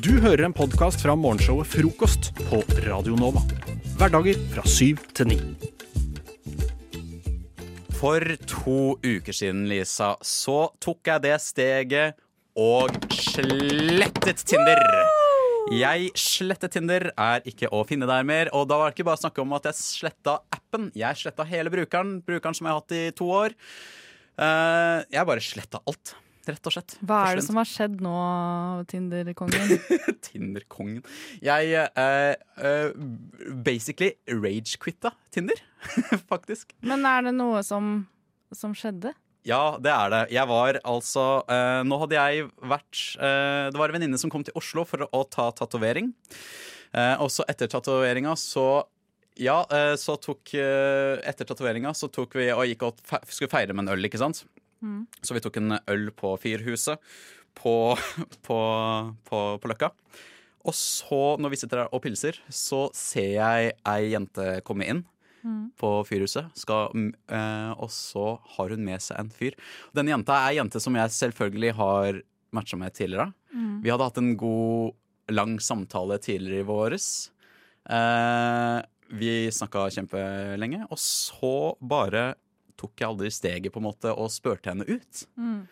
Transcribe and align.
Du 0.00 0.14
hører 0.22 0.46
en 0.46 0.54
podkast 0.56 1.02
fra 1.04 1.12
morgenshowet 1.12 1.68
Frokost 1.68 2.30
på 2.46 2.62
Radio 2.86 3.18
Nova. 3.20 3.42
Hverdager 4.00 4.38
fra 4.54 4.62
syv 4.64 5.02
til 5.12 5.28
ni. 5.28 5.36
For 7.98 8.24
to 8.48 8.76
uker 9.04 9.36
siden, 9.36 9.66
Lisa, 9.68 10.14
så 10.24 10.70
tok 10.80 11.10
jeg 11.10 11.24
det 11.26 11.34
steget 11.44 12.16
og 12.56 12.96
slettet 13.12 14.40
Tinder. 14.48 14.80
Jeg 15.76 16.08
slettet 16.16 16.78
Tinder, 16.78 17.10
er 17.12 17.44
ikke 17.44 17.68
å 17.68 17.82
finne 17.84 18.08
der 18.08 18.24
mer. 18.24 18.48
Og 18.56 18.70
da 18.70 18.80
var 18.80 18.88
det 18.88 18.96
ikke 18.96 19.10
bare 19.10 19.20
snakk 19.20 19.42
om 19.44 19.52
at 19.58 19.68
jeg 19.68 19.80
sletta 19.82 20.38
appen. 20.48 20.88
Jeg 20.96 21.20
sletta 21.20 21.44
hele 21.52 21.72
brukeren, 21.76 22.22
brukeren 22.24 22.56
som 22.56 22.70
jeg 22.70 22.72
har 22.72 22.80
hatt 22.80 22.96
i 22.96 23.04
to 23.20 23.28
år. 23.42 23.58
Eh, 24.40 24.98
jeg 25.12 25.28
bare 25.28 25.44
sletta 25.44 25.84
alt, 25.84 26.16
rett 26.48 26.68
og 26.70 26.74
slett. 26.74 26.96
Hva 27.04 27.20
er 27.28 27.40
det 27.40 27.44
som 27.46 27.58
har 27.60 27.68
skjedd 27.68 28.00
nå, 28.04 28.14
Tinder-kongen? 28.90 29.74
Tinder-kongen. 30.26 31.02
Jeg 31.44 31.88
uh, 31.96 32.34
uh, 32.60 33.50
basically 33.66 34.14
rage-quitta 34.30 35.12
Tinder, 35.34 35.60
faktisk. 36.32 36.72
Men 36.86 37.04
er 37.08 37.28
det 37.28 37.34
noe 37.36 37.64
som, 37.66 37.98
som 38.56 38.76
skjedde? 38.76 39.14
Ja, 39.48 39.78
det 39.80 39.92
er 39.92 40.12
det. 40.12 40.22
Jeg 40.34 40.48
var 40.50 40.76
altså 40.84 41.26
uh, 41.48 41.80
Nå 41.86 41.96
hadde 42.02 42.16
jeg 42.18 42.48
vært 42.60 42.98
uh, 43.16 43.72
Det 43.72 43.80
var 43.80 43.88
en 43.88 43.96
venninne 43.96 44.20
som 44.20 44.32
kom 44.32 44.44
til 44.44 44.56
Oslo 44.58 44.84
for 44.88 45.06
å 45.08 45.22
ta 45.32 45.48
tatovering. 45.56 46.12
Uh, 46.92 47.16
og 47.22 47.30
så 47.32 47.46
etter 47.48 47.70
tatoveringa 47.70 48.34
så 48.36 48.84
Ja, 49.40 49.62
så 49.96 50.18
tok 50.20 50.52
Etter 50.52 51.46
tatoveringa 51.48 51.94
så 51.96 52.10
tok 52.12 52.34
vi 52.36 52.50
og 52.52 52.66
gikk 52.68 52.82
og 52.84 52.98
fe 53.06 53.22
skulle 53.30 53.52
feire 53.52 53.72
med 53.72 53.86
en 53.86 53.94
øl, 53.94 54.04
ikke 54.04 54.20
sant? 54.20 54.42
Mm. 54.82 55.06
Så 55.22 55.36
vi 55.36 55.42
tok 55.44 55.56
en 55.60 55.78
øl 55.88 56.10
på 56.16 56.34
Fyrhuset 56.40 56.98
på, 57.58 57.74
på, 58.46 58.58
på, 59.28 59.38
på 59.60 59.68
Løkka. 59.72 59.90
Og 60.68 60.74
så, 60.76 61.18
når 61.40 61.54
vi 61.54 61.56
sitter 61.62 61.82
der 61.84 61.94
og 61.96 62.02
pilser, 62.04 62.36
så 62.52 62.86
ser 62.96 63.30
jeg 63.38 63.72
ei 63.88 64.12
jente 64.12 64.60
komme 64.66 64.88
inn 64.88 65.06
Mm. 65.40 65.70
på 65.80 65.88
Fyrhuset. 66.04 66.50
Skal, 66.52 66.90
eh, 67.32 67.70
og 67.80 67.88
så 67.88 68.34
har 68.58 68.74
hun 68.74 68.82
med 68.84 69.00
seg 69.00 69.16
en 69.22 69.30
fyr. 69.32 69.54
Denne 69.96 70.12
jenta 70.12 70.34
er 70.36 70.50
ei 70.50 70.58
jente 70.58 70.82
som 70.84 70.92
jeg 70.98 71.14
selvfølgelig 71.16 71.70
har 71.78 72.18
matcha 72.52 72.76
med 72.76 72.92
tidligere. 72.92 73.30
Mm. 73.48 73.78
Vi 73.80 73.88
hadde 73.88 74.04
hatt 74.04 74.20
en 74.20 74.34
god, 74.36 74.92
lang 75.32 75.54
samtale 75.64 76.18
tidligere 76.20 76.60
i 76.60 76.68
våres. 76.68 77.06
Eh, 77.88 78.82
vi 79.16 79.32
snakka 79.48 79.86
kjempelenge, 79.96 80.82
og 80.92 81.00
så 81.00 81.54
bare 81.80 82.34
tok 82.80 82.94
jeg 83.02 83.08
aldri 83.10 83.32
steget 83.34 83.74
på 83.74 83.82
en 83.82 83.88
måte 83.90 84.12
og 84.14 84.32
spurte 84.32 84.72
henne 84.72 84.86
ut. 84.88 85.24
Mm. 85.36 85.66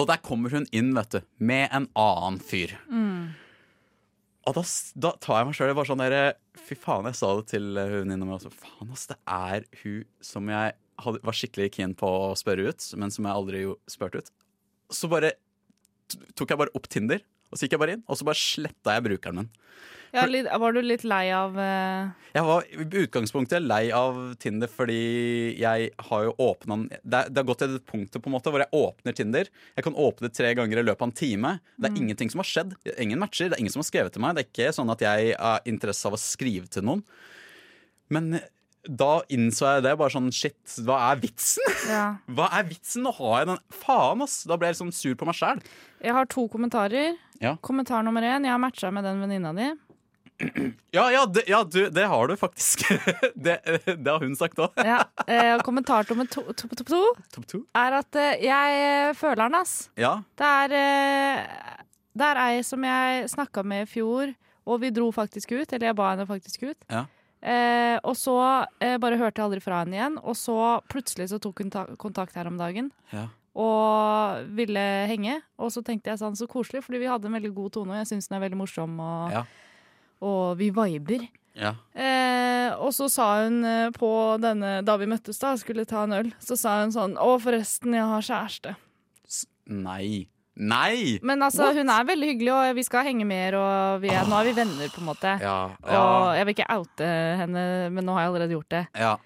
Og 0.00 0.06
der 0.10 0.22
kommer 0.22 0.54
hun 0.54 0.66
inn, 0.74 0.92
vet 0.96 1.14
du, 1.14 1.20
med 1.38 1.68
en 1.74 1.88
annen 1.98 2.40
fyr. 2.42 2.74
Mm. 2.90 3.34
Og 4.44 4.56
da, 4.58 4.64
da 5.00 5.12
tar 5.22 5.40
jeg 5.40 5.48
meg 5.48 5.56
sjøl 5.56 5.74
bare 5.76 5.88
sånn 5.88 6.02
derre 6.02 6.24
Fy 6.64 6.76
faen, 6.78 7.06
jeg 7.08 7.18
sa 7.18 7.32
det 7.38 7.48
til 7.50 7.64
venninna 7.74 8.14
innom 8.14 8.28
meg 8.30 8.36
også. 8.38 8.52
Faen, 8.54 8.90
ass, 8.94 9.08
det 9.10 9.16
er 9.26 9.64
hun 9.82 10.04
som 10.24 10.50
jeg 10.52 10.74
hadde, 11.02 11.20
var 11.26 11.36
skikkelig 11.36 11.72
keen 11.74 11.94
på 11.98 12.06
å 12.06 12.34
spørre 12.38 12.70
ut, 12.70 12.86
men 13.00 13.10
som 13.10 13.26
jeg 13.26 13.40
aldri 13.40 13.64
jo 13.64 13.74
spurte 13.90 14.22
ut. 14.22 14.30
Så 14.94 15.10
bare 15.10 15.32
tok 16.38 16.52
jeg 16.52 16.60
bare 16.60 16.74
opp 16.78 16.86
Tinder, 16.92 17.24
og 17.54 17.58
så 17.60 17.68
gikk 17.68 17.76
jeg 17.78 17.82
bare 17.84 17.94
inn, 17.96 18.02
og 18.10 18.18
så 18.18 18.26
bare 18.26 18.40
sletta 18.40 18.96
jeg 18.96 19.04
brukeren 19.06 19.38
min. 19.44 19.52
Ja, 20.14 20.28
litt, 20.30 20.46
var 20.46 20.70
du 20.70 20.78
litt 20.78 21.02
lei 21.02 21.24
av 21.34 21.56
uh... 21.58 22.10
Jeg 22.36 22.46
var 22.46 22.66
i 22.70 22.84
utgangspunktet 23.00 23.64
lei 23.64 23.88
av 23.94 24.18
Tinder 24.38 24.70
fordi 24.70 24.98
jeg 25.58 25.88
har 26.06 26.26
jo 26.28 26.34
åpna 26.38 26.76
det, 26.86 27.22
det 27.34 27.40
har 27.40 27.48
gått 27.48 27.64
til 27.64 27.74
et 27.80 27.86
punkt 27.88 28.14
på 28.14 28.30
en 28.30 28.34
måte 28.36 28.52
hvor 28.54 28.62
jeg 28.62 28.70
åpner 28.78 29.16
Tinder. 29.18 29.50
Jeg 29.74 29.86
kan 29.88 29.98
åpne 29.98 30.30
tre 30.30 30.52
ganger 30.54 30.78
i 30.78 30.84
løpet 30.86 31.02
av 31.02 31.10
en 31.10 31.16
time. 31.18 31.52
Det 31.74 31.88
er 31.90 31.94
Mm. 31.96 32.00
ingenting 32.04 32.30
som 32.30 32.44
har 32.44 32.46
skjedd. 32.46 32.76
Ingen 32.94 33.18
matcher. 33.18 33.50
Det 33.50 33.58
er 33.58 33.64
ingen 33.64 33.74
som 33.74 33.82
har 33.82 33.90
skrevet 33.90 34.14
til 34.14 34.22
meg. 34.22 34.36
Det 34.36 34.44
er 34.44 34.50
ikke 34.52 34.76
sånn 34.78 34.94
at 34.94 35.02
jeg 35.02 35.34
har 35.34 35.66
interesse 35.66 36.06
av 36.06 36.14
å 36.14 36.22
skrive 36.22 36.70
til 36.70 36.86
noen. 36.86 37.02
Men 38.08 38.38
da 38.88 39.22
innså 39.32 39.68
jeg 39.76 39.84
det. 39.86 39.94
Bare 40.00 40.12
sånn 40.12 40.30
shit, 40.34 40.76
hva 40.86 40.98
er 41.10 41.22
vitsen? 41.22 41.76
Ja. 41.88 42.04
Hva 42.36 42.50
er 42.58 42.68
vitsen? 42.68 43.04
Nå 43.06 43.14
har 43.18 43.42
jeg 43.42 43.50
den 43.52 43.62
Faen, 43.84 44.24
ass! 44.24 44.42
Da 44.48 44.58
ble 44.58 44.70
jeg 44.70 44.78
liksom 44.78 44.92
sur 44.94 45.16
på 45.18 45.28
meg 45.28 45.38
sjæl. 45.38 45.62
Jeg 46.04 46.16
har 46.16 46.28
to 46.30 46.46
kommentarer. 46.52 47.16
Ja. 47.42 47.56
Kommentar 47.64 48.04
nummer 48.06 48.24
én. 48.24 48.46
Jeg 48.46 48.54
har 48.54 48.62
matcha 48.62 48.90
med 48.94 49.06
den 49.06 49.22
venninna 49.24 49.54
di. 49.56 49.72
Ja, 50.90 51.12
ja, 51.12 51.26
det, 51.26 51.44
ja 51.46 51.64
du, 51.64 51.90
det 51.90 52.04
har 52.10 52.28
du 52.28 52.36
faktisk. 52.36 52.84
det, 53.34 53.58
det 53.86 54.10
har 54.10 54.20
hun 54.20 54.36
sagt 54.36 54.58
òg. 54.58 54.74
Ja. 54.84 55.04
Eh, 55.24 55.56
kommentar 55.64 56.04
nummer 56.10 56.26
to, 56.28 56.42
to, 56.52 56.68
to, 56.68 56.84
to 57.32 57.42
to. 57.48 57.58
er 57.80 57.94
at 57.96 58.16
eh, 58.20 58.42
jeg 58.44 58.80
eh, 58.82 59.14
føler 59.16 59.46
den, 59.46 59.54
ass. 59.56 59.88
Ja. 59.96 60.18
Det 60.36 60.50
er, 60.64 60.74
eh, 60.76 61.78
det 62.12 62.26
er 62.28 62.40
ei 62.42 62.58
som 62.66 62.84
jeg 62.84 63.30
snakka 63.32 63.64
med 63.64 63.86
i 63.86 63.88
fjor, 63.88 64.34
og 64.68 64.82
vi 64.82 64.92
dro 64.92 65.08
faktisk 65.14 65.54
ut. 65.54 65.72
Eller 65.72 65.88
jeg 65.88 65.96
ba 65.96 66.10
henne 66.12 66.26
faktisk 66.28 66.66
ut. 66.68 66.76
Ja. 66.92 67.06
Eh, 67.44 67.98
og 68.02 68.14
så 68.16 68.34
eh, 68.80 68.96
bare 69.02 69.18
hørte 69.20 69.36
jeg 69.42 69.44
aldri 69.50 69.60
fra 69.60 69.82
henne 69.82 69.98
igjen. 69.98 70.14
Og 70.24 70.32
så 70.40 70.56
plutselig 70.88 71.28
så 71.28 71.38
tok 71.44 71.60
hun 71.60 71.70
ta 71.74 71.82
kontakt 72.00 72.34
her 72.38 72.48
om 72.48 72.56
dagen 72.56 72.90
Ja. 73.12 73.26
og 73.54 74.48
ville 74.56 74.80
henge. 75.10 75.40
Og 75.60 75.70
så 75.74 75.82
tenkte 75.84 76.10
jeg 76.14 76.18
sånn, 76.22 76.36
så 76.40 76.48
koselig, 76.48 76.82
fordi 76.86 77.02
vi 77.04 77.10
hadde 77.12 77.28
en 77.28 77.36
veldig 77.36 77.52
god 77.54 77.72
tone, 77.76 77.92
og 77.92 78.00
jeg 78.00 78.10
syns 78.14 78.28
den 78.30 78.38
er 78.40 78.48
veldig 78.48 78.60
morsom, 78.62 78.96
og, 78.98 79.30
Ja. 79.36 79.44
og 80.24 80.56
vi 80.58 80.70
viber. 80.70 81.28
ja. 81.54 81.74
Eh, 81.94 82.72
og 82.80 82.90
så 82.96 83.06
sa 83.12 83.44
hun 83.44 83.60
eh, 83.64 83.90
på 83.94 84.08
denne 84.40 84.82
Da 84.84 84.96
vi 84.96 85.06
møttes, 85.06 85.38
da, 85.38 85.52
skulle 85.56 85.84
ta 85.86 86.02
en 86.02 86.12
øl, 86.12 86.32
så 86.40 86.56
sa 86.58 86.80
hun 86.80 86.90
sånn 86.90 87.14
Å, 87.16 87.38
forresten, 87.40 87.92
jeg 87.94 88.02
har 88.02 88.20
kjæreste. 88.20 88.76
Nei. 89.68 90.26
Nei! 90.56 91.18
Men 91.26 91.42
altså, 91.42 91.64
What? 91.66 91.76
hun 91.80 91.88
er 91.90 92.04
veldig 92.06 92.28
hyggelig, 92.30 92.52
og 92.54 92.76
vi 92.76 92.82
skal 92.86 93.04
henge 93.08 93.24
mer, 93.26 93.56
og 93.58 94.00
vi 94.04 94.08
er, 94.14 94.22
nå 94.30 94.36
er 94.38 94.44
vi 94.46 94.52
venner, 94.54 94.88
på 94.94 95.00
en 95.02 95.08
måte. 95.08 95.32
Ja, 95.42 95.56
Og 95.82 96.36
jeg 96.38 96.46
vil 96.46 96.54
ikke 96.54 96.68
oute 96.78 97.08
henne, 97.40 97.64
men 97.90 98.04
nå 98.06 98.14
har 98.14 98.22
jeg 98.26 98.32
allerede 98.34 98.54
gjort 98.58 98.68
det. 98.76 98.84
ja. 98.94 99.16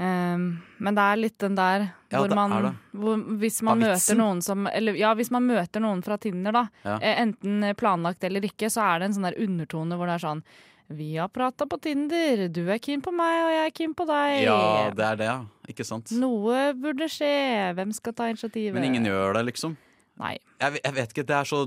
Um, 0.00 0.62
men 0.80 0.94
det 0.96 1.02
er 1.02 1.18
litt 1.18 1.34
den 1.42 1.56
der 1.58 1.82
Ja, 2.08 2.22
hvor 2.22 2.32
man 2.32 2.76
hvor, 2.96 3.18
Hvis 3.36 3.58
man 3.66 3.82
er 3.82 3.90
møter 3.90 4.16
noen 4.16 4.38
som 4.40 4.62
Eller 4.70 4.94
ja, 4.96 5.10
hvis 5.18 5.28
man 5.34 5.44
møter 5.44 5.82
noen 5.84 6.00
fra 6.06 6.16
Tinder, 6.16 6.54
da, 6.56 6.62
Ja. 6.86 6.94
eh, 7.02 7.18
enten 7.20 7.74
planlagt 7.76 8.24
eller 8.24 8.40
ikke, 8.40 8.70
så 8.72 8.80
er 8.94 8.98
det 9.02 9.10
en 9.10 9.16
sånn 9.18 9.26
der 9.28 9.36
undertone 9.44 9.98
hvor 10.00 10.08
det 10.08 10.14
er 10.14 10.24
sånn 10.24 10.40
Vi 10.88 11.10
har 11.18 11.28
prata 11.28 11.66
på 11.68 11.76
Tinder, 11.84 12.46
du 12.48 12.62
er 12.70 12.78
keen 12.80 13.02
på 13.04 13.12
meg, 13.12 13.42
og 13.44 13.52
jeg 13.52 13.66
er 13.66 13.76
keen 13.76 13.92
på 13.94 14.06
deg. 14.08 14.40
ja, 14.46 14.90
det 14.94 15.04
er 15.04 15.16
det, 15.20 15.26
ja. 15.26 15.36
Ikke 15.68 15.84
sant? 15.84 16.10
Noe 16.16 16.72
burde 16.80 17.04
skje. 17.10 17.74
Hvem 17.76 17.92
skal 17.92 18.12
ta 18.16 18.30
initiativet? 18.32 18.72
Men 18.74 18.84
ingen 18.88 19.04
gjør 19.04 19.34
det, 19.36 19.44
liksom. 19.52 19.76
Nei. 20.20 20.36
Jeg, 20.60 20.82
jeg 20.84 20.96
vet 20.98 21.14
ikke, 21.14 21.26
det 21.28 21.38
er 21.38 21.48
så 21.48 21.64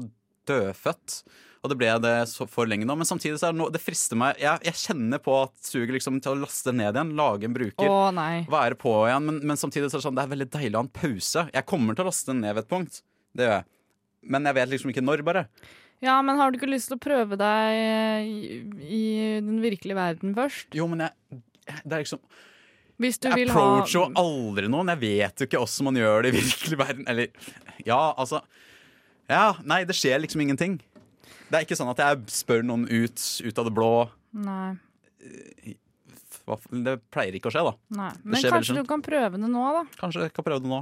dødfødt. 0.50 1.18
Og 1.64 1.72
det 1.72 1.78
ble 1.80 1.91
det 2.03 2.14
for 2.52 2.68
lenge 2.68 2.86
nå. 2.88 2.96
Men 3.00 3.08
samtidig 3.08 3.38
så 3.40 3.47
er 3.47 3.53
det 3.56 3.62
noe 3.62 3.72
Det 3.72 3.80
frister 3.80 4.19
meg. 4.19 4.40
Jeg, 4.41 4.59
jeg 4.68 4.80
kjenner 4.81 5.22
på 5.24 5.36
at 5.46 5.53
suget 5.64 5.96
liksom 5.96 6.19
til 6.24 6.34
å 6.34 6.41
laste 6.41 6.74
ned 6.75 6.92
igjen, 6.92 7.13
lage 7.19 7.47
en 7.47 7.56
bruker. 7.56 7.88
Å 7.88 8.09
nei. 8.16 8.44
Være 8.52 8.75
på 8.80 8.92
igjen, 9.08 9.30
men, 9.30 9.40
men 9.53 9.59
samtidig 9.59 9.88
så 9.88 9.97
er 9.97 10.02
det 10.02 10.08
sånn 10.09 10.18
Det 10.19 10.25
er 10.25 10.34
veldig 10.34 10.50
deilig 10.58 10.75
å 10.75 10.81
ha 10.81 10.88
en 10.88 10.97
pause. 11.00 11.46
Jeg 11.56 11.69
kommer 11.69 11.96
til 11.96 12.03
å 12.03 12.09
laste 12.12 12.34
den 12.34 12.44
ned 12.44 12.58
ved 12.58 12.66
et 12.66 12.74
punkt. 12.74 13.00
Det 13.34 13.47
gjør 13.47 13.56
jeg. 13.56 13.69
Men 14.36 14.50
jeg 14.50 14.59
vet 14.59 14.74
liksom 14.75 14.92
ikke 14.92 15.03
når, 15.03 15.24
bare. 15.28 15.47
Ja, 16.03 16.18
men 16.24 16.40
har 16.40 16.52
du 16.52 16.59
ikke 16.59 16.72
lyst 16.72 16.92
til 16.92 17.00
å 17.00 17.03
prøve 17.03 17.40
deg 17.40 18.28
i, 18.28 18.59
i 18.84 19.03
den 19.44 19.63
virkelige 19.63 19.96
verden 19.96 20.36
først? 20.36 20.68
Jo, 20.75 20.90
men 20.92 21.06
jeg 21.06 21.40
Det 21.80 21.96
er 21.96 22.03
liksom 22.03 22.19
Hvis 23.02 23.18
du 23.20 23.28
Jeg 23.30 23.40
vil 23.42 23.52
ha 23.54 23.62
approacher 23.62 24.00
jo 24.00 24.06
aldri 24.22 24.70
noen. 24.72 24.92
Jeg 24.94 25.02
vet 25.02 25.42
jo 25.42 25.48
ikke 25.50 25.62
åssen 25.66 25.88
man 25.90 25.98
gjør 25.98 26.26
det 26.26 26.34
i 26.34 26.38
virkelig 26.40 26.80
verden. 26.80 27.06
Eller 27.09 27.31
ja, 27.88 28.02
altså 28.14 28.44
Ja, 29.31 29.54
nei, 29.66 29.84
det 29.90 29.96
skjer 29.98 30.22
liksom 30.22 30.44
ingenting. 30.46 30.80
Det 31.50 31.59
er 31.59 31.66
ikke 31.66 31.78
sånn 31.78 31.92
at 31.92 32.02
jeg 32.02 32.26
spør 32.34 32.64
noen 32.66 32.86
ut, 32.90 33.24
ut 33.46 33.59
av 33.62 33.68
det 33.70 33.74
blå. 33.76 33.92
Nei. 34.34 34.74
Det 36.44 36.96
pleier 37.14 37.38
ikke 37.38 37.48
å 37.52 37.54
skje, 37.54 37.64
da. 37.70 37.74
nei. 37.96 38.09
Men 38.26 38.46
kanskje 38.52 38.76
du 38.81 38.88
kan 38.90 39.04
prøve 39.06 39.40
det 39.40 39.50
nå, 39.50 39.64
da? 39.78 39.84
Kanskje 40.00 40.25
jeg 40.28 40.34
kan 40.36 40.46
prøve 40.46 40.64
det 40.66 40.72
nå. 40.72 40.81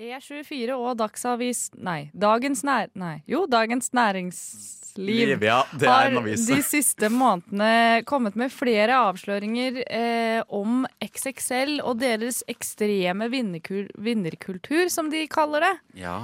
E24 0.00 0.74
og 0.74 0.94
Dagsavis 1.00 1.68
Nei, 1.76 2.08
Dagens 2.16 2.64
Nær... 2.66 2.88
Nei, 2.98 3.18
jo, 3.28 3.44
Dagens 3.50 3.92
Næringsliv 3.96 4.78
Liv, 4.98 5.42
ja, 5.44 5.60
det 5.78 5.86
er 5.86 6.08
en 6.10 6.16
har 6.18 6.24
de 6.26 6.60
siste 6.66 7.08
månedene 7.14 8.02
kommet 8.08 8.34
med 8.38 8.50
flere 8.50 8.96
avsløringer 9.06 9.82
eh, 9.86 10.40
om 10.50 10.82
XXL 11.04 11.76
og 11.78 12.00
deres 12.00 12.40
ekstreme 12.50 13.28
vinnerkul 13.30 13.86
vinnerkultur, 13.94 14.88
som 14.90 15.10
de 15.12 15.22
kaller 15.30 15.68
det. 15.68 15.74
Ja. 16.02 16.16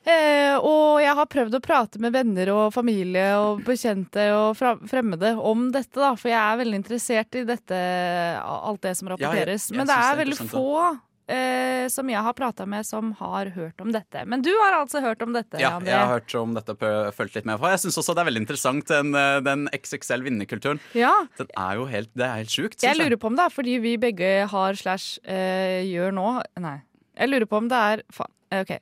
Eh, 0.00 0.56
og 0.56 0.98
jeg 1.04 1.12
har 1.16 1.28
prøvd 1.28 1.58
å 1.58 1.62
prate 1.62 2.00
med 2.02 2.14
venner 2.16 2.50
og 2.54 2.72
familie 2.74 3.28
og 3.38 3.62
bekjente 3.66 4.26
og 4.34 4.58
fremmede 4.58 5.34
om 5.36 5.68
dette, 5.74 5.94
da, 6.00 6.14
for 6.16 6.32
jeg 6.32 6.40
er 6.40 6.60
veldig 6.64 6.80
interessert 6.80 7.38
i 7.38 7.44
dette, 7.46 7.78
alt 8.40 8.82
det 8.86 8.96
som 8.98 9.12
rapporteres. 9.12 9.68
rapporteres. 9.68 9.70
jeg 9.70 9.76
Men 9.76 9.86
det 9.86 9.92
det 9.92 10.00
det 10.00 10.08
er 10.08 10.12
er 10.16 10.20
veldig 10.24 10.50
få 10.50 10.74
eh, 11.30 11.86
som 11.92 12.08
jeg 12.10 12.20
har 12.26 12.34
prata 12.36 12.66
med, 12.68 12.84
som 12.86 13.12
har 13.20 13.50
hørt 13.54 13.80
om 13.84 13.92
dette. 13.94 14.24
Men 14.26 14.42
du 14.44 14.50
har 14.62 14.80
altså 14.80 15.00
hørt 15.04 15.22
om 15.22 15.32
dette, 15.36 15.60
Ja, 15.62 15.76
André? 15.78 15.92
jeg 15.92 15.98
har 16.00 16.12
hørt 16.18 16.34
om 16.40 16.54
dette 16.56 16.74
og 16.74 17.14
fulgt 17.16 17.38
litt 17.38 17.46
med 17.48 17.60
på. 17.62 17.70
Jeg 17.70 17.80
syns 17.84 17.98
også 18.02 18.14
det 18.18 18.24
er 18.24 18.30
veldig 18.30 18.42
interessant, 18.44 18.86
den, 18.90 19.14
eh, 19.14 19.38
den 19.46 19.66
XXL 19.76 20.26
vinnerkulturen. 20.26 20.80
Ja. 20.98 21.12
Den 21.38 21.48
er 21.56 21.80
jo 21.80 21.86
helt, 21.90 22.10
det 22.18 22.26
er 22.26 22.36
helt 22.42 22.50
sjukt. 22.54 22.82
Jeg 22.82 22.98
lurer 22.98 23.16
på 23.16 23.30
om 23.30 23.36
det 23.38 23.46
er 23.46 23.54
fordi 23.54 23.78
vi 23.80 23.96
begge 24.02 24.30
har 24.50 24.74
slash 24.74 25.18
eh, 25.24 25.80
gjør 25.88 26.12
nå 26.16 26.28
Nei. 26.60 26.76
Jeg 27.20 27.28
lurer 27.32 27.46
på 27.50 27.56
om 27.60 27.68
det 27.68 27.76
er 27.94 28.02
Faen. 28.12 28.32
eh, 28.50 28.62
OK. 28.64 28.78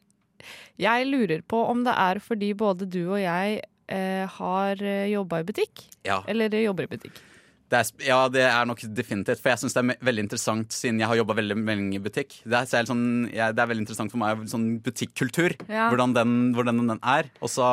Jeg 0.78 1.06
lurer 1.10 1.42
på 1.42 1.62
om 1.68 1.82
det 1.84 1.94
er 1.98 2.20
fordi 2.22 2.52
både 2.54 2.86
du 2.88 3.00
og 3.10 3.18
jeg 3.20 3.60
eh, 3.90 4.26
har 4.38 4.76
jobba 5.10 5.40
i 5.40 5.48
butikk. 5.48 5.82
Ja. 6.06 6.22
Eller 6.28 6.48
jobber 6.62 6.84
i 6.86 6.92
butikk. 6.92 7.18
Det 7.68 7.76
er, 7.76 7.88
ja, 8.06 8.18
det 8.32 8.44
er 8.48 8.68
nok 8.68 8.80
definitivt. 8.96 9.42
For 9.42 9.52
jeg 9.52 9.60
syns 9.60 9.76
det 9.76 9.82
er 9.82 10.06
veldig 10.08 10.22
interessant, 10.24 10.72
siden 10.72 11.02
jeg 11.02 11.10
har 11.10 11.18
jobba 11.20 11.36
veldig 11.36 11.56
lenge 11.68 11.98
i 11.98 12.00
butikk. 12.00 12.38
Det 12.48 12.56
er, 12.56 12.68
så 12.70 12.80
sånn, 12.88 13.02
ja, 13.34 13.50
det 13.52 13.60
er 13.60 13.68
veldig 13.68 13.84
interessant 13.84 14.14
for 14.14 14.20
meg 14.22 14.46
sånn 14.48 14.66
butikkultur. 14.84 15.56
Ja. 15.68 15.90
Hvordan, 15.92 16.14
den, 16.16 16.32
hvordan 16.56 16.80
den 16.80 17.02
er. 17.02 17.28
Og 17.44 17.52
så 17.52 17.66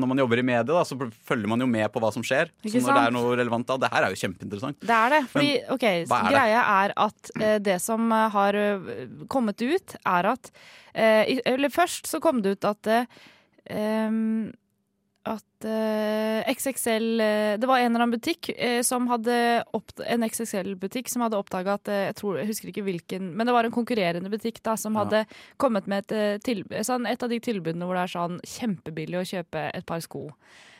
når 0.00 0.10
man 0.10 0.22
jobber 0.24 0.42
i 0.42 0.46
media, 0.50 0.66
da, 0.66 0.82
så 0.88 0.98
følger 0.98 1.52
man 1.52 1.62
jo 1.62 1.70
med 1.70 1.86
på 1.94 2.02
hva 2.02 2.10
som 2.14 2.26
skjer. 2.26 2.50
Ikke 2.64 2.80
så 2.80 2.88
når 2.88 2.98
det 2.98 3.04
er 3.04 3.16
noe 3.20 3.38
relevant 3.38 3.70
da, 3.70 3.78
Det 3.86 3.92
her 3.94 4.08
er 4.08 4.14
jo 4.16 4.20
kjempeinteressant. 4.24 4.82
Det 4.82 4.98
er 4.98 5.14
det. 5.14 5.22
Fordi, 5.30 5.54
ok, 5.76 5.88
hva 6.10 6.20
er? 6.24 6.34
Greia 6.34 6.66
er 6.74 6.96
at 7.06 7.32
eh, 7.38 7.56
det 7.70 7.78
som 7.86 8.10
eh, 8.10 8.26
har 8.34 8.60
eh, 8.60 8.92
kommet 9.32 9.62
ut, 9.62 9.96
er 10.02 10.32
at 10.34 10.50
eh, 10.92 11.38
Eller 11.46 11.70
først 11.70 12.10
så 12.10 12.18
kom 12.24 12.42
det 12.42 12.56
ut 12.56 12.66
at 12.74 12.90
eh, 12.90 13.06
at 15.26 15.66
uh, 15.66 16.52
XXL 16.52 17.20
eh, 17.20 17.54
Det 17.58 17.66
var 17.66 17.80
en 17.80 17.88
eller 17.90 18.04
annen 18.04 18.14
butikk 18.14 18.50
uh, 18.54 18.82
som 18.86 19.08
hadde 19.10 19.34
En 20.06 20.26
XXL-butikk 20.26 21.10
som 21.10 21.24
hadde 21.26 21.40
oppdaga 21.40 21.74
at 21.80 21.90
uh, 21.90 21.96
jeg, 22.08 22.18
tror, 22.20 22.38
jeg 22.40 22.50
husker 22.52 22.70
ikke 22.70 22.86
hvilken 22.86 23.32
Men 23.34 23.48
det 23.48 23.56
var 23.56 23.66
en 23.66 23.74
konkurrerende 23.74 24.30
butikk 24.32 24.62
da 24.66 24.76
som 24.78 24.94
Ja. 24.94 25.04
hadde 25.04 25.24
kommet 25.60 25.90
med 25.90 26.12
et, 26.14 26.46
sånn, 26.86 27.08
et 27.10 27.22
av 27.22 27.32
de 27.32 27.40
tilbudene 27.42 27.88
hvor 27.88 27.98
det 27.98 28.06
er 28.06 28.14
sånn 28.14 28.40
kjempebillig 28.46 29.18
å 29.20 29.26
kjøpe 29.28 29.66
et 29.74 29.86
par 29.88 30.00
sko. 30.04 30.28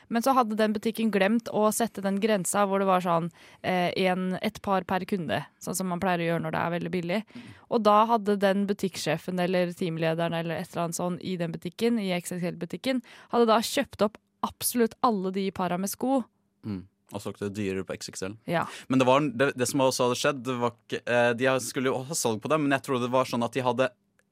Men 0.07 0.23
så 0.23 0.33
hadde 0.37 0.55
den 0.59 0.73
butikken 0.75 1.11
glemt 1.11 1.49
å 1.51 1.67
sette 1.75 2.03
den 2.03 2.19
grensa 2.23 2.63
hvor 2.67 2.79
det 2.81 2.87
var 2.87 3.03
sånn 3.03 3.29
eh, 3.61 3.91
en, 4.07 4.37
et 4.41 4.61
par 4.63 4.85
per 4.87 5.03
kunde, 5.09 5.41
sånn 5.63 5.75
som 5.77 5.89
man 5.91 6.01
pleier 6.03 6.23
å 6.23 6.29
gjøre 6.29 6.45
når 6.45 6.55
det 6.55 6.61
er 6.61 6.75
veldig 6.77 6.93
billig. 6.93 7.19
Og 7.67 7.83
da 7.83 7.97
hadde 8.13 8.37
den 8.39 8.63
butikksjefen 8.69 9.41
eller 9.43 9.73
teamlederen 9.75 10.37
eller 10.37 10.61
et 10.61 10.71
eller 10.71 10.85
annet 10.85 10.99
sånn 10.99 11.19
i 11.19 11.35
den 11.39 11.51
butikken, 11.55 11.99
i 11.99 12.13
XXL-butikken, 12.15 13.03
hadde 13.33 13.49
da 13.51 13.59
kjøpt 13.59 14.07
opp 14.07 14.17
absolutt 14.45 14.97
alle 15.05 15.31
de 15.35 15.47
para 15.55 15.77
med 15.81 15.91
sko. 15.91 16.21
Mm. 16.65 16.85
Og 17.15 17.23
det 17.39 17.53
dyrere 17.55 17.85
på 17.87 17.95
XXL. 17.95 18.35
Ja. 18.51 18.65
Men 18.91 18.99
det, 18.99 19.05
var, 19.07 19.23
det, 19.23 19.53
det 19.55 19.67
som 19.69 19.83
også 19.85 20.09
hadde 20.09 20.19
skjedd, 20.19 20.41
det 20.43 20.57
var 20.59 20.73
eh, 20.97 21.29
de 21.39 21.53
skulle 21.63 21.91
jo 21.91 22.01
ha 22.09 22.17
salg 22.17 22.41
på 22.43 22.51
det, 22.51 22.59
men 22.59 22.75
jeg 22.75 22.83
tror 22.83 22.99
det 22.99 23.11
var 23.13 23.29
sånn 23.29 23.45
at 23.47 23.55
de 23.55 23.63
hadde 23.63 23.87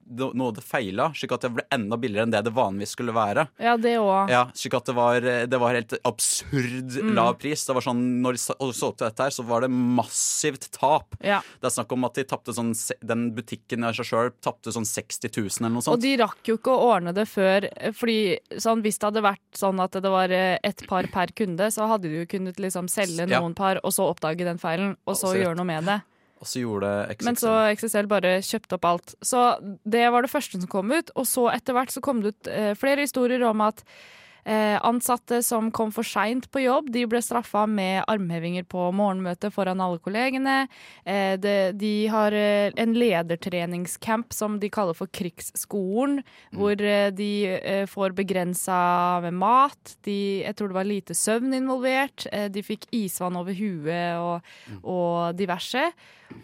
noe 0.08 0.52
hadde 0.52 0.62
feila, 0.62 1.10
slik 1.18 1.32
at 1.34 1.42
det 1.42 1.50
ble 1.56 1.64
enda 1.74 1.98
billigere 1.98 2.24
enn 2.28 2.32
det 2.32 2.44
det 2.46 2.54
vanligvis 2.54 2.92
skulle 2.94 3.14
være. 3.16 3.48
Ja, 3.58 3.76
det 3.78 3.96
også. 3.98 4.30
Ja, 4.30 4.44
slik 4.54 4.74
at 4.78 4.86
det 4.86 4.96
var, 4.96 5.20
det 5.22 5.60
var 5.60 5.74
helt 5.74 5.94
absurd 6.06 6.92
Mm. 7.02 7.14
lav 7.16 7.38
pris. 7.40 7.66
Det 7.66 7.74
var 7.74 7.82
sånn, 7.82 8.04
Når 8.22 8.34
de 8.38 8.74
solgte 8.74 9.06
dette, 9.10 9.24
her, 9.24 9.30
så 9.34 9.44
var 9.46 9.62
det 9.62 9.70
massivt 9.72 10.70
tap. 10.72 11.16
Ja. 11.24 11.42
Det 11.62 11.68
er 11.72 11.74
snakk 11.82 11.92
om 11.96 12.06
at 12.06 12.14
de 12.16 12.24
tapte 12.24 12.54
sånn, 12.56 12.74
den 13.04 13.32
butikken 13.36 13.84
i 13.88 13.92
seg 13.94 14.06
sjøl 14.06 14.32
tapte 14.42 14.72
sånn 14.74 14.86
60 14.86 15.30
000 15.34 15.60
eller 15.60 15.74
noe 15.74 15.82
sånt. 15.86 15.96
Og 15.98 16.02
de 16.02 16.16
rakk 16.22 16.44
jo 16.46 16.58
ikke 16.58 16.74
å 16.74 16.94
ordne 16.96 17.14
det 17.16 17.26
før 17.28 17.66
Fordi 17.96 18.38
sånn, 18.62 18.82
Hvis 18.86 19.00
det 19.00 19.08
hadde 19.10 19.24
vært 19.26 19.40
sånn 19.58 19.80
at 19.82 19.92
det 19.92 20.12
var 20.12 20.30
eh, 20.30 20.58
ett 20.64 20.86
par 20.88 21.04
per 21.08 21.28
kunde, 21.36 21.68
så 21.74 21.88
hadde 21.90 22.04
de 22.10 22.20
jo 22.24 22.26
kunnet 22.26 22.58
liksom 22.62 22.88
selge 22.90 23.28
Ja. 23.30 23.40
noen 23.42 23.56
par, 23.56 23.80
og 23.84 23.92
så 23.92 24.06
oppdage 24.14 24.44
den 24.46 24.58
feilen, 24.58 24.96
og 25.08 25.16
så 25.16 25.26
Altså, 25.34 25.42
gjøre 25.44 25.56
noe 25.58 25.66
med 25.66 25.86
det. 25.86 26.02
Og 26.44 26.50
så 26.50 26.62
gjorde 26.62 26.90
XXL 27.14 27.30
Men 27.30 27.40
så 27.40 27.54
XXL 27.76 28.12
bare 28.12 28.36
kjøpte 28.44 28.78
opp 28.78 28.90
alt. 28.90 29.16
Så 29.24 29.46
det 29.88 30.04
var 30.12 30.26
det 30.26 30.34
første 30.34 30.60
som 30.60 30.70
kom 30.72 30.92
ut. 30.92 31.14
Og 31.16 31.28
så 31.30 31.48
etter 31.54 31.78
hvert 31.78 31.94
så 31.94 32.04
kom 32.04 32.22
det 32.22 32.36
ut 32.36 32.52
eh, 32.52 32.74
flere 32.78 33.08
historier 33.08 33.46
om 33.48 33.64
at 33.66 33.86
eh, 34.46 34.78
ansatte 34.86 35.42
som 35.46 35.72
kom 35.74 35.92
for 35.96 36.08
seint 36.08 36.48
på 36.54 36.64
jobb, 36.64 36.92
de 36.94 37.06
ble 37.10 37.22
straffa 37.24 37.66
med 37.70 38.04
armhevinger 38.12 38.66
på 38.70 38.88
morgenmøte 38.96 39.52
foran 39.54 39.82
alle 39.84 40.02
kollegene. 40.04 40.58
Eh, 41.04 41.36
det, 41.42 41.76
de 41.82 41.94
har 42.14 42.36
eh, 42.36 42.72
en 42.82 42.96
ledertreningscamp 42.98 44.34
som 44.36 44.60
de 44.62 44.72
kaller 44.74 44.98
for 44.98 45.12
Krigsskolen, 45.16 46.22
hvor 46.56 46.80
eh, 46.82 47.10
de 47.16 47.32
eh, 47.56 47.86
får 47.90 48.16
begrensa 48.18 49.22
med 49.26 49.40
mat. 49.42 49.98
De, 50.06 50.44
jeg 50.46 50.58
tror 50.58 50.72
det 50.72 50.80
var 50.80 50.90
lite 50.90 51.18
søvn 51.18 51.56
involvert. 51.58 52.28
De 52.52 52.64
fikk 52.66 52.88
isvann 52.96 53.38
over 53.40 53.56
huet 53.56 54.20
og, 54.22 54.56
og 54.84 55.36
diverse. 55.38 55.90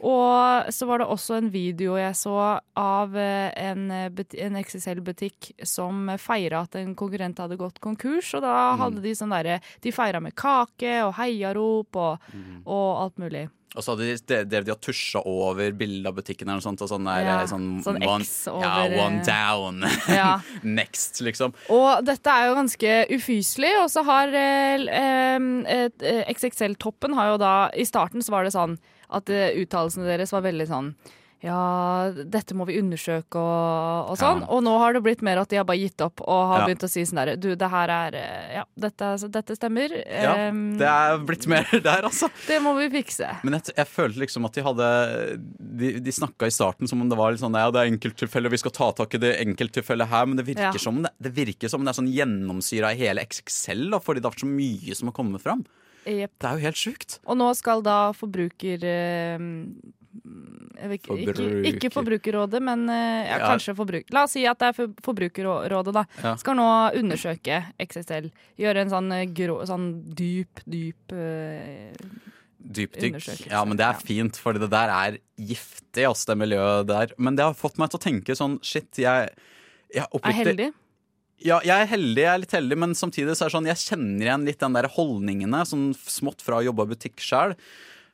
Og 0.02 0.74
så 0.74 0.88
var 0.90 1.02
det 1.02 1.08
også 1.14 1.38
en 1.38 1.50
video 1.54 1.96
jeg 2.00 2.18
så 2.18 2.36
av 2.78 3.16
eh, 3.18 3.50
en, 3.62 3.88
eh, 3.94 4.26
en 4.46 4.60
XXL-butikk 4.62 5.52
som 5.68 6.10
feira 6.22 6.64
at 6.66 6.78
en 6.80 6.96
konkurrent 6.98 7.42
hadde 7.42 7.60
gått 7.60 7.82
konkurs, 7.84 8.34
og 8.38 8.46
da 8.46 8.76
hadde 8.82 9.04
de 9.04 9.16
sånn 9.18 9.34
derre 9.34 9.60
De 9.82 9.94
feira 9.94 10.22
med 10.24 10.36
kake 10.38 11.00
og 11.06 11.16
heiarop 11.20 11.98
og, 12.02 12.32
og 12.66 12.88
alt 13.06 13.22
mulig. 13.22 13.48
Og 13.72 13.86
så 13.86 13.94
hadde 13.94 14.08
de, 14.10 14.16
de, 14.28 14.38
de, 14.52 14.60
de 14.68 14.76
tusja 14.84 15.22
over 15.28 15.72
bildet 15.80 16.10
av 16.10 16.18
butikken 16.18 16.50
eller 16.50 16.60
noe 16.60 16.66
sånt. 16.66 16.82
Og 16.84 16.90
sånn, 16.92 17.06
der, 17.08 17.24
Ja, 17.24 17.36
sånn, 17.48 17.70
sånn 17.86 18.02
one, 18.04 18.28
over, 18.52 18.66
Ja, 18.66 19.06
one 19.06 19.22
eh, 19.22 19.28
down. 19.30 19.86
Ja. 20.22 20.32
Next, 20.68 21.22
liksom. 21.24 21.56
Og 21.72 22.04
dette 22.08 22.34
er 22.36 22.50
jo 22.50 22.58
ganske 22.60 22.98
ufyselig, 23.16 23.72
og 23.80 23.88
så 23.94 24.04
har 24.10 24.36
eh, 24.36 24.84
eh, 24.92 25.88
eh, 25.88 26.22
XXL-toppen 26.36 27.16
har 27.16 27.32
jo 27.32 27.40
da 27.42 27.56
I 27.72 27.88
starten 27.88 28.24
så 28.26 28.36
var 28.36 28.48
det 28.48 28.52
sånn 28.58 28.76
at 29.12 29.32
eh, 29.32 29.56
uttalelsene 29.64 30.08
deres 30.10 30.36
var 30.36 30.44
veldig 30.44 30.68
sånn 30.68 30.94
ja, 31.42 32.12
dette 32.14 32.54
må 32.54 32.68
vi 32.70 32.76
undersøke 32.78 33.40
og, 33.42 34.12
og 34.12 34.18
sånn. 34.20 34.44
Ja. 34.44 34.50
Og 34.54 34.60
nå 34.62 34.76
har 34.78 34.94
det 34.94 35.02
blitt 35.02 35.24
mer 35.26 35.40
at 35.42 35.50
de 35.50 35.58
har 35.58 35.66
bare 35.66 35.80
gitt 35.82 36.02
opp 36.06 36.22
og 36.22 36.42
har 36.52 36.60
Ja. 36.62 36.66
begynt 36.70 36.84
å 36.86 36.90
si 36.92 37.02
sånn 37.02 37.18
derre 37.18 37.34
Du, 37.42 37.48
det 37.58 37.70
her 37.72 37.90
er 37.90 38.18
eh, 38.20 38.52
Ja, 38.60 38.64
dette, 38.78 39.10
dette 39.34 39.56
stemmer. 39.58 39.90
Ja, 40.06 40.36
um, 40.52 40.60
det 40.78 40.86
er 40.86 41.18
blitt 41.26 41.48
mer 41.50 41.66
der, 41.88 42.06
altså. 42.06 42.30
det 42.46 42.60
må 42.62 42.76
vi 42.78 42.90
fikse. 42.94 43.26
Men 43.42 43.58
jeg, 43.58 43.74
jeg 43.80 43.90
følte 43.90 44.22
liksom 44.22 44.46
at 44.46 44.54
de 44.60 44.66
hadde 44.68 44.90
De, 45.58 45.90
de 46.06 46.14
snakka 46.14 46.46
i 46.46 46.54
starten 46.54 46.88
som 46.92 47.02
om 47.02 47.10
det 47.10 47.18
var 47.18 47.34
litt 47.34 47.42
sånn 47.42 47.58
Ja, 47.58 47.72
det 47.74 47.82
er 47.88 47.90
enkelttilfeller, 47.96 48.54
vi 48.54 48.62
skal 48.62 48.76
ta 48.78 48.92
tak 49.02 49.18
i 49.18 49.22
det 49.24 49.34
enkelttilfellet 49.42 50.12
her. 50.14 50.28
Men 50.30 50.38
det 50.38 50.46
virker, 50.52 50.78
Ja. 50.78 50.84
som, 50.86 51.02
det, 51.02 51.10
det 51.26 51.32
virker 51.42 51.72
som 51.74 51.82
det 51.82 51.90
er 51.96 52.00
sånn 52.04 52.12
gjennomsyra 52.14 52.94
i 52.94 53.00
hele 53.02 53.26
XXL, 53.26 53.88
da, 53.96 54.00
fordi 54.04 54.22
det 54.22 54.30
har 54.30 54.36
vært 54.38 54.46
så 54.46 54.52
mye 54.52 54.96
som 55.00 55.10
har 55.10 55.18
kommet 55.18 55.42
fram. 55.42 55.66
Yep. 56.06 56.32
Det 56.42 56.48
er 56.50 56.58
jo 56.62 56.66
helt 56.70 56.80
sjukt. 56.82 57.18
Og 57.26 57.38
nå 57.42 57.50
skal 57.58 57.82
da 57.86 57.98
forbruker... 58.18 58.86
eh, 58.86 59.50
ikke, 60.12 61.18
ikke, 61.24 61.46
ikke 61.72 61.92
Forbrukerrådet, 61.94 62.62
men 62.64 62.88
eh, 62.90 63.30
ja, 63.30 63.38
Ja. 63.38 63.52
kanskje 63.54 63.76
forbruk... 63.78 64.10
La 64.12 64.26
oss 64.28 64.36
si 64.36 64.44
at 64.50 64.60
det 64.60 64.72
er 64.72 64.76
for, 64.78 64.92
Forbrukerrådet, 65.06 65.94
da. 65.96 66.04
Ja. 66.24 66.34
Skal 66.42 66.58
nå 66.60 66.68
undersøke 67.00 67.62
XXL. 67.80 68.32
Gjøre 68.62 68.86
en 68.86 68.92
sånn, 68.94 69.12
eh, 69.16 69.26
grå, 69.32 69.62
sånn 69.70 69.88
dyp, 70.18 70.64
dyp 70.66 71.16
uh, 71.16 71.94
Dypdykk. 72.62 73.48
Ja, 73.50 73.64
men 73.66 73.80
det 73.80 73.88
er 73.88 73.98
fint, 74.06 74.38
fordi 74.38 74.62
det 74.62 74.70
der 74.70 74.92
er 74.94 75.18
giftig, 75.42 76.06
ass, 76.06 76.28
det 76.30 76.36
miljøet 76.38 76.86
der. 76.92 77.16
Men 77.18 77.40
det 77.40 77.48
har 77.48 77.58
fått 77.58 77.80
meg 77.82 77.90
til 77.90 77.98
å 77.98 78.04
tenke 78.04 78.36
sånn 78.38 78.60
Shit, 78.62 78.92
jeg, 79.02 79.32
jeg 79.96 80.06
er 80.06 80.38
heldig. 80.38 80.68
Ja, 81.42 81.58
jeg 81.66 81.74
er 81.74 81.90
heldig, 81.90 82.22
jeg 82.22 82.30
er 82.30 82.42
litt 82.44 82.54
heldig, 82.54 82.78
men 82.84 82.92
samtidig 82.98 83.34
så 83.34 83.48
er 83.48 83.50
det 83.50 83.56
sånn, 83.56 83.70
jeg 83.72 83.82
kjenner 83.82 84.28
igjen 84.28 84.44
litt 84.46 84.62
den 84.62 84.78
der 84.78 84.88
holdningene, 84.94 85.64
sånn 85.66 85.88
smått 85.98 86.44
fra 86.46 86.60
å 86.60 86.66
jobbe 86.68 86.86
i 86.86 86.92
butikk 86.94 87.24
sjøl. 87.24 87.56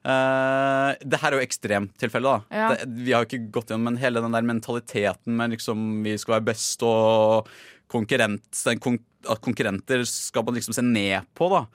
Det 0.07 1.19
her 1.19 1.33
er 1.33 1.35
jo 1.35 1.43
ekstremtilfellet, 1.43 2.45
da. 2.47 2.57
Ja. 2.57 2.67
Det, 2.71 2.85
vi 3.03 3.11
har 3.11 3.25
jo 3.25 3.27
ikke 3.27 3.51
gått 3.57 3.73
gjennom 3.73 3.89
men 3.89 3.99
hele 3.99 4.23
den 4.23 4.35
der 4.35 4.45
mentaliteten 4.47 5.35
med 5.35 5.55
liksom 5.55 5.81
vi 6.05 6.15
skal 6.21 6.37
være 6.37 6.47
best 6.53 6.85
og 6.87 7.49
konkurrent, 7.91 8.63
kon 8.83 8.99
at 9.27 9.41
konkurrenter 9.43 10.05
skal 10.07 10.45
man 10.47 10.55
liksom 10.55 10.75
se 10.77 10.83
ned 10.85 11.27
på, 11.35 11.49
da. 11.51 11.65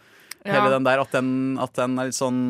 Ja. 0.43 0.57
Hele 0.57 0.73
den 0.73 0.87
der 0.87 1.03
at 1.03 1.13
den, 1.15 1.29
at 1.61 1.77
den 1.77 1.99
er 2.01 2.09
litt 2.09 2.17
sånn 2.19 2.41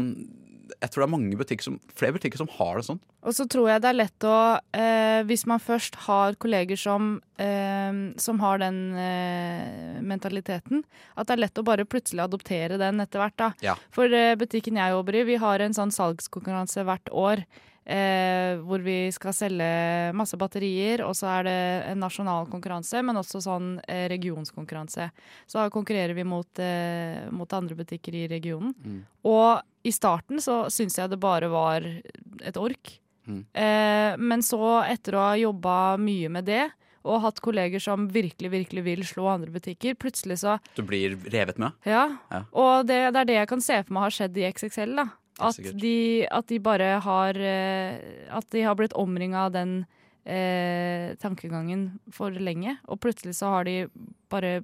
Jeg 0.82 0.90
tror 0.90 1.02
det 1.02 1.06
er 1.06 1.12
mange 1.14 1.38
butikker 1.38 1.66
som, 1.66 1.78
flere 1.94 2.16
butikker 2.16 2.40
som 2.40 2.48
har 2.56 2.78
det 2.78 2.86
sånn. 2.88 2.98
Og 3.22 3.36
så 3.36 3.46
tror 3.50 3.68
jeg 3.70 3.82
det 3.84 3.90
er 3.92 3.98
lett 4.00 4.24
å 4.26 4.36
eh, 4.74 5.20
Hvis 5.28 5.44
man 5.46 5.62
først 5.62 5.94
har 6.08 6.34
kolleger 6.42 6.80
som, 6.80 7.12
eh, 7.38 7.92
som 8.18 8.40
har 8.42 8.58
den 8.62 8.80
eh, 8.98 10.00
mentaliteten, 10.02 10.82
at 11.14 11.28
det 11.28 11.36
er 11.36 11.44
lett 11.44 11.62
å 11.62 11.66
bare 11.66 11.86
plutselig 11.86 12.24
adoptere 12.26 12.80
den 12.82 13.02
etter 13.04 13.22
hvert. 13.22 13.38
da. 13.38 13.52
Ja. 13.62 13.76
For 13.94 14.10
eh, 14.10 14.34
butikken 14.38 14.80
jeg 14.80 14.96
jobber 14.96 15.20
i, 15.20 15.26
vi 15.28 15.38
har 15.42 15.62
en 15.62 15.76
sånn 15.76 15.94
salgskonkurranse 15.94 16.86
hvert 16.88 17.14
år. 17.14 17.46
Eh, 17.82 18.60
hvor 18.62 18.78
vi 18.78 19.10
skal 19.10 19.34
selge 19.34 19.68
masse 20.14 20.38
batterier, 20.38 21.02
og 21.02 21.16
så 21.18 21.32
er 21.40 21.46
det 21.48 21.58
en 21.90 22.02
nasjonal 22.04 22.46
konkurranse, 22.50 23.00
men 23.02 23.18
også 23.18 23.40
sånn 23.42 23.72
eh, 23.90 24.04
regionskonkurranse. 24.12 25.08
Så 25.50 25.66
konkurrerer 25.74 26.14
vi 26.14 26.26
mot, 26.26 26.62
eh, 26.62 27.26
mot 27.34 27.58
andre 27.58 27.78
butikker 27.78 28.14
i 28.14 28.28
regionen. 28.30 28.74
Mm. 28.84 29.00
Og 29.26 29.62
i 29.82 29.94
starten 29.94 30.38
så 30.42 30.64
syns 30.70 31.00
jeg 31.00 31.10
det 31.10 31.18
bare 31.22 31.50
var 31.50 31.82
et 31.82 32.60
ork. 32.60 33.00
Mm. 33.26 33.42
Eh, 33.50 34.12
men 34.18 34.46
så, 34.46 34.62
etter 34.86 35.18
å 35.18 35.26
ha 35.26 35.34
jobba 35.40 35.96
mye 35.98 36.30
med 36.30 36.46
det, 36.46 36.68
og 37.02 37.24
hatt 37.24 37.40
kolleger 37.42 37.82
som 37.82 38.06
virkelig, 38.14 38.52
virkelig 38.52 38.84
vil 38.86 39.02
slå 39.06 39.26
andre 39.32 39.50
butikker. 39.50 39.96
Plutselig 39.98 40.38
så 40.44 40.60
Du 40.76 40.84
blir 40.86 41.16
revet 41.34 41.58
med. 41.58 41.74
Ja. 41.82 42.04
Ja. 42.30 42.44
Og 42.54 42.86
det, 42.86 43.00
det 43.10 43.24
er 43.24 43.26
det 43.26 43.38
jeg 43.40 43.50
kan 43.50 43.64
se 43.64 43.80
for 43.82 43.96
meg 43.96 44.06
har 44.06 44.14
skjedd 44.14 44.38
i 44.38 44.46
XXL. 44.52 44.94
da. 45.00 45.08
At 45.40 45.56
de, 45.80 46.26
at 46.28 46.48
de 46.48 46.58
bare 46.60 46.98
har 47.00 47.38
eh, 47.40 47.94
At 48.28 48.50
de 48.52 48.62
har 48.66 48.76
blitt 48.76 48.92
omringa 48.92 49.46
av 49.46 49.54
den 49.54 49.84
eh, 50.24 51.14
tankegangen 51.22 51.98
for 52.14 52.30
lenge. 52.30 52.76
Og 52.88 53.00
plutselig 53.02 53.34
så 53.38 53.50
har 53.56 53.64
de 53.68 53.86
bare 54.32 54.62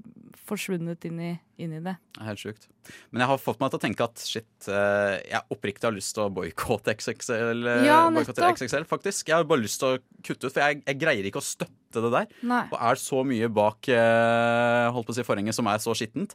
forsvunnet 0.49 1.03
inn 1.05 1.19
i, 1.21 1.31
inn 1.61 1.75
i 1.77 1.81
det. 1.85 1.93
Helt 2.25 2.41
sjukt. 2.41 2.69
Men 3.13 3.21
jeg 3.21 3.29
har 3.29 3.41
fått 3.43 3.59
meg 3.61 3.73
til 3.73 3.81
å 3.81 3.83
tenke 3.83 4.07
at 4.07 4.23
shit, 4.25 4.49
eh, 4.71 5.19
jeg 5.29 5.43
oppriktig 5.53 5.85
har 5.85 5.93
lyst 5.97 6.15
til 6.17 6.25
å 6.25 6.33
boikotte 6.33 6.95
XXL. 6.95 7.67
eh, 7.69 7.85
Ja. 7.85 7.99
XXL, 8.09 8.87
faktisk. 8.89 9.29
Jeg 9.29 9.37
har 9.37 9.45
bare 9.45 9.65
lyst 9.67 9.83
til 9.83 9.99
å 9.99 10.01
kutte 10.25 10.47
ut, 10.49 10.53
for 10.55 10.61
jeg, 10.65 10.83
jeg 10.87 10.99
greier 11.03 11.29
ikke 11.29 11.43
å 11.43 11.45
støtte 11.45 12.01
det 12.05 12.13
der. 12.15 12.27
Nei. 12.49 12.63
Og 12.73 12.79
er 12.81 12.95
så 13.03 13.25
mye 13.27 13.49
bak 13.53 13.89
eh, 13.93 14.89
holdt 14.95 15.07
på 15.11 15.13
å 15.13 15.19
si 15.21 15.27
forhenget 15.27 15.55
som 15.59 15.69
er 15.69 15.79
så 15.85 15.93
skittent. 15.97 16.35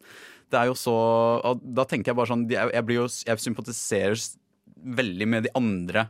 Det 0.54 0.60
er 0.60 0.68
jo 0.70 0.76
så 0.78 0.94
Da 1.64 1.86
tenker 1.90 2.12
jeg 2.12 2.18
bare 2.20 2.30
sånn 2.30 2.44
Jeg, 2.52 2.70
jeg, 2.76 2.84
blir 2.86 3.00
jo, 3.00 3.06
jeg 3.26 3.42
sympatiserer 3.42 4.20
veldig 5.00 5.28
med 5.32 5.44
de 5.48 5.52
andre 5.58 6.04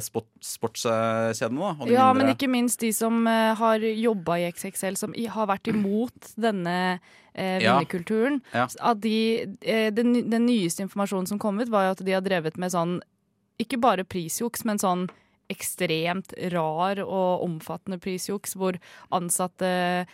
sport, 0.00 0.26
sportskjedene. 0.44 1.60
da, 1.78 1.86
Ja, 1.90 2.08
mindre- 2.12 2.14
men 2.18 2.34
ikke 2.34 2.48
minst 2.50 2.80
de 2.80 2.92
som 2.92 3.22
uh, 3.26 3.54
har 3.58 3.78
jobba 3.80 4.38
i 4.40 4.50
XXL, 4.52 4.96
som 4.96 5.14
i, 5.14 5.26
har 5.26 5.46
vært 5.50 5.70
imot 5.72 6.32
denne 6.36 6.76
uh, 7.00 7.58
vinnerkulturen. 7.60 8.40
Ja. 8.52 8.66
At 8.80 9.00
de, 9.00 9.16
uh, 9.64 9.88
den, 9.94 10.30
den 10.30 10.46
nyeste 10.46 10.82
informasjonen 10.86 11.26
som 11.30 11.38
kom 11.38 11.60
ut, 11.60 11.70
var 11.72 11.88
jo 11.88 11.96
at 11.96 12.04
de 12.04 12.12
har 12.16 12.24
drevet 12.26 12.56
med 12.60 12.72
sånn 12.74 13.00
ikke 13.60 13.76
bare 13.80 14.04
prisjuks, 14.08 14.64
men 14.64 14.78
sånn 14.80 15.08
ekstremt 15.50 16.32
rar 16.52 17.00
og 17.02 17.42
omfattende 17.44 17.98
prisjuks, 18.00 18.54
hvor 18.54 18.76
ansatte 19.10 19.66
eh, 19.66 20.12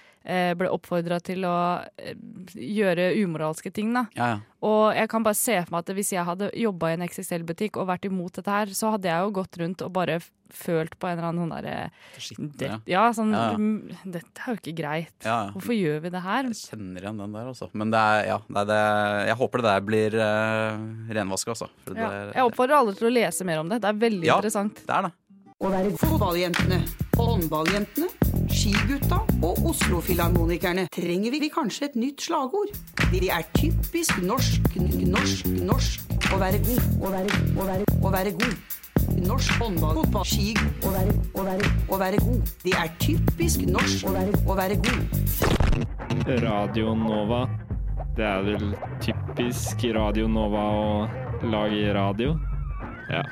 ble 0.58 0.70
oppfordra 0.74 1.20
til 1.22 1.46
å 1.46 1.56
eh, 2.00 2.16
gjøre 2.54 3.12
umoralske 3.22 3.70
ting. 3.74 3.92
da. 3.96 4.06
ja, 4.18 4.36
ja. 4.36 4.44
Og 4.66 4.96
jeg 4.96 5.10
kan 5.12 5.22
bare 5.22 5.36
se 5.38 5.58
for 5.62 5.74
meg 5.74 5.84
at 5.84 5.92
hvis 5.94 6.10
jeg 6.14 6.26
hadde 6.26 6.48
jobba 6.56 6.88
i 6.90 6.96
en 6.96 7.04
XXL-butikk 7.06 7.76
og 7.78 7.90
vært 7.90 8.08
imot 8.08 8.38
dette 8.38 8.50
her, 8.50 8.72
så 8.74 8.94
hadde 8.94 9.10
jeg 9.10 9.26
jo 9.26 9.34
gått 9.36 9.58
rundt 9.60 9.84
og 9.84 9.92
bare 9.94 10.16
følt 10.50 10.94
på 10.98 11.08
en 11.10 11.18
eller 11.18 11.28
annen 11.28 11.42
sånn 11.44 11.52
derre 11.56 12.70
ja. 12.88 13.02
sånn 13.14 13.34
mm, 13.34 13.98
Dette 14.14 14.44
er 14.44 14.54
jo 14.54 14.60
ikke 14.60 14.74
greit. 14.78 15.14
Hvorfor 15.26 15.76
gjør 15.76 16.00
vi 16.06 16.12
det 16.14 16.22
her? 16.24 16.48
Jeg 16.50 16.60
kjenner 16.62 17.04
igjen 17.06 17.22
den 17.22 17.36
der, 17.36 17.50
altså. 17.52 17.68
Men 17.76 17.92
det 17.94 18.00
er, 18.00 18.22
ja, 18.30 18.38
det 18.48 18.62
er 18.62 18.70
det, 18.72 18.80
jeg 19.30 19.38
håper 19.42 19.62
det 19.62 19.68
der 19.68 19.86
blir 19.90 20.18
uh, 20.22 20.86
renvaska, 21.18 21.54
altså. 21.54 21.70
Jeg 21.92 22.48
oppfordrer 22.48 22.80
alle 22.80 22.96
til 22.98 23.10
å 23.10 23.14
lese 23.14 23.46
mer 23.46 23.62
om 23.62 23.70
det. 23.70 23.82
Det 23.84 23.92
er 23.92 24.02
veldig 24.06 24.30
interessant. 24.32 24.82
det 24.86 24.98
er 24.98 25.08
det. 25.08 25.14
Å 25.56 25.70
være 25.72 25.88
fotballjentene, 25.96 26.76
håndballjentene, 27.16 28.10
skigutta 28.52 29.22
og 29.40 29.62
Oslo-filharmonikerne 29.70 30.82
trenger 30.92 31.32
vi 31.32 31.48
kanskje 31.48 31.86
et 31.88 31.96
nytt 31.96 32.26
slagord. 32.26 32.74
De 33.08 33.30
er 33.32 33.46
typisk 33.56 34.18
norsk, 34.20 34.76
norsk, 34.76 35.48
norsk. 35.64 36.12
Å 36.28 36.40
være 36.42 36.60
god, 36.66 36.82
å 37.00 37.14
være, 37.14 37.40
å 37.56 37.68
være, 37.70 37.86
å 38.04 38.12
være 38.12 38.34
god. 38.36 38.76
Norsk 39.24 39.56
håndball, 39.62 40.02
fotball, 40.02 40.28
ski. 40.28 40.52
Å 40.84 40.92
være, 40.92 41.16
å 41.32 41.48
være, 41.48 41.72
å 41.88 42.00
være 42.04 42.20
god. 42.26 42.52
De 42.66 42.76
er 42.76 42.92
typisk 43.00 43.64
norsk. 43.70 44.04
Å 44.04 44.14
være, 44.18 44.44
å 44.44 44.58
være 44.60 44.78
god. 44.84 46.36
Radio 46.44 46.92
Nova. 47.00 47.46
Det 48.18 48.28
er 48.28 48.44
vel 48.52 48.76
typisk 49.00 49.88
Radio 49.96 50.28
Nova 50.28 50.68
å 50.76 51.48
lage 51.48 51.96
radio? 51.96 52.36
Ja. 53.08 53.24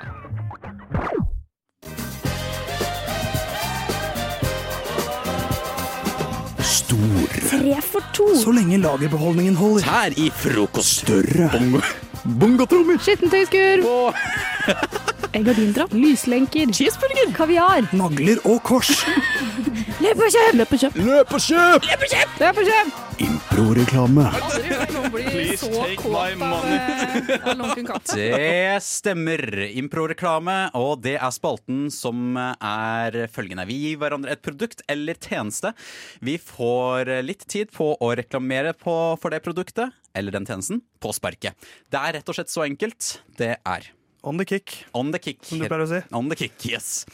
Stor. 6.84 7.28
Tre 7.48 7.76
for 7.80 8.04
to. 8.12 8.26
Så 8.36 8.52
lenge 8.52 8.76
lagerbeholdningen 8.82 9.54
holder. 9.56 9.86
Tær 9.86 10.16
i 10.20 10.28
frokost. 10.36 11.04
Større. 11.06 11.48
Bongo. 11.54 11.80
Bongotrommer. 12.40 12.98
Skittentøyskur. 13.00 13.86
Egg 15.34 15.40
og 15.40 15.48
Gardindrapp. 15.48 15.96
Lyslenker. 15.96 16.72
Cheeseburger. 16.76 17.32
Kaviar. 17.36 17.88
Nagler 17.96 18.44
og 18.44 18.60
kors. 18.68 18.92
Løp 20.04 20.20
og 20.20 20.28
kjøp! 20.28 20.54
Løp 20.58 20.72
og 20.74 20.80
kjøp! 20.82 20.96
Løp 21.00 21.32
og 21.32 21.40
kjøp! 21.40 21.88
Løp 21.88 22.02
og 22.04 22.10
kjøp! 22.12 22.38
Løp 22.42 22.58
og 22.60 22.68
hørt 22.68 23.33
noen 23.54 25.12
bli 25.14 25.24
Please 25.28 25.68
take 25.68 26.08
my 26.10 26.34
money. 26.38 26.78
eh. 28.18 28.34
Det 28.34 28.82
stemmer. 28.82 29.42
Impro-reklame, 29.78 30.56
og 30.74 31.02
det 31.04 31.14
er 31.20 31.34
spalten 31.34 31.86
som 31.94 32.34
er 32.38 33.18
følgende. 33.32 33.66
Vi 33.70 33.76
gir 33.84 34.00
hverandre 34.02 34.34
et 34.34 34.42
produkt 34.44 34.82
eller 34.90 35.14
tjeneste. 35.22 35.70
Vi 36.24 36.36
får 36.42 37.12
litt 37.26 37.46
tid 37.50 37.70
på 37.74 37.92
å 37.94 38.10
reklamere 38.18 38.74
på, 38.78 38.96
for 39.22 39.30
det 39.34 39.44
produktet 39.44 39.94
eller 40.14 40.34
den 40.34 40.46
tjenesten 40.48 40.82
på 41.02 41.14
sparket. 41.14 41.54
Det 41.90 42.00
er 42.00 42.18
rett 42.18 42.28
og 42.30 42.38
slett 42.38 42.50
så 42.52 42.66
enkelt. 42.66 43.18
Det 43.38 43.54
er 43.62 43.90
On 44.24 44.38
the 44.40 44.46
kick, 44.48 44.86
on 44.96 45.12
the 45.12 45.20
kick. 45.20 45.42
som 45.44 45.60
du 45.60 45.66
pleier 45.68 45.84
å 45.84 45.90
si. 45.90 46.02
On 46.16 46.30
the 46.30 46.38
kick, 46.38 46.54
yes. 46.66 47.04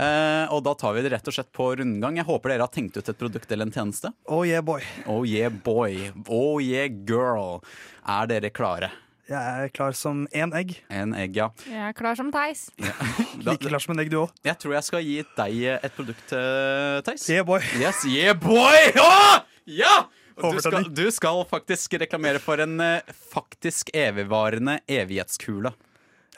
Eh, 0.00 0.46
og 0.54 0.62
da 0.64 0.72
tar 0.78 0.94
vi 0.96 1.02
det 1.04 1.10
rett 1.12 1.28
og 1.28 1.34
slett 1.36 1.50
på 1.52 1.66
rundgang. 1.76 2.16
Jeg 2.16 2.28
håper 2.28 2.54
dere 2.54 2.64
har 2.64 2.72
tenkt 2.72 2.96
ut 2.96 3.08
et 3.12 3.18
produkt 3.20 3.50
eller 3.52 3.68
en 3.68 3.74
tjeneste. 3.74 4.12
Oh 4.32 4.46
yeah, 4.48 4.64
boy. 4.64 4.80
Oh 5.04 5.26
yeah, 5.28 5.52
boy. 5.52 6.08
Oh 6.26 6.56
yeah, 6.62 6.88
girl. 6.88 7.60
Er 8.08 8.30
dere 8.30 8.52
klare? 8.54 8.92
Jeg 9.30 9.66
er 9.66 9.68
klar 9.70 9.92
som 9.94 10.24
én 10.34 10.50
egg. 10.58 10.72
En 10.90 11.12
egg, 11.14 11.36
ja. 11.38 11.50
Jeg 11.68 11.82
er 11.90 11.92
klar 11.94 12.16
som 12.18 12.32
Theis. 12.34 12.64
Ja. 12.80 12.94
Like 13.46 13.68
klar 13.68 13.82
som 13.82 13.94
en 13.94 14.02
egg, 14.02 14.08
du 14.10 14.22
òg. 14.24 14.32
jeg 14.44 14.58
tror 14.58 14.74
jeg 14.74 14.86
skal 14.88 15.04
gi 15.06 15.18
deg 15.36 15.60
et 15.76 15.94
produkt, 15.94 16.32
uh, 16.34 16.98
Theis. 17.06 17.28
Yeah, 17.30 17.46
boy. 17.46 17.60
Yes, 17.78 18.00
yeah, 18.08 18.34
boy! 18.34 18.90
Åh! 18.98 19.44
Ja! 19.70 20.00
Du 20.40 20.58
skal, 20.64 20.88
du 20.96 21.04
skal 21.12 21.44
faktisk 21.44 21.94
reklamere 22.00 22.40
for 22.40 22.62
en 22.64 22.80
eh, 22.80 23.12
faktisk 23.34 23.90
evigvarende 23.92 24.78
evighetskule. 24.88 25.74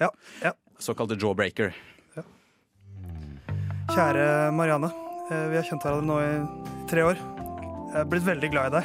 Ja, 0.03 0.11
ja. 0.43 0.53
Såkalte 0.83 1.15
jawbreaker. 1.15 1.71
Kjære 3.93 4.53
Marianne. 4.53 4.91
eh, 5.31 5.49
Vi 5.51 5.57
har 5.57 5.63
kjent 5.67 5.83
hverandre 5.85 6.07
nå 6.07 6.21
i 6.21 6.47
tre 6.91 7.03
år. 7.05 7.17
Jeg 7.93 8.01
er 8.01 8.05
blitt 8.09 8.25
veldig 8.27 8.51
glad 8.53 8.67
i 8.73 8.77
deg. 8.79 8.85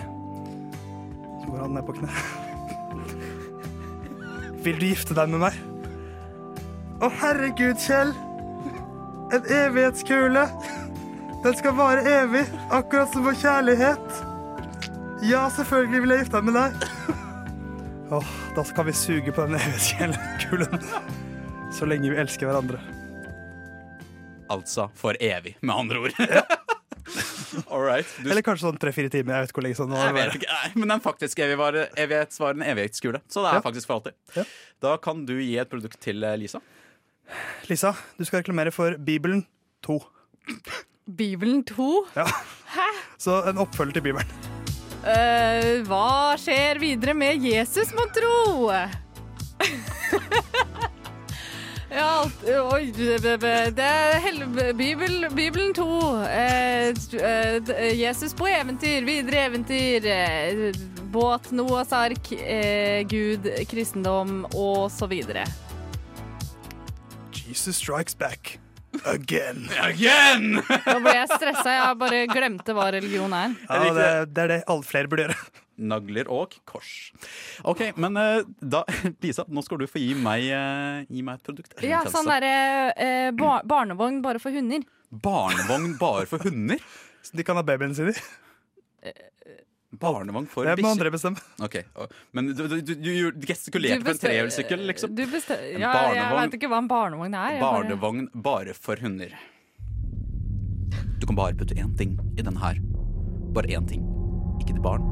Så 1.42 1.46
går 1.52 1.60
han 1.64 1.74
ned 1.78 1.86
på 1.88 1.94
kne. 1.98 2.10
Vil 4.66 4.80
du 4.82 4.86
gifte 4.90 5.14
deg 5.16 5.28
med 5.32 5.40
meg? 5.46 5.54
Å, 7.00 7.06
herregud, 7.22 7.78
Kjell. 7.80 8.12
En 9.32 9.44
evighetskule. 9.54 10.44
Den 11.44 11.54
skal 11.56 11.74
vare 11.78 12.02
evig, 12.24 12.46
akkurat 12.74 13.10
som 13.14 13.24
vår 13.28 13.36
kjærlighet. 13.40 14.08
Ja, 15.28 15.48
selvfølgelig 15.54 16.02
vil 16.04 16.12
jeg 16.14 16.20
gifte 16.26 16.42
meg 16.42 16.46
med 16.52 16.58
deg. 16.58 16.72
Åh, 18.18 18.30
da 18.56 18.62
skal 18.66 18.84
vi 18.88 18.94
suge 18.98 19.32
på 19.36 19.42
den 19.48 19.56
evighetskulen. 19.60 20.80
Så 21.76 21.84
lenge 21.88 22.10
vi 22.12 22.20
elsker 22.22 22.46
hverandre. 22.50 22.80
Altså 24.54 24.88
for 24.96 25.18
evig, 25.22 25.56
med 25.62 25.76
andre 25.76 26.00
ord. 26.00 26.12
All 27.72 27.82
right. 27.82 28.06
Du, 28.22 28.28
Eller 28.30 28.42
kanskje 28.44 28.68
sånn 28.68 28.78
tre-fire 28.82 29.10
timer. 29.12 29.34
Jeg 29.38 29.46
vet 29.48 29.54
hvor 29.56 29.64
lenge 29.66 29.78
sånn 29.80 29.90
nå 29.94 30.00
vet 30.16 30.34
ikke, 30.36 30.50
nei, 30.52 30.72
men 30.76 30.90
den 30.92 31.00
faktiske 31.04 31.44
evighvare- 31.46 31.86
evighetsvarende 32.04 32.66
evighetskule. 32.74 33.22
Så 33.32 33.42
det 33.46 33.52
er 33.54 33.60
Ja. 33.60 33.64
faktisk 33.64 33.88
for 33.88 33.96
alltid. 34.02 34.14
Ja. 34.36 34.44
Da 34.84 34.98
kan 34.98 35.24
du 35.26 35.38
gi 35.40 35.56
et 35.58 35.70
produkt 35.72 36.00
til 36.04 36.24
eh, 36.28 36.36
Lisa. 36.38 36.60
Lisa, 37.70 37.94
du 38.20 38.26
skal 38.28 38.42
reklamere 38.44 38.72
for 38.76 38.98
Bibelen 39.00 39.46
2. 39.88 40.00
Bibelen 41.16 41.64
2. 41.64 41.90
Ja. 42.16 42.28
Så 43.18 43.40
en 43.48 43.58
oppfølger 43.64 43.94
til 44.00 44.04
Bibelen. 44.10 44.28
Uh, 45.08 45.84
hva 45.88 46.36
skjer 46.42 46.80
videre 46.84 47.14
med 47.16 47.40
Jesus, 47.44 47.94
mon 47.96 48.10
tro? 48.12 48.68
ja, 51.92 52.06
alt 52.22 52.44
Oi, 52.74 52.92
det 52.92 53.80
er 53.80 54.20
hel- 54.24 54.74
Bibel, 54.78 55.28
Bibelen 55.36 55.74
2. 55.74 55.88
Eh, 56.28 56.90
eh, 57.22 58.00
Jesus 58.00 58.34
på 58.34 58.48
eventyr, 58.48 59.06
videre 59.06 59.46
eventyr. 59.48 60.06
eh, 60.06 60.74
båt, 61.12 61.52
Noahs 61.52 61.92
ark, 61.92 62.32
eh, 62.32 63.04
Gud, 63.08 63.48
kristendom 63.70 64.46
og 64.54 64.92
så 64.92 65.08
videre. 65.08 65.46
Jesus 67.48 67.76
strikes 67.78 68.16
back. 68.16 68.60
Again. 69.06 69.68
Again! 69.84 70.58
Nå 70.64 70.98
ble 71.04 71.14
jeg 71.14 71.30
stressa. 71.34 71.76
Jeg 71.76 71.98
bare 72.02 72.26
glemte 72.32 72.76
hva 72.76 72.90
religion 72.96 73.34
er. 73.36 73.56
Ja, 73.68 73.80
det, 73.94 74.10
det 74.34 74.44
er 74.46 74.54
det 74.54 74.60
alle 74.68 74.88
flere 74.88 75.12
burde 75.12 75.28
gjøre. 75.28 75.38
Nagler 75.78 76.30
og 76.34 76.56
kors. 76.66 76.90
OK, 77.68 77.84
men 78.02 78.18
eh, 78.18 78.48
da 78.58 78.82
Lisa, 79.24 79.46
nå 79.46 79.62
skal 79.66 79.84
du 79.84 79.86
få 79.90 80.02
gi 80.02 80.16
meg, 80.18 80.48
eh, 80.50 81.04
gi 81.14 81.22
meg 81.26 81.38
et 81.38 81.52
produkt. 81.52 81.76
Ja, 81.86 82.02
sånn 82.10 82.30
derre 82.30 82.54
eh, 82.98 83.30
bar 83.38 83.68
barnevogn 83.70 84.24
bare 84.26 84.42
for 84.42 84.56
hunder. 84.56 84.82
Barnevogn 85.14 85.94
bare 86.02 86.26
for 86.30 86.42
hunder? 86.48 86.82
Så 87.22 87.38
de 87.38 87.46
kan 87.46 87.60
ha 87.60 87.66
babyen 87.68 87.94
sin 87.98 88.10
i. 88.10 88.18
Barnevogn 90.02 90.48
for 90.50 90.68
Det 90.68 90.76
må 90.76 90.82
bikkjer? 90.82 90.94
andre 90.96 91.12
bestemme. 91.14 91.44
Okay. 91.64 91.84
Men 92.38 92.52
du, 92.54 92.64
du, 92.68 92.82
du, 92.82 93.32
du 93.34 93.46
gestikulerte 93.50 94.06
på 94.06 94.14
en 94.14 94.22
trehjulssykkel, 94.22 94.84
liksom? 94.92 95.16
Du 95.18 95.24
En 95.24 95.82
ja, 95.82 95.94
jeg 96.14 96.28
veit 96.38 96.58
ikke 96.60 96.70
hva 96.72 96.82
en 96.84 96.90
barnevogn 96.92 97.38
er. 97.38 97.60
Barnevogn 97.64 98.28
bare 98.34 98.76
for 98.78 99.00
hunder. 99.02 99.34
Du 101.18 101.26
kan 101.26 101.38
bare 101.38 101.58
putte 101.58 101.76
én 101.76 101.96
ting 101.98 102.18
i 102.38 102.46
denne 102.46 102.62
her. 102.62 102.78
Bare 103.56 103.74
én 103.74 103.88
ting. 103.90 104.06
Ikke 104.62 104.76
ditt 104.76 104.84
barn. 104.86 105.06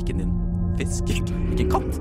Ikke 0.00 0.16
din 0.16 0.32
fisk. 0.78 1.10
Ikke 1.12 1.66
en 1.66 1.74
katt. 1.74 2.00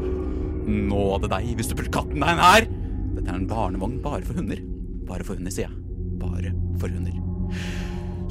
Nå 0.63 1.01
er 1.15 1.25
det 1.25 1.31
deg 1.35 1.51
hvis 1.59 1.69
du 1.69 1.75
putter 1.75 1.91
katten 1.91 2.23
deg 2.23 2.31
inn 2.33 2.43
her! 2.43 2.67
Dette 3.13 3.29
er 3.29 3.35
en 3.35 3.49
barnevogn 3.49 3.99
bare 4.03 4.23
for 4.25 4.39
hunder. 4.39 4.61
Bare 5.09 5.25
for 5.27 5.35
hunder, 5.35 5.53
sier 5.53 5.67
jeg. 5.67 5.81
Bare 6.21 6.53
for 6.79 6.87
hunder. 6.93 7.19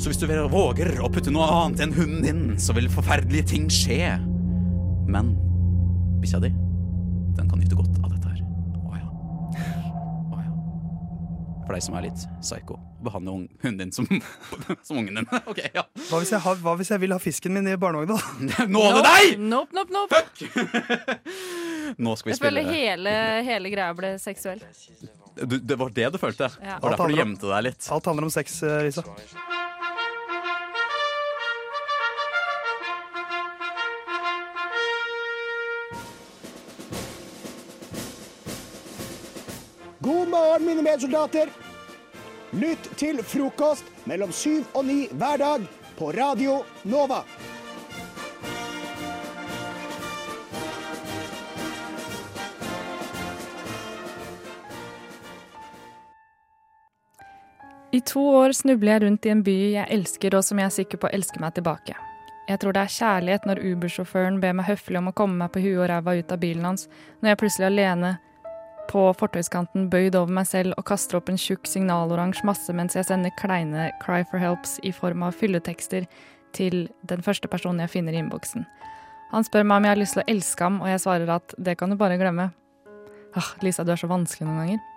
Så 0.00 0.10
hvis 0.10 0.18
du 0.18 0.26
våger 0.50 0.96
å 1.04 1.08
putte 1.12 1.30
noe 1.30 1.46
annet 1.46 1.82
enn 1.84 1.92
hunden 1.94 2.22
din, 2.24 2.42
så 2.58 2.74
vil 2.74 2.88
forferdelige 2.90 3.46
ting 3.52 3.68
skje. 3.70 4.16
Men 5.12 5.34
bikkja 6.22 6.40
di, 6.42 6.50
den 7.36 7.50
kan 7.50 7.60
nyte 7.60 7.76
godt 7.78 8.00
av 8.02 8.10
dette 8.14 8.32
her. 8.32 8.40
Å 8.82 8.96
ja. 8.98 9.06
Å 10.32 10.40
ja. 10.40 10.50
For 11.66 11.76
deg 11.76 11.84
som 11.86 11.98
er 12.00 12.06
litt 12.08 12.24
psycho. 12.42 12.78
Behandle 13.02 13.36
hunden 13.62 13.78
din 13.84 13.94
som, 13.94 14.06
som 14.86 14.98
ungen 15.02 15.20
din. 15.20 15.28
Ok, 15.52 15.62
ja. 15.74 15.84
Hva 16.08 16.22
hvis, 16.22 16.32
jeg 16.34 16.42
har, 16.44 16.58
hva 16.64 16.74
hvis 16.80 16.90
jeg 16.94 17.02
vil 17.04 17.14
ha 17.14 17.20
fisken 17.22 17.54
min 17.54 17.70
i 17.70 17.76
barnevogna? 17.78 18.18
Nå 18.72 18.82
er 18.88 18.98
det 18.98 19.04
deg! 19.06 19.40
Nope, 19.52 19.76
nope, 19.76 19.94
nope. 19.94 20.22
Nå 22.02 22.14
skal 22.18 22.32
vi 22.32 22.34
Jeg 22.36 22.42
føler 22.42 22.66
spille. 22.66 22.78
hele, 22.78 23.16
hele 23.46 23.70
greia 23.74 23.94
ble 23.98 24.16
seksuell. 24.22 24.62
Du, 25.38 25.58
det 25.62 25.78
var 25.80 25.92
det 25.94 26.10
du 26.14 26.18
følte? 26.20 26.50
Ja. 26.58 26.76
Det 26.76 26.82
var 26.88 26.96
derfor 26.96 27.12
du 27.12 27.16
gjemte 27.22 27.48
deg 27.54 27.68
litt? 27.70 27.86
Alt 27.94 28.08
handler 28.10 28.26
om 28.26 28.32
sex, 28.34 28.58
eh, 28.66 28.82
Lisa. 28.88 29.04
Morgen, 40.32 40.66
mine 40.66 40.82
medsoldater. 40.82 41.48
Lytt 42.50 42.88
til 42.96 43.20
frokost 43.24 43.88
mellom 44.08 44.32
syv 44.32 44.64
og 44.74 44.86
ni 44.88 45.06
hver 45.12 45.40
dag 45.40 45.66
på 45.98 46.12
Radio 46.16 46.62
Nova. 46.88 47.22
I 57.92 58.00
to 58.00 58.22
år 58.24 58.54
snubler 58.56 58.94
jeg 58.94 59.02
rundt 59.02 59.26
i 59.28 59.30
en 59.34 59.44
by 59.44 59.58
jeg 59.74 59.84
elsker, 59.92 60.32
og 60.32 60.44
som 60.46 60.56
jeg 60.56 60.70
er 60.70 60.76
sikker 60.78 61.00
på 61.00 61.12
elsker 61.12 61.44
meg 61.44 61.52
tilbake. 61.58 61.92
Jeg 62.48 62.58
tror 62.58 62.72
det 62.72 62.86
er 62.86 62.94
kjærlighet 62.96 63.44
når 63.46 63.60
Uber-sjåføren 63.68 64.40
ber 64.40 64.56
meg 64.56 64.70
høflig 64.70 64.96
om 64.98 65.10
å 65.12 65.16
komme 65.16 65.36
meg 65.44 65.52
på 65.52 65.60
huet 65.60 65.76
og 65.76 65.90
ræva 65.92 66.16
ut 66.16 66.32
av 66.32 66.40
bilen 66.40 66.64
hans, 66.70 66.88
når 67.20 67.34
jeg 67.34 67.40
plutselig 67.44 67.68
er 67.68 67.74
alene 67.74 68.14
på 68.90 69.04
fortauskanten 69.18 69.88
bøyd 69.92 70.16
over 70.18 70.32
meg 70.40 70.48
selv 70.48 70.76
og 70.76 70.86
kaster 70.88 71.18
opp 71.18 71.30
en 71.30 71.40
tjukk 71.40 71.68
signaloransje 71.68 72.46
masse 72.48 72.74
mens 72.76 72.96
jeg 72.98 73.08
sender 73.08 73.34
kleine 73.38 73.90
cry 74.02 74.22
for 74.28 74.42
helps 74.42 74.78
i 74.86 74.92
form 74.94 75.24
av 75.26 75.36
fylletekster 75.38 76.08
til 76.56 76.86
den 77.08 77.24
første 77.24 77.48
personen 77.48 77.84
jeg 77.84 77.94
finner 77.94 78.16
i 78.16 78.20
innboksen. 78.22 78.66
Han 79.32 79.46
spør 79.46 79.64
meg 79.64 79.80
om 79.80 79.86
jeg 79.86 79.94
har 79.94 80.00
lyst 80.02 80.16
til 80.18 80.24
å 80.24 80.28
elske 80.28 80.66
ham, 80.66 80.80
og 80.84 80.90
jeg 80.90 81.00
svarer 81.00 81.30
at 81.38 81.54
det 81.56 81.78
kan 81.80 81.92
du 81.92 81.96
bare 81.96 82.18
glemme. 82.20 82.50
Ah, 83.32 83.54
Lisa, 83.64 83.84
du 83.84 83.94
er 83.94 84.00
så 84.00 84.10
vanskelig 84.10 84.44
noen 84.44 84.60
ganger. 84.60 84.88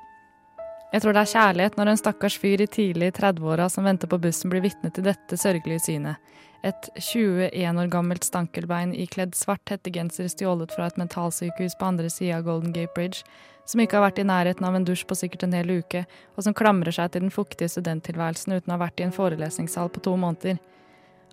Jeg 0.92 1.04
tror 1.04 1.16
det 1.16 1.22
er 1.24 1.32
kjærlighet 1.32 1.78
når 1.80 1.92
en 1.92 2.00
stakkars 2.00 2.36
fyr 2.40 2.62
i 2.64 2.68
tidlig 2.72 3.14
30-åra 3.18 3.70
som 3.72 3.88
venter 3.88 4.12
på 4.12 4.20
bussen, 4.22 4.52
blir 4.52 4.64
vitne 4.64 4.92
til 4.96 5.08
dette 5.08 5.40
sørgelige 5.40 5.86
synet. 5.88 6.34
Et 6.66 6.88
21 6.98 7.80
år 7.82 7.90
gammelt 7.94 8.26
stankelbein 8.26 8.94
ikledd 8.98 9.36
svart 9.38 9.70
hettegenser 9.70 10.30
stjålet 10.32 10.72
fra 10.74 10.88
et 10.90 10.98
mentalsykehus 11.00 11.76
på 11.80 11.90
andre 11.90 12.10
sida 12.10 12.40
av 12.40 12.48
Golden 12.48 12.74
Gate 12.76 12.94
Bridge, 12.96 13.24
som 13.66 13.82
ikke 13.82 13.98
har 13.98 14.06
vært 14.08 14.22
i 14.22 14.28
nærheten 14.28 14.66
av 14.68 14.78
en 14.78 14.86
dusj 14.86 15.06
på 15.10 15.18
sikkert 15.18 15.48
en 15.48 15.56
hel 15.58 15.72
uke, 15.82 16.06
og 16.38 16.46
som 16.46 16.56
klamrer 16.58 16.94
seg 16.96 17.12
til 17.12 17.26
den 17.26 17.34
fuktige 17.34 17.72
studenttilværelsen 17.74 18.56
uten 18.56 18.72
å 18.72 18.78
ha 18.78 18.84
vært 18.86 19.02
i 19.02 19.08
en 19.08 19.16
forelesningssal 19.16 19.92
på 19.94 20.04
to 20.06 20.16
måneder. 20.22 20.62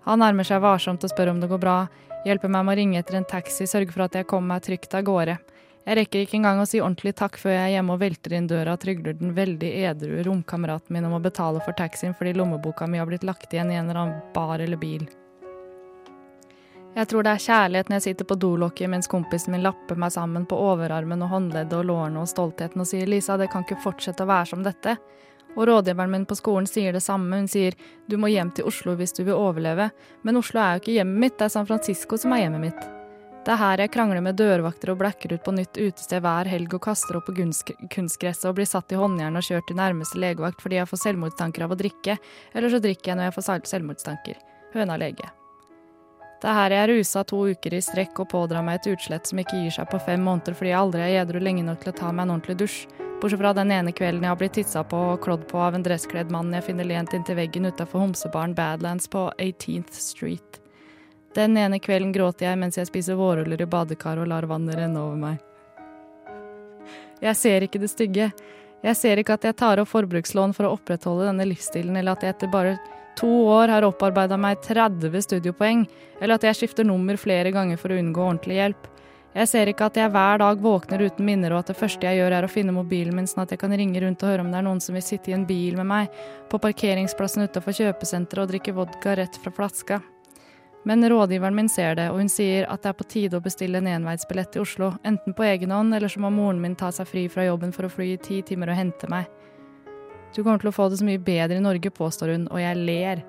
Han 0.07 0.19
nærmer 0.19 0.47
seg 0.47 0.63
varsomt 0.63 1.05
og 1.05 1.13
spør 1.13 1.31
om 1.31 1.39
det 1.41 1.51
går 1.51 1.61
bra, 1.61 1.77
hjelper 2.27 2.51
meg 2.51 2.65
med 2.65 2.75
å 2.75 2.79
ringe 2.81 2.99
etter 2.99 3.19
en 3.19 3.29
taxi, 3.29 3.67
sørger 3.69 3.95
for 3.95 4.07
at 4.07 4.19
jeg 4.19 4.29
kommer 4.29 4.55
meg 4.55 4.67
trygt 4.67 4.97
av 4.97 5.05
gårde. 5.07 5.37
Jeg 5.83 5.97
rekker 5.99 6.23
ikke 6.23 6.37
engang 6.39 6.61
å 6.63 6.67
si 6.67 6.79
ordentlig 6.79 7.11
takk 7.19 7.35
før 7.39 7.57
jeg 7.57 7.63
er 7.65 7.73
hjemme 7.73 7.97
og 7.97 7.99
velter 7.99 8.37
inn 8.37 8.47
døra 8.47 8.77
og 8.77 8.83
trygler 8.83 9.17
den 9.19 9.33
veldig 9.35 9.71
edru 9.89 10.21
romkameraten 10.23 10.95
min 10.95 11.09
om 11.09 11.17
å 11.17 11.23
betale 11.23 11.59
for 11.65 11.75
taxien 11.75 12.15
fordi 12.15 12.37
lommeboka 12.39 12.87
mi 12.87 13.01
har 13.01 13.09
blitt 13.09 13.27
lagt 13.27 13.51
igjen 13.51 13.73
i 13.73 13.75
en 13.75 13.89
eller 13.89 14.05
annen 14.05 14.23
bar 14.35 14.63
eller 14.63 14.79
bil. 14.79 15.03
Jeg 16.93 17.09
tror 17.09 17.25
det 17.25 17.31
er 17.33 17.41
kjærlighet 17.41 17.87
når 17.89 17.97
jeg 17.97 18.05
sitter 18.05 18.27
på 18.29 18.35
dolokket 18.37 18.89
mens 18.93 19.09
kompisen 19.09 19.55
min 19.55 19.63
lapper 19.65 19.97
meg 19.97 20.13
sammen 20.13 20.45
på 20.45 20.59
overarmen 20.61 21.23
og 21.25 21.31
håndleddet 21.31 21.73
og 21.79 21.87
lårene 21.89 22.21
og 22.21 22.29
stoltheten 22.29 22.83
og 22.83 22.89
sier 22.89 23.09
Lisa, 23.09 23.37
det 23.37 23.49
kan 23.49 23.65
ikke 23.65 23.81
fortsette 23.81 24.21
å 24.21 24.29
være 24.29 24.51
som 24.51 24.61
dette. 24.65 24.93
Og 25.57 25.67
rådgiveren 25.69 26.13
min 26.13 26.27
på 26.29 26.37
skolen 26.37 26.69
sier 26.69 26.93
det 26.93 27.01
samme, 27.01 27.39
hun 27.41 27.49
sier 27.49 27.73
du 28.09 28.17
må 28.21 28.29
hjem 28.29 28.53
til 28.53 28.69
Oslo 28.69 28.93
hvis 28.97 29.13
du 29.17 29.23
vil 29.23 29.33
overleve, 29.33 29.89
men 30.21 30.37
Oslo 30.37 30.61
er 30.61 30.77
jo 30.77 30.83
ikke 30.83 30.97
hjemmet 30.99 31.25
mitt, 31.25 31.37
det 31.39 31.49
er 31.49 31.55
San 31.57 31.69
Francisco 31.69 32.17
som 32.21 32.37
er 32.37 32.45
hjemmet 32.45 32.65
mitt. 32.67 32.87
Det 33.43 33.51
er 33.51 33.59
her 33.59 33.81
jeg 33.83 33.91
krangler 33.91 34.21
med 34.23 34.37
dørvakter 34.39 34.93
og 34.93 35.01
blacker 35.01 35.33
ut 35.33 35.43
på 35.43 35.51
nytt 35.51 35.75
utested 35.75 36.21
hver 36.23 36.47
helg 36.47 36.77
og 36.77 36.85
kaster 36.85 37.17
opp 37.17 37.25
på 37.27 37.35
kunst 37.41 37.73
kunstgresset 37.91 38.47
og 38.47 38.55
blir 38.61 38.69
satt 38.69 38.93
i 38.93 39.01
håndjern 39.01 39.35
og 39.35 39.49
kjørt 39.49 39.67
til 39.67 39.81
nærmeste 39.81 40.21
legevakt 40.21 40.61
fordi 40.63 40.79
jeg 40.79 40.93
får 40.93 41.07
selvmordstanker 41.09 41.65
av 41.65 41.73
å 41.73 41.83
drikke, 41.83 42.21
eller 42.53 42.71
så 42.71 42.79
drikker 42.85 43.11
jeg 43.11 43.19
når 43.19 43.31
jeg 43.31 43.39
får 43.41 43.63
selvmordstanker. 43.73 44.43
Høna 44.77 45.01
lege. 45.01 45.33
Det 46.43 46.49
er 46.51 46.57
her 46.57 46.73
jeg 46.75 46.83
er 46.83 46.91
rusa 46.91 47.21
to 47.23 47.37
uker 47.55 47.73
i 47.77 47.79
strekk 47.79 48.17
og 48.19 48.27
pådrar 48.33 48.65
meg 48.67 48.81
et 48.81 48.89
utslett 48.91 49.29
som 49.29 49.39
ikke 49.39 49.61
gir 49.61 49.71
seg 49.71 49.87
på 49.87 49.99
fem 50.03 50.25
måneder 50.27 50.57
fordi 50.59 50.73
jeg 50.73 50.79
aldri 50.81 51.03
er 51.05 51.21
edru 51.21 51.39
lenge 51.39 51.61
nok 51.63 51.79
til 51.79 51.91
å 51.93 51.95
ta 51.95 52.09
meg 52.11 52.25
en 52.25 52.33
ordentlig 52.33 52.57
dusj, 52.59 52.79
bortsett 53.21 53.39
fra 53.39 53.53
den 53.55 53.69
ene 53.71 53.93
kvelden 53.95 54.25
jeg 54.25 54.33
har 54.33 54.39
blitt 54.41 54.57
tissa 54.57 54.81
på 54.83 54.99
og 55.13 55.21
klådd 55.23 55.45
på 55.47 55.61
av 55.63 55.77
en 55.77 55.85
dresskledd 55.85 56.33
mann 56.35 56.51
jeg 56.51 56.65
finner 56.65 56.89
lent 56.89 57.15
inntil 57.15 57.37
veggen 57.39 57.69
utafor 57.71 58.03
homsebaren 58.03 58.55
Badlands 58.57 59.07
på 59.07 59.29
18th 59.37 59.95
Street. 59.95 60.59
Den 61.37 61.55
ene 61.57 61.79
kvelden 61.79 62.11
gråter 62.11 62.49
jeg 62.49 62.59
mens 62.59 62.75
jeg 62.75 62.89
spiser 62.91 63.15
vårruller 63.15 63.63
i 63.63 63.69
badekaret 63.77 64.25
og 64.25 64.27
lar 64.33 64.49
vannet 64.51 64.75
renne 64.81 64.99
over 64.99 65.21
meg. 65.21 65.39
Jeg 67.23 67.39
ser 67.39 67.63
ikke 67.63 67.79
det 67.79 67.93
stygge. 67.93 68.33
Jeg 68.83 68.99
ser 68.99 69.21
ikke 69.23 69.39
at 69.39 69.47
jeg 69.47 69.55
tar 69.63 69.79
opp 69.79 69.93
forbrukslån 69.93 70.51
for 70.59 70.67
å 70.67 70.73
opprettholde 70.75 71.29
denne 71.29 71.47
livsstilen, 71.47 71.95
eller 71.95 72.17
at 72.17 72.27
jeg 72.27 72.35
etter 72.35 72.51
bare 72.51 72.75
to 73.19 73.29
år 73.51 73.73
har 73.73 73.85
opparbeida 73.87 74.37
meg 74.39 74.61
30 74.65 75.21
studiepoeng, 75.25 75.85
eller 76.21 76.37
at 76.37 76.47
jeg 76.47 76.61
skifter 76.61 76.87
nummer 76.87 77.17
flere 77.19 77.51
ganger 77.53 77.79
for 77.81 77.93
å 77.93 77.99
unngå 77.99 78.23
ordentlig 78.23 78.59
hjelp. 78.59 78.89
Jeg 79.33 79.49
ser 79.49 79.69
ikke 79.71 79.87
at 79.89 79.95
jeg 79.97 80.11
hver 80.13 80.37
dag 80.43 80.59
våkner 80.61 81.01
uten 81.07 81.25
minner, 81.25 81.55
og 81.55 81.63
at 81.63 81.71
det 81.71 81.77
første 81.79 82.05
jeg 82.05 82.19
gjør 82.19 82.35
er 82.37 82.45
å 82.45 82.51
finne 82.53 82.75
mobilen 82.75 83.15
min 83.17 83.25
sånn 83.29 83.41
at 83.47 83.53
jeg 83.55 83.63
kan 83.63 83.73
ringe 83.73 84.01
rundt 84.03 84.21
og 84.21 84.29
høre 84.29 84.45
om 84.45 84.51
det 84.53 84.59
er 84.59 84.65
noen 84.67 84.81
som 84.83 84.93
vil 84.93 85.05
sitte 85.05 85.31
i 85.31 85.37
en 85.37 85.47
bil 85.49 85.79
med 85.79 85.89
meg, 85.89 86.19
på 86.51 86.61
parkeringsplassen 86.61 87.47
utafor 87.47 87.73
kjøpesenteret 87.79 88.45
og 88.45 88.51
drikke 88.53 88.75
vodka 88.77 89.15
rett 89.17 89.39
fra 89.41 89.53
flaska. 89.57 90.03
Men 90.85 91.09
rådgiveren 91.09 91.55
min 91.55 91.69
ser 91.71 91.95
det, 91.95 92.09
og 92.11 92.19
hun 92.19 92.29
sier 92.29 92.67
at 92.69 92.83
det 92.83 92.91
er 92.91 92.97
på 92.99 93.07
tide 93.09 93.39
å 93.39 93.43
bestille 93.43 93.79
en 93.79 93.89
enveisbillett 93.89 94.51
til 94.53 94.67
Oslo, 94.67 94.91
enten 95.07 95.33
på 95.33 95.47
egen 95.47 95.71
hånd, 95.73 95.95
eller 95.95 96.11
så 96.11 96.21
må 96.21 96.29
moren 96.33 96.61
min 96.61 96.75
ta 96.77 96.91
seg 96.93 97.07
fri 97.09 97.25
fra 97.31 97.47
jobben 97.47 97.73
for 97.73 97.87
å 97.87 97.93
fly 97.93 98.11
i 98.13 98.19
ti 98.21 98.41
timer 98.45 98.73
og 98.73 98.77
hente 98.83 99.09
meg. 99.09 99.31
Du 100.33 100.41
kommer 100.41 100.61
til 100.61 100.71
å 100.71 100.73
få 100.73 100.89
det 100.89 100.97
så 100.97 101.05
mye 101.05 101.21
bedre 101.21 101.59
i 101.59 101.63
Norge, 101.63 101.93
påstår 101.93 102.33
hun, 102.33 102.47
og 102.49 102.61
jeg 102.61 102.79
ler. 102.81 103.21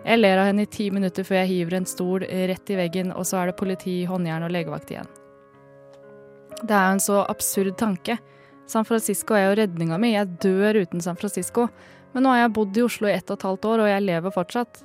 Jeg 0.00 0.20
ler 0.22 0.40
av 0.40 0.48
henne 0.48 0.64
i 0.64 0.70
ti 0.72 0.88
minutter 0.92 1.26
før 1.26 1.42
jeg 1.42 1.50
hiver 1.50 1.76
en 1.76 1.88
stol 1.88 2.24
rett 2.24 2.72
i 2.72 2.78
veggen, 2.78 3.12
og 3.12 3.28
så 3.28 3.42
er 3.42 3.50
det 3.50 3.58
politi, 3.60 3.98
håndjern 4.08 4.46
og 4.46 4.54
legevakt 4.54 4.92
igjen. 4.94 5.10
Det 6.60 6.72
er 6.76 6.86
jo 6.86 6.96
en 6.96 7.04
så 7.04 7.22
absurd 7.28 7.76
tanke. 7.80 8.16
San 8.70 8.86
Francisco 8.88 9.36
er 9.36 9.48
jo 9.48 9.56
redninga 9.60 9.98
mi, 10.00 10.14
jeg 10.14 10.36
dør 10.40 10.80
uten 10.84 11.04
San 11.04 11.18
Francisco. 11.20 11.68
Men 12.14 12.24
nå 12.24 12.32
har 12.32 12.44
jeg 12.44 12.54
bodd 12.56 12.78
i 12.78 12.84
Oslo 12.84 13.08
i 13.08 13.14
ett 13.14 13.28
og 13.30 13.38
et 13.38 13.46
halvt 13.46 13.68
år, 13.70 13.84
og 13.84 13.90
jeg 13.90 14.06
lever 14.06 14.34
fortsatt. 14.34 14.82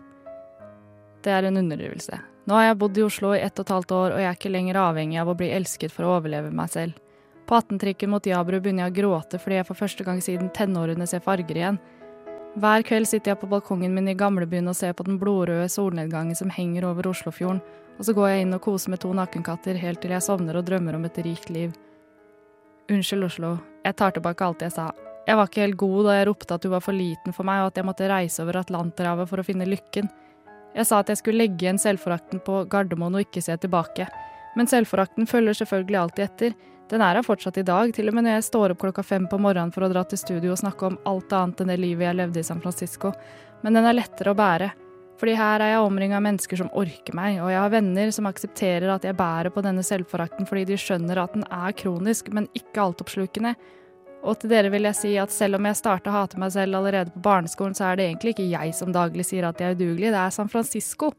Det 1.25 1.33
er 1.33 1.47
en 1.47 1.63
underdrivelse. 1.63 2.19
Nå 2.45 2.53
har 2.53 2.67
jeg 2.67 2.79
bodd 2.83 2.99
i 2.99 3.05
Oslo 3.05 3.31
i 3.33 3.41
ett 3.41 3.57
og 3.57 3.65
et 3.65 3.73
halvt 3.73 3.95
år, 3.97 4.13
og 4.13 4.21
jeg 4.21 4.29
er 4.29 4.37
ikke 4.37 4.53
lenger 4.53 4.81
avhengig 4.83 5.21
av 5.21 5.31
å 5.31 5.37
bli 5.39 5.49
elsket 5.55 5.93
for 5.93 6.05
å 6.05 6.17
overleve 6.19 6.51
meg 6.53 6.69
selv. 6.73 6.99
På 7.45 7.55
18-trikken 7.55 8.09
mot 8.09 8.25
Jabru 8.25 8.57
begynner 8.59 8.87
jeg 8.87 8.93
å 8.93 8.97
gråte 8.99 9.39
fordi 9.41 9.59
jeg 9.59 9.67
for 9.67 9.77
første 9.77 10.05
gang 10.07 10.21
siden 10.23 10.49
tenårene 10.55 11.05
ser 11.09 11.21
farger 11.21 11.59
igjen. 11.59 11.79
Hver 12.55 12.85
kveld 12.87 13.09
sitter 13.09 13.33
jeg 13.33 13.41
på 13.41 13.49
balkongen 13.51 13.93
min 13.93 14.07
i 14.07 14.15
gamlebyen 14.17 14.71
og 14.71 14.77
ser 14.77 14.93
på 14.95 15.03
den 15.05 15.19
blodrøde 15.21 15.67
solnedgangen 15.69 16.37
som 16.39 16.53
henger 16.53 16.87
over 16.87 17.09
Oslofjorden, 17.11 17.59
og 17.99 18.07
så 18.07 18.15
går 18.15 18.29
jeg 18.31 18.45
inn 18.45 18.55
og 18.55 18.63
koser 18.63 18.93
med 18.93 19.01
to 19.03 19.11
nakenkatter 19.13 19.77
helt 19.79 20.01
til 20.01 20.15
jeg 20.15 20.23
sovner 20.23 20.57
og 20.57 20.65
drømmer 20.67 20.95
om 20.97 21.05
et 21.07 21.19
rikt 21.25 21.51
liv. 21.51 21.75
Unnskyld, 22.91 23.27
Oslo. 23.27 23.55
Jeg 23.85 23.97
tar 23.99 24.15
tilbake 24.15 24.45
alt 24.45 24.63
jeg 24.63 24.73
sa. 24.73 24.91
Jeg 25.25 25.37
var 25.39 25.49
ikke 25.49 25.63
helt 25.63 25.79
god 25.81 26.05
da 26.05 26.15
jeg 26.19 26.27
ropte 26.29 26.55
at 26.55 26.65
du 26.65 26.69
var 26.69 26.83
for 26.85 26.97
liten 26.97 27.33
for 27.33 27.47
meg, 27.47 27.63
og 27.63 27.71
at 27.71 27.79
jeg 27.81 27.87
måtte 27.87 28.09
reise 28.09 28.43
over 28.43 28.61
Atlanterhavet 28.61 29.29
for 29.29 29.41
å 29.41 29.45
finne 29.45 29.67
lykken. 29.67 30.09
Jeg 30.75 30.87
sa 30.87 30.99
at 31.01 31.09
jeg 31.09 31.21
skulle 31.21 31.41
legge 31.41 31.65
igjen 31.65 31.81
selvforakten 31.81 32.43
på 32.45 32.61
Gardermoen 32.71 33.17
og 33.17 33.25
ikke 33.25 33.43
se 33.43 33.55
tilbake. 33.57 34.07
Men 34.55 34.69
selvforakten 34.69 35.27
følger 35.27 35.57
selvfølgelig 35.59 35.99
alltid 36.01 36.25
etter. 36.27 36.55
Den 36.89 37.01
er 37.01 37.17
her 37.17 37.25
fortsatt 37.25 37.57
i 37.57 37.65
dag, 37.65 37.89
til 37.95 38.11
og 38.11 38.13
med 38.13 38.27
når 38.27 38.37
jeg 38.37 38.47
står 38.51 38.75
opp 38.75 38.83
klokka 38.83 39.03
fem 39.03 39.25
på 39.29 39.39
morgenen 39.41 39.73
for 39.73 39.87
å 39.87 39.89
dra 39.89 40.03
til 40.05 40.19
studio 40.21 40.51
og 40.53 40.61
snakke 40.61 40.85
om 40.85 40.97
alt 41.09 41.33
annet 41.33 41.63
enn 41.63 41.71
det 41.73 41.79
livet 41.81 42.05
jeg 42.05 42.17
levde 42.19 42.41
i 42.41 42.45
San 42.45 42.61
Francisco. 42.61 43.09
Men 43.65 43.79
den 43.79 43.87
er 43.89 43.97
lettere 43.97 44.35
å 44.35 44.37
bære. 44.37 44.69
Fordi 45.17 45.33
her 45.39 45.63
er 45.63 45.71
jeg 45.71 45.85
omringa 45.85 46.19
av 46.19 46.25
mennesker 46.25 46.59
som 46.59 46.69
orker 46.75 47.15
meg, 47.15 47.39
og 47.39 47.49
jeg 47.49 47.61
har 47.61 47.71
venner 47.71 48.11
som 48.11 48.27
aksepterer 48.29 48.91
at 48.91 49.07
jeg 49.07 49.17
bærer 49.17 49.49
på 49.55 49.63
denne 49.63 49.83
selvforakten 49.85 50.45
fordi 50.49 50.65
de 50.69 50.77
skjønner 50.79 51.21
at 51.23 51.33
den 51.37 51.47
er 51.47 51.75
kronisk, 51.79 52.29
men 52.35 52.49
ikke 52.53 52.83
altoppslukende. 52.83 53.55
Og 54.25 54.39
til 54.41 54.51
dere 54.51 54.71
vil 54.73 54.85
jeg 54.89 54.97
si 54.97 55.13
at 55.21 55.33
selv 55.33 55.57
om 55.57 55.65
jeg 55.69 55.79
starta 55.79 56.11
å 56.11 56.17
hate 56.17 56.39
meg 56.41 56.51
selv 56.53 56.77
allerede 56.81 57.13
på 57.15 57.23
barneskolen, 57.25 57.77
så 57.77 57.89
er 57.89 57.97
det 57.97 58.09
egentlig 58.09 58.35
ikke 58.35 58.49
jeg 58.51 58.75
som 58.77 58.93
daglig 58.93 59.25
sier 59.29 59.47
at 59.47 59.61
jeg 59.61 59.71
er 59.71 59.79
udugelig, 59.79 60.11
det 60.11 60.21
er 60.21 60.35
San 60.35 60.51
Francisco. 60.51 61.13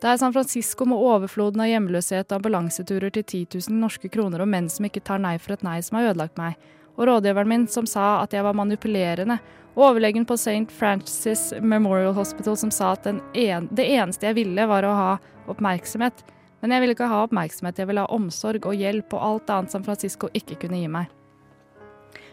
Det 0.00 0.08
er 0.08 0.16
San 0.16 0.32
Francisco 0.32 0.86
med 0.88 0.96
overfloden 0.96 1.60
av 1.60 1.68
hjemløshet 1.68 2.30
og 2.30 2.38
ambulanseturer 2.38 3.12
til 3.12 3.24
10 3.24 3.40
000 3.68 3.80
norske 3.82 4.08
kroner 4.08 4.40
og 4.40 4.48
menn 4.48 4.70
som 4.72 4.86
ikke 4.88 5.02
tar 5.04 5.20
nei 5.20 5.34
for 5.36 5.52
et 5.52 5.64
nei, 5.66 5.76
som 5.84 5.98
har 5.98 6.14
ødelagt 6.14 6.40
meg. 6.40 6.56
Og 6.96 7.04
rådgiveren 7.04 7.50
min 7.50 7.66
som 7.68 7.84
sa 7.88 8.22
at 8.22 8.32
jeg 8.32 8.46
var 8.46 8.56
manipulerende. 8.56 9.36
Og 9.76 9.90
overlegen 9.90 10.24
på 10.24 10.38
St. 10.40 10.72
Francis 10.72 11.50
Memorial 11.60 12.16
Hospital 12.16 12.56
som 12.56 12.72
sa 12.72 12.94
at 12.96 13.10
en, 13.10 13.20
det 13.68 13.86
eneste 13.92 14.30
jeg 14.30 14.38
ville, 14.40 14.66
var 14.72 14.88
å 14.88 14.96
ha 14.96 15.12
oppmerksomhet. 15.52 16.24
Men 16.64 16.72
jeg 16.72 16.80
ville 16.80 16.96
ikke 16.96 17.12
ha 17.12 17.20
oppmerksomhet, 17.26 17.84
jeg 17.84 17.92
ville 17.92 18.08
ha 18.08 18.16
omsorg 18.16 18.72
og 18.72 18.80
hjelp 18.80 19.12
og 19.12 19.28
alt 19.28 19.52
annet 19.52 19.76
San 19.76 19.84
Francisco 19.84 20.32
ikke 20.32 20.62
kunne 20.64 20.80
gi 20.80 20.88
meg. 20.88 21.12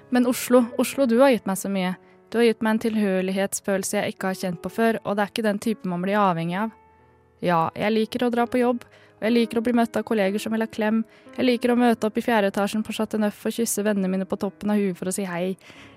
Men 0.10 0.28
Oslo, 0.28 0.64
Oslo, 0.80 1.04
du 1.04 1.20
har 1.20 1.36
gitt 1.36 1.48
meg 1.48 1.60
så 1.60 1.72
mye. 1.72 1.98
Du 2.32 2.40
har 2.40 2.48
gitt 2.48 2.64
meg 2.64 2.78
en 2.78 2.84
tilhørighetsfølelse 2.88 4.00
jeg 4.00 4.16
ikke 4.16 4.32
har 4.32 4.44
kjent 4.46 4.64
på 4.64 4.72
før, 4.72 5.04
og 5.04 5.16
det 5.16 5.24
er 5.26 5.36
ikke 5.36 5.50
den 5.52 5.64
type 5.64 5.88
man 5.88 6.04
blir 6.04 6.20
avhengig 6.20 6.62
av. 6.64 6.76
Ja, 7.44 7.68
jeg 7.78 7.94
liker 7.94 8.26
å 8.26 8.32
dra 8.34 8.48
på 8.50 8.62
jobb, 8.62 8.86
og 9.18 9.26
jeg 9.26 9.34
liker 9.34 9.60
å 9.60 9.64
bli 9.66 9.74
møtt 9.78 9.98
av 9.98 10.06
kolleger 10.06 10.42
som 10.42 10.54
vil 10.54 10.62
ha 10.62 10.70
klem. 10.70 11.04
Jeg 11.38 11.46
liker 11.46 11.74
å 11.74 11.78
møte 11.80 12.10
opp 12.10 12.18
i 12.18 12.24
fjerde 12.26 12.52
etasjen 12.52 12.84
på 12.86 12.94
Chateau 12.94 13.22
Neuf 13.22 13.40
og 13.46 13.56
kysse 13.56 13.86
vennene 13.86 14.10
mine 14.12 14.28
på 14.30 14.38
toppen 14.42 14.74
av 14.74 14.82
huet 14.82 14.98
for 14.98 15.10
å 15.10 15.14
si 15.16 15.26
hei. 15.26 15.56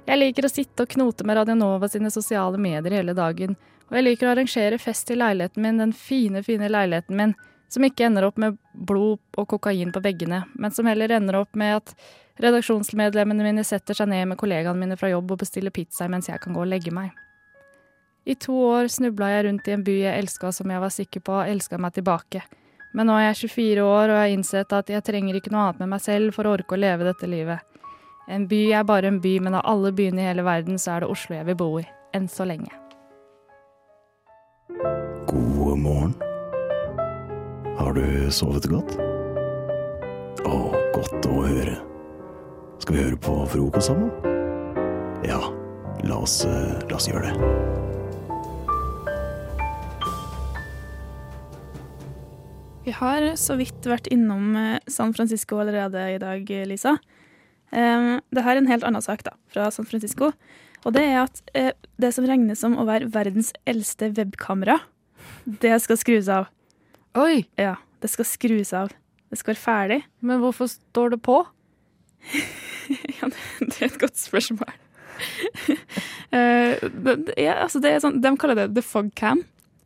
Jeg 0.09 0.21
liker 0.21 0.49
å 0.49 0.53
sitte 0.53 0.85
og 0.85 0.95
knote 0.95 1.27
med 1.29 1.37
Radionova 1.37 1.89
sine 1.89 2.13
sosiale 2.13 2.61
medier 2.61 2.97
hele 2.97 3.17
dagen. 3.17 3.57
Og 3.91 3.99
jeg 3.99 4.07
liker 4.07 4.29
å 4.29 4.35
arrangere 4.35 4.79
fest 4.81 5.11
i 5.13 5.19
leiligheten 5.19 5.65
min, 5.65 5.81
den 5.83 5.93
fine, 5.97 6.45
fine 6.47 6.71
leiligheten 6.71 7.17
min, 7.19 7.35
som 7.71 7.85
ikke 7.87 8.09
ender 8.09 8.27
opp 8.27 8.39
med 8.41 8.57
blod 8.75 9.21
og 9.39 9.49
kokain 9.51 9.93
på 9.95 10.03
veggene, 10.03 10.45
men 10.59 10.75
som 10.75 10.89
heller 10.91 11.13
ender 11.15 11.39
opp 11.43 11.55
med 11.59 11.77
at 11.77 11.95
redaksjonsmedlemmene 12.41 13.47
mine 13.47 13.65
setter 13.67 13.95
seg 13.95 14.09
ned 14.11 14.31
med 14.31 14.41
kollegaene 14.41 14.81
mine 14.81 14.99
fra 14.99 15.11
jobb 15.13 15.35
og 15.35 15.43
bestiller 15.45 15.75
pizza 15.75 16.09
mens 16.09 16.31
jeg 16.31 16.41
kan 16.43 16.57
gå 16.57 16.65
og 16.65 16.71
legge 16.71 16.95
meg. 16.95 17.13
I 18.25 18.35
to 18.35 18.53
år 18.53 18.89
snubla 18.93 19.31
jeg 19.33 19.45
rundt 19.47 19.69
i 19.69 19.75
en 19.75 19.85
by 19.85 19.95
jeg 20.03 20.23
elska 20.23 20.53
som 20.53 20.71
jeg 20.71 20.83
var 20.83 20.93
sikker 20.93 21.23
på 21.25 21.39
elska 21.41 21.79
meg 21.81 21.95
tilbake. 21.97 22.43
Men 22.93 23.07
nå 23.09 23.17
er 23.17 23.31
jeg 23.31 23.49
24 23.49 23.87
år 23.87 24.11
og 24.11 24.17
jeg 24.17 24.25
har 24.25 24.35
innsett 24.35 24.73
at 24.77 24.91
jeg 24.91 25.05
trenger 25.07 25.39
ikke 25.39 25.53
noe 25.55 25.69
annet 25.69 25.83
med 25.85 25.93
meg 25.95 26.03
selv 26.05 26.35
for 26.37 26.47
å 26.47 26.57
orke 26.59 26.77
å 26.77 26.81
leve 26.81 27.07
dette 27.07 27.31
livet. 27.31 27.63
En 28.31 28.47
by 28.51 28.61
er 28.77 28.87
bare 28.87 29.11
en 29.11 29.21
by, 29.23 29.39
men 29.43 29.57
av 29.59 29.65
alle 29.67 29.91
byene 29.97 30.23
i 30.23 30.29
hele 30.29 30.45
verden 30.47 30.79
så 30.79 30.95
er 30.95 31.05
det 31.05 31.11
Oslo 31.11 31.35
jeg 31.35 31.49
vil 31.49 31.59
bo 31.59 31.71
i. 31.81 31.87
Enn 32.15 32.29
så 32.31 32.47
lenge. 32.47 32.71
God 35.31 35.79
morgen. 35.79 36.15
Har 37.79 37.95
du 37.97 38.05
sovet 38.31 38.67
godt? 38.71 38.99
Å, 40.47 40.59
godt 40.95 41.31
å 41.31 41.47
høre. 41.47 41.79
Skal 42.83 42.97
vi 42.97 43.07
høre 43.07 43.23
på 43.23 43.39
frokost 43.51 43.91
sammen? 43.91 44.13
Ja, 45.27 45.41
la 46.07 46.21
oss, 46.23 46.45
eh, 46.47 46.77
la 46.91 47.01
oss 47.01 47.09
gjøre 47.11 47.31
det. 47.31 48.00
Vi 52.85 52.93
har 52.97 53.27
så 53.37 53.59
vidt 53.61 53.85
vært 53.85 54.09
innom 54.13 54.55
eh, 54.57 54.79
San 54.89 55.13
Francisco 55.13 55.59
allerede 55.61 56.01
i 56.15 56.21
dag, 56.21 56.49
Lisa. 56.69 56.95
Um, 57.71 58.19
det 58.33 58.43
her 58.43 58.57
er 58.57 58.63
en 58.63 58.71
helt 58.71 58.87
annen 58.89 59.05
sak 59.05 59.23
da, 59.27 59.35
fra 59.53 59.69
San 59.75 59.87
Francisco. 59.87 60.31
Og 60.89 60.95
det 60.97 61.03
er 61.05 61.19
at 61.27 61.43
eh, 61.53 61.75
det 62.01 62.15
som 62.17 62.25
regnes 62.27 62.63
som 62.65 62.79
å 62.81 62.87
være 62.89 63.11
verdens 63.13 63.53
eldste 63.69 64.09
webkamera, 64.17 64.79
det 65.45 65.77
skal 65.85 66.01
skrus 66.01 66.31
av. 66.33 66.49
Oi! 67.21 67.45
Ja, 67.61 67.77
det 68.01 68.13
skal 68.15 68.29
skrus 68.29 68.73
av. 68.77 68.95
Det 69.29 69.39
skal 69.39 69.53
være 69.53 69.65
ferdig. 69.67 70.01
Men 70.25 70.41
hvorfor 70.41 70.71
står 70.73 71.15
det 71.15 71.21
på? 71.27 71.43
ja, 73.19 73.29
det, 73.29 73.77
er 73.77 73.91
et 73.91 74.01
godt 74.01 74.21
spørsmål. 74.21 74.73
Eh, 76.31 76.79
er, 77.35 77.57
altså 77.57 77.81
det 77.83 77.91
er 77.91 78.03
sånn, 78.05 78.21
de 78.23 78.31
kaller 78.39 78.55
det 78.55 78.69
the 78.77 78.85
fog 78.87 79.09
cam. 79.19 79.41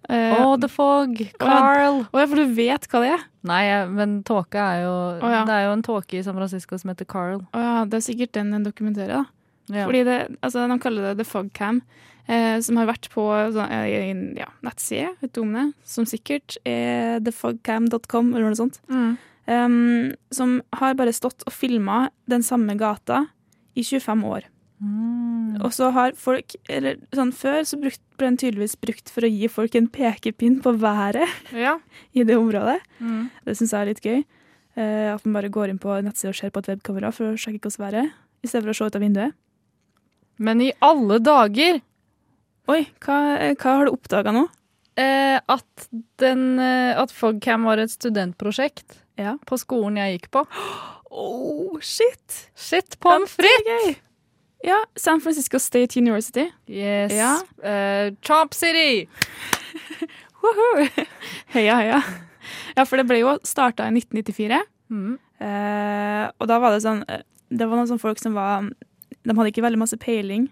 Eh, 0.09 0.35
oh, 0.43 0.55
The 0.61 0.69
Fog! 0.69 1.17
Carl! 1.41 2.03
Å 2.05 2.21
ja, 2.21 2.27
for 2.29 2.41
du 2.41 2.57
vet 2.57 2.89
hva 2.91 3.01
det 3.05 3.13
er? 3.15 3.25
Nei, 3.49 3.63
men 3.93 4.19
tåke 4.27 4.61
er 4.61 4.83
jo 4.85 4.95
oh, 5.17 5.31
ja. 5.33 5.45
Det 5.49 5.57
er 5.57 5.67
jo 5.67 5.75
en 5.77 5.85
tåke 5.85 6.19
i 6.19 6.25
San 6.25 6.37
Francisco 6.37 6.79
som 6.81 6.93
heter 6.93 7.09
Carl. 7.09 7.43
Å 7.57 7.63
ja, 7.63 7.77
det 7.89 8.01
er 8.01 8.07
sikkert 8.09 8.35
den 8.37 8.53
den 8.55 8.67
dokumenterer, 8.67 9.23
da. 9.23 9.25
Ja. 9.73 9.87
Fordi 9.87 10.03
det, 10.05 10.19
altså, 10.45 10.67
de 10.69 10.81
kaller 10.83 11.09
det 11.09 11.15
The 11.23 11.29
Fog 11.29 11.49
Cam, 11.57 11.81
eh, 12.29 12.59
som 12.65 12.81
har 12.81 12.89
vært 12.91 13.09
på 13.15 13.25
sånn, 13.55 13.71
eh, 13.73 14.11
en 14.11 14.25
ja, 14.37 14.51
nettside, 14.67 15.15
vet 15.23 15.33
du 15.33 15.41
om 15.45 15.55
det, 15.57 15.69
som 15.89 16.09
sikkert 16.09 16.59
er 16.69 17.23
thefogcam.com 17.25 18.35
eller 18.35 18.51
noe 18.51 18.61
sånt. 18.61 18.83
Mm. 18.93 19.15
Um, 19.45 20.13
som 20.33 20.59
har 20.73 20.97
bare 20.97 21.13
stått 21.13 21.45
og 21.45 21.53
filma 21.53 22.07
den 22.33 22.45
samme 22.45 22.77
gata 22.81 23.27
i 23.77 23.85
25 23.85 24.25
år. 24.25 24.47
Mm. 24.81 25.14
Og 25.63 25.73
så 25.77 25.91
har 25.95 26.13
folk 26.19 26.55
eller 26.69 26.97
sånn 27.15 27.33
Før 27.37 27.61
så 27.69 27.77
brukt, 27.81 28.01
ble 28.19 28.27
den 28.31 28.39
tydeligvis 28.41 28.77
brukt 28.81 29.11
for 29.13 29.27
å 29.27 29.31
gi 29.31 29.49
folk 29.53 29.75
en 29.79 29.87
pekepinn 29.93 30.61
på 30.65 30.73
været 30.81 31.29
Ja. 31.53 31.77
i 32.19 32.25
det 32.25 32.37
området. 32.41 32.81
Mm. 33.01 33.29
Det 33.45 33.57
syns 33.59 33.73
jeg 33.75 33.81
er 33.81 33.91
litt 33.93 34.03
gøy. 34.05 34.25
Eh, 34.77 35.15
at 35.15 35.25
man 35.27 35.37
bare 35.39 35.53
går 35.55 35.71
inn 35.71 35.79
på 35.79 35.95
nettsida 36.03 36.33
og 36.33 36.39
ser 36.41 36.51
på 36.51 36.63
et 36.65 36.73
webkamera 36.73 37.13
for 37.15 37.31
å 37.33 37.39
sjekke 37.39 37.61
hvordan 37.69 37.85
været 37.85 38.01
er, 38.05 38.13
i 38.43 38.51
stedet 38.51 38.65
for 38.67 38.73
å 38.75 38.79
se 38.81 38.89
ut 38.91 38.97
av 38.99 39.05
vinduet. 39.07 39.37
Men 40.43 40.61
i 40.65 40.73
alle 40.83 41.21
dager! 41.23 41.81
Oi, 42.73 42.81
hva, 43.05 43.19
eh, 43.39 43.55
hva 43.61 43.77
har 43.79 43.85
du 43.87 43.93
oppdaga 43.95 44.33
nå? 44.35 44.47
Eh, 44.97 45.37
at, 45.51 45.89
den, 46.23 46.59
eh, 46.59 46.95
at 46.99 47.11
Fogcam 47.13 47.65
var 47.69 47.79
et 47.83 47.91
studentprosjekt 47.95 49.01
Ja. 49.19 49.37
på 49.47 49.59
skolen 49.59 49.97
jeg 50.01 50.19
gikk 50.21 50.31
på. 50.35 50.47
Oh, 51.15 51.79
shit! 51.79 52.49
Shit 52.59 52.97
pommes 52.99 53.31
frites! 53.39 54.01
Ja, 54.65 54.79
San 54.97 55.21
Francisco 55.21 55.59
State 55.61 56.01
University. 56.01 56.47
Yes. 56.67 57.13
Ja. 57.13 57.37
Uh, 57.61 58.15
Chomp 58.25 58.55
City! 58.57 59.09
Heia, 61.55 61.77
heia. 61.77 62.01
Ja, 62.77 62.85
for 62.85 63.01
det 63.01 63.07
ble 63.09 63.23
jo 63.23 63.37
starta 63.47 63.87
i 63.89 63.95
1994. 63.97 64.59
Mm. 64.93 65.15
Uh, 65.41 66.27
og 66.39 66.49
da 66.51 66.59
var 66.63 66.75
det 66.75 66.83
sånn 66.85 67.01
eh, 67.11 67.25
Det 67.51 67.67
var 67.67 67.81
noen 67.81 67.89
sånne 67.89 68.03
folk 68.03 68.21
som 68.23 68.37
var 68.37 68.69
De 69.25 69.33
hadde 69.35 69.51
ikke 69.51 69.65
veldig 69.65 69.81
masse 69.81 69.97
peiling 69.99 70.45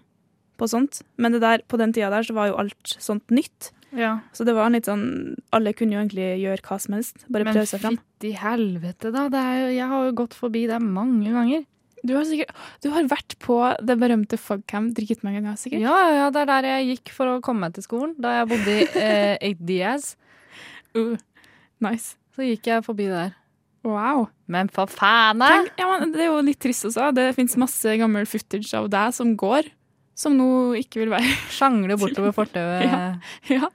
på 0.59 0.67
sånt, 0.69 0.99
men 1.21 1.33
det 1.33 1.39
der, 1.41 1.61
på 1.69 1.79
den 1.79 1.93
tida 1.95 2.09
der 2.13 2.25
så 2.27 2.35
var 2.35 2.49
jo 2.49 2.57
alt 2.61 2.91
sånt 3.01 3.31
nytt. 3.33 3.71
Ja. 3.97 4.19
Så 4.37 4.45
det 4.45 4.53
var 4.57 4.69
litt 4.73 4.89
sånn 4.89 5.35
Alle 5.53 5.73
kunne 5.77 5.95
jo 5.95 6.01
egentlig 6.01 6.27
gjøre 6.41 6.65
hva 6.65 6.77
som 6.81 6.97
helst. 6.97 7.25
Bare 7.29 7.47
Men 7.47 7.57
prøve 7.57 7.69
seg 7.69 7.81
fram. 7.81 7.97
fytti 8.01 8.33
helvete, 8.37 9.13
da. 9.13 9.27
Det 9.33 9.41
er 9.41 9.57
jo, 9.59 9.69
jeg 9.77 9.89
har 9.93 10.05
jo 10.09 10.17
gått 10.23 10.37
forbi 10.37 10.65
der 10.69 10.83
mange 10.83 11.33
ganger. 11.33 11.65
Du 12.03 12.11
har, 12.17 12.25
sikkert, 12.27 12.51
du 12.83 12.89
har 12.91 13.05
vært 13.07 13.37
på 13.39 13.55
det 13.87 13.95
berømte 14.01 14.35
Fogcam 14.39 14.89
dritmange 14.95 15.39
ganger, 15.39 15.55
sikkert? 15.61 15.85
Ja, 15.85 15.93
ja, 16.11 16.25
det 16.35 16.41
er 16.43 16.49
der 16.49 16.67
jeg 16.67 16.89
gikk 16.97 17.13
for 17.15 17.31
å 17.31 17.37
komme 17.45 17.63
meg 17.67 17.77
til 17.77 17.85
skolen. 17.85 18.11
Da 18.19 18.33
jeg 18.41 18.49
bodde 18.51 18.73
i 18.75 18.87
eh, 18.99 19.37
Eight 19.49 19.61
Diaz, 19.63 20.13
Uh, 20.93 21.15
nice. 21.81 22.11
så 22.35 22.45
gikk 22.45 22.67
jeg 22.69 22.83
forbi 22.85 23.07
der. 23.09 23.31
Wow. 23.81 24.27
Men 24.45 24.67
for 24.69 24.85
faen! 24.91 25.39
da! 25.41 25.47
Ja, 25.79 25.87
det 26.05 26.21
er 26.21 26.27
jo 26.29 26.35
litt 26.45 26.59
trist 26.61 26.85
også. 26.85 27.07
Det 27.17 27.31
fins 27.33 27.55
masse 27.57 27.95
gammel 27.97 28.27
footage 28.29 28.69
av 28.77 28.91
deg 28.93 29.15
som 29.17 29.31
går, 29.39 29.71
som 30.13 30.35
nå 30.37 30.49
ikke 30.77 31.01
vil 31.01 31.15
være 31.15 31.31
Sjangler 31.55 31.97
bortover 31.97 32.35
fortauet. 32.39 32.85
Ja. 32.85 32.99
Ja. 33.49 33.71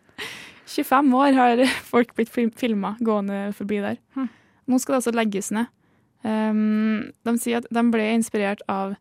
25 0.69 1.11
år 1.17 1.35
har 1.41 1.65
folk 1.89 2.15
blitt 2.15 2.31
filma 2.61 2.95
gående 3.01 3.49
forbi 3.57 3.81
der. 3.83 3.99
Hm. 4.15 4.29
Nå 4.69 4.79
skal 4.79 4.95
det 4.95 5.01
altså 5.03 5.15
legges 5.17 5.51
ned. 5.57 5.67
Um, 6.27 7.11
de 7.25 7.35
sier 7.39 7.61
at 7.61 7.69
de 7.71 7.85
ble 7.93 8.09
inspirert 8.17 8.65
av 8.71 8.97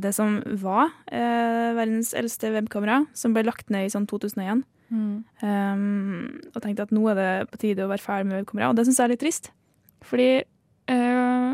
det 0.00 0.12
som 0.16 0.38
var 0.62 0.88
eh, 1.12 1.70
verdens 1.76 2.14
eldste 2.16 2.52
webkamera, 2.54 3.02
som 3.16 3.34
ble 3.34 3.44
lagt 3.44 3.72
ned 3.72 3.88
i 3.88 3.92
sånn 3.92 4.06
2001. 4.08 4.62
Mm. 4.90 5.22
Um, 5.44 6.40
og 6.50 6.62
tenkte 6.64 6.86
at 6.86 6.94
nå 6.94 7.04
er 7.12 7.18
det 7.18 7.32
på 7.52 7.60
tide 7.66 7.84
å 7.84 7.90
være 7.90 8.04
ferdig 8.04 8.30
med 8.30 8.40
webkamera. 8.40 8.70
Og 8.70 8.78
det 8.78 8.86
syns 8.88 9.00
jeg 9.00 9.08
er 9.08 9.14
litt 9.14 9.22
trist. 9.22 9.50
Fordi 10.06 10.30
eh, 10.40 11.50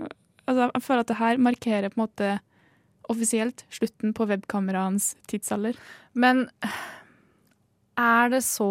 altså, 0.46 0.68
jeg 0.68 0.84
føler 0.86 1.02
at 1.02 1.10
det 1.10 1.20
her 1.20 1.42
markerer 1.48 1.92
på 1.92 1.98
en 1.98 2.04
måte 2.06 2.32
offisielt 3.12 3.64
slutten 3.70 4.14
på 4.16 4.26
webkameraens 4.30 5.14
tidsalder. 5.30 5.78
Men 6.14 6.46
er 7.96 8.32
det 8.32 8.42
så 8.46 8.70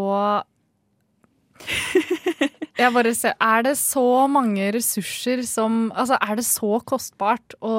Jeg 2.76 2.92
bare 2.92 3.14
ser 3.16 3.36
Er 3.40 3.64
det 3.64 3.76
så 3.80 4.04
mange 4.32 4.68
ressurser 4.76 5.44
som 5.48 5.88
Altså, 5.96 6.18
er 6.20 6.40
det 6.40 6.48
så 6.48 6.80
kostbart 6.84 7.56
å 7.64 7.76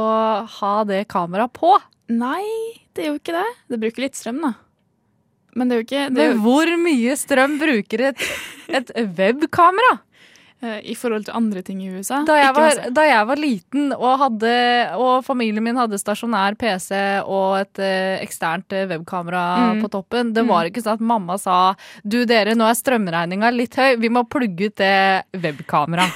ha 0.58 0.76
det 0.88 1.04
kameraet 1.12 1.52
på? 1.56 1.74
Nei, 2.12 2.46
det 2.94 3.04
er 3.04 3.10
jo 3.10 3.18
ikke 3.18 3.34
det. 3.34 3.48
Det 3.72 3.80
bruker 3.82 4.04
litt 4.06 4.16
strøm, 4.16 4.38
da. 4.44 4.52
Men 5.56 5.68
det 5.68 5.74
er 5.74 5.80
jo 5.80 5.86
ikke 5.86 6.02
det 6.14 6.22
er 6.22 6.34
Men 6.34 6.42
hvor 6.44 6.70
mye 6.80 7.16
strøm 7.18 7.56
bruker 7.60 8.04
et, 8.12 8.26
et 8.68 8.92
webkamera? 9.18 9.96
Eh, 10.62 10.80
I 10.90 10.94
forhold 10.96 11.24
til 11.26 11.34
andre 11.36 11.62
ting 11.62 11.80
i 11.84 11.88
USA. 11.92 12.22
Da 12.28 12.36
jeg, 12.38 12.54
var, 12.56 12.80
da 12.96 13.02
jeg 13.06 13.26
var 13.28 13.36
liten 13.40 13.92
og, 13.96 14.18
hadde, 14.22 14.52
og 14.96 15.24
familien 15.26 15.62
min 15.64 15.76
hadde 15.76 15.98
stasjonær 16.00 16.56
PC 16.60 16.92
og 17.26 17.58
et 17.60 17.78
eh, 17.84 18.22
eksternt 18.24 18.72
eh, 18.72 18.86
webkamera 18.90 19.44
Mm. 19.74 19.82
på 19.84 19.90
toppen, 19.92 20.32
det 20.34 20.44
Mm. 20.44 20.48
var 20.48 20.64
ikke 20.70 20.82
sånn 20.84 20.94
at 21.00 21.00
mamma 21.00 21.38
sa 21.38 21.74
du 22.06 22.24
dere, 22.26 22.54
nå 22.54 22.64
er 22.68 22.74
strømregninga 22.78 23.50
litt 23.54 23.74
høy, 23.76 23.96
vi 24.00 24.08
må 24.08 24.24
plugge 24.28 24.66
ut 24.70 24.76
det 24.76 25.24
webkameraet. 25.32 26.12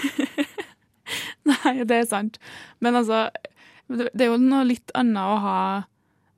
Nei, 1.51 1.85
det 1.85 1.97
er 2.03 2.07
sant. 2.07 2.39
Men 2.81 2.95
altså, 3.01 3.29
det 3.89 4.21
er 4.23 4.31
jo 4.31 4.37
noe 4.39 4.65
litt 4.69 4.93
annet 4.95 5.19
å 5.25 5.39
ha 5.43 5.57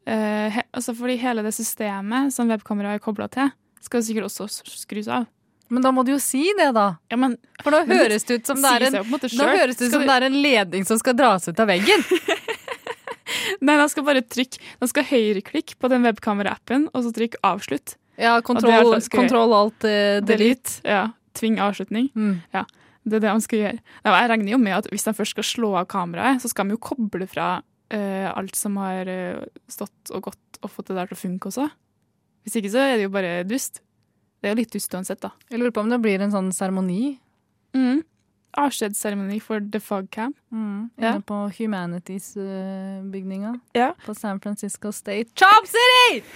eh, 0.06 0.48
he, 0.54 0.62
altså 0.72 0.94
fordi 0.96 1.18
hele 1.20 1.42
det 1.44 1.52
systemet 1.54 2.32
som 2.32 2.48
webkameraet 2.48 3.00
er 3.00 3.04
kobla 3.04 3.28
til, 3.32 3.50
skal 3.84 4.02
sikkert 4.06 4.30
også 4.30 4.46
skrus 4.64 5.08
av. 5.12 5.26
Men 5.72 5.84
da 5.86 5.92
må 5.94 6.02
du 6.04 6.12
jo 6.12 6.18
si 6.20 6.42
det, 6.58 6.68
da. 6.76 6.86
Ja, 7.08 7.16
men, 7.20 7.38
For 7.64 7.72
nå 7.72 7.80
høres 7.88 8.26
det 8.28 8.42
ut 8.42 8.50
som 8.50 8.60
det 8.60 8.72
er 8.76 8.84
en, 8.90 8.96
høres 9.00 9.78
det 9.80 9.86
ut 9.88 9.94
som 9.94 10.02
du- 10.02 10.08
det 10.10 10.16
er 10.18 10.26
en 10.28 10.36
ledning 10.44 10.84
som 10.88 10.98
skal 11.00 11.16
dras 11.16 11.48
ut 11.48 11.62
av 11.62 11.70
veggen. 11.70 12.04
Nei, 13.64 13.76
da 13.78 13.86
skal 13.88 14.04
bare 14.04 14.22
trykke 14.26 14.60
Da 14.80 14.88
skal 14.90 15.06
høyreklikk 15.08 15.76
på 15.80 15.88
den 15.92 16.04
webkamera-appen, 16.06 16.88
og 16.92 17.06
så 17.06 17.12
trykke 17.14 17.40
avslutt. 17.46 17.94
Ja, 18.20 18.34
kontroll, 18.44 18.92
kontroll 19.14 19.54
alt 19.56 19.86
uh, 19.88 20.20
delete. 20.26 20.80
Ja. 20.84 21.06
Tving 21.38 21.56
avslutning. 21.64 22.10
Mm. 22.12 22.42
Ja, 22.52 22.66
det 23.08 23.18
er 23.18 23.24
det 23.24 23.30
han 23.32 23.40
skal 23.44 23.62
gjøre. 23.62 23.78
Nei, 24.04 24.16
Jeg 24.20 24.30
regner 24.34 24.52
jo 24.52 24.58
med 24.60 24.76
at 24.82 24.90
hvis 24.92 25.08
han 25.08 25.16
først 25.16 25.36
skal 25.38 25.48
slå 25.48 25.70
av 25.80 25.88
kameraet, 25.90 26.42
så 26.44 26.50
skal 26.52 26.66
han 26.68 26.74
jo 26.76 26.82
koble 26.82 27.28
fra 27.30 27.54
uh, 27.62 28.28
alt 28.34 28.58
som 28.58 28.76
har 28.82 29.08
uh, 29.08 29.46
stått 29.72 30.12
og 30.12 30.28
gått 30.28 30.60
og 30.62 30.70
fått 30.70 30.92
det 30.92 30.98
der 31.00 31.08
til 31.10 31.16
å 31.18 31.22
funke 31.22 31.48
også. 31.50 31.70
Hvis 32.44 32.58
ikke 32.60 32.74
så 32.74 32.82
er 32.84 32.98
det 32.98 33.06
jo 33.08 33.14
bare 33.14 33.32
dust. 33.48 33.80
Det 34.42 34.48
er 34.50 34.56
jo 34.56 34.58
litt 34.58 34.72
dust 34.74 34.94
uansett, 34.98 35.20
da. 35.22 35.30
Jeg 35.52 35.60
lurer 35.62 35.70
på 35.76 35.84
om 35.84 35.90
det 35.92 36.00
blir 36.02 36.20
en 36.24 36.32
sånn 36.34 36.50
seremoni 36.52 37.18
Mm. 37.72 38.02
Avskjedsseremoni 38.58 39.38
for 39.40 39.60
The 39.60 39.78
Fogcam. 39.80 40.34
mm, 40.52 40.90
Ja. 41.00 41.18
på 41.20 41.48
Humanities-bygninga 41.56 43.60
Ja. 43.74 43.94
på 44.04 44.14
San 44.14 44.40
Francisco 44.40 44.90
State 44.92 45.30
Chop 45.34 45.66
City! 45.66 46.22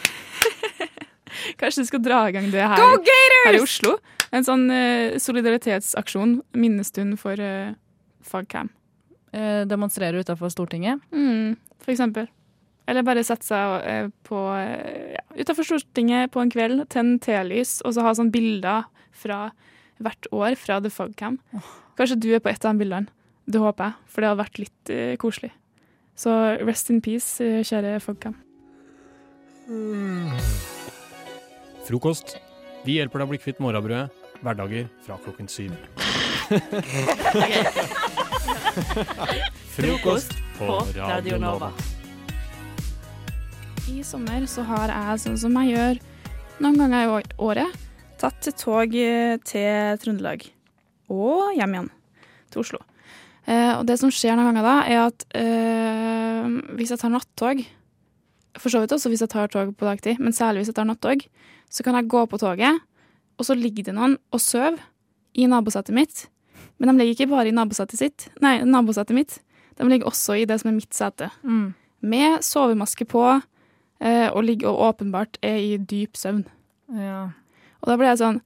Kanskje 1.59 1.83
du 1.83 1.87
skal 1.87 2.01
dra 2.03 2.29
i 2.29 2.33
gang 2.33 2.51
det 2.51 2.62
her, 2.62 2.77
Go 2.77 2.97
her 3.45 3.55
i 3.55 3.61
Oslo? 3.61 3.99
En 4.33 4.42
sånn 4.45 4.71
uh, 4.71 5.19
solidaritetsaksjon, 5.19 6.40
minnestund 6.55 7.19
for 7.19 7.33
uh, 7.38 7.75
Fogcam. 8.23 8.71
Eh, 9.33 9.64
demonstrere 9.69 10.23
utafor 10.25 10.49
Stortinget. 10.51 11.01
Mm, 11.12 11.57
for 11.83 11.92
eksempel. 11.92 12.27
Eller 12.87 13.03
bare 13.07 13.25
sette 13.27 13.46
seg 13.46 13.87
eh, 13.90 14.09
på 14.27 14.38
ja, 14.55 15.22
utenfor 15.35 15.64
Stortinget 15.66 16.31
på 16.35 16.40
en 16.42 16.53
kveld, 16.53 16.85
tenne 16.92 17.18
telys, 17.22 17.81
og 17.83 17.90
så 17.96 18.01
ha 18.07 18.11
sånne 18.14 18.35
bilder 18.35 18.81
fra 19.16 19.49
hvert 20.03 20.25
år 20.35 20.55
fra 20.61 20.81
The 20.85 20.90
Fogcam. 20.92 21.37
Kanskje 21.99 22.20
du 22.20 22.29
er 22.37 22.40
på 22.44 22.51
et 22.53 22.64
av 22.64 22.70
de 22.75 22.79
bildene. 22.85 23.09
Det 23.46 23.61
håper 23.62 23.85
jeg, 23.88 23.94
for 24.11 24.18
det 24.20 24.29
hadde 24.31 24.42
vært 24.42 24.59
litt 24.59 24.90
uh, 24.90 25.14
koselig. 25.22 25.53
Så 26.18 26.31
rest 26.64 26.90
in 26.90 27.01
peace, 27.05 27.44
eh, 27.44 27.62
kjære 27.66 28.01
Fogcam. 28.03 28.35
Frokost. 31.87 32.29
Vi 32.87 32.92
hjelper 33.01 33.16
deg 33.20 33.27
å 33.27 33.31
bli 33.35 33.40
kvitt 33.42 33.61
morrabrødet. 33.62 34.11
Hverdager 34.44 34.85
fra 35.05 35.14
klokken 35.25 35.49
syv. 35.51 35.72
Frokost 39.77 40.33
på 40.59 40.66
Radio 40.96 41.37
Nova. 41.42 41.68
I 43.87 44.03
sommer 44.03 44.42
så 44.51 44.64
har 44.66 44.90
jeg, 44.90 45.18
sånn 45.22 45.37
som 45.38 45.55
jeg 45.61 45.77
gjør 45.77 45.99
noen 46.64 46.79
ganger 46.81 47.05
i 47.07 47.27
året, 47.38 47.77
tatt 48.18 48.49
tog 48.59 48.96
eh, 48.99 49.37
til 49.46 50.01
Trøndelag. 50.03 50.42
Og 51.12 51.55
hjem 51.55 51.77
igjen 51.77 51.88
til 52.51 52.64
Oslo. 52.64 52.81
Eh, 53.46 53.77
og 53.77 53.85
det 53.87 53.99
som 54.01 54.11
skjer 54.11 54.35
noen 54.35 54.51
ganger 54.51 54.66
da, 54.66 54.75
er 54.90 55.05
at 55.05 55.27
eh, 55.38 56.51
hvis 56.75 56.96
jeg 56.96 57.03
tar 57.05 57.14
nattog, 57.14 57.62
for 58.59 58.75
så 58.75 58.83
vidt 58.83 58.96
også 58.96 59.12
hvis 59.12 59.22
jeg 59.22 59.35
tar 59.37 59.55
tog 59.55 59.70
på 59.79 59.87
dagtid, 59.87 60.18
men 60.18 60.35
særlig 60.35 60.64
hvis 60.64 60.75
jeg 60.75 60.81
tar 60.81 60.90
nattog, 60.90 61.22
så 61.70 61.87
kan 61.87 62.01
jeg 62.01 62.11
gå 62.11 62.27
på 62.27 62.42
toget, 62.42 62.83
og 63.38 63.46
så 63.46 63.55
ligger 63.55 63.87
det 63.87 63.94
noen 63.94 64.18
og 64.35 64.42
sover 64.42 64.81
i 65.38 65.46
nabosetet 65.46 65.94
mitt. 65.94 66.27
Men 66.83 66.90
de 66.90 66.99
ligger 67.05 67.20
ikke 67.20 67.35
bare 67.37 67.53
i 67.53 67.55
nabosetet 67.55 68.03
sitt, 68.03 68.31
nei, 68.42 68.59
nabosetet 68.66 69.14
mitt, 69.14 69.42
de 69.77 69.87
ligger 69.87 70.11
også 70.11 70.40
i 70.40 70.46
det 70.49 70.59
som 70.59 70.72
er 70.72 70.81
mitt 70.81 70.96
sete. 70.96 71.31
Mm. 71.46 71.77
Med 72.07 72.42
sovemaske 72.42 73.07
på, 73.07 73.29
eh, 74.01 74.29
og 74.31 74.45
ligger 74.45 74.73
og 74.73 74.83
åpenbart 74.91 75.39
er 75.43 75.57
i 75.63 75.77
dyp 75.79 76.17
søvn. 76.19 76.45
Ja. 76.97 77.31
Og 77.83 77.91
da 77.91 77.97
ble 77.99 78.07
jeg 78.13 78.21
sånn 78.21 78.37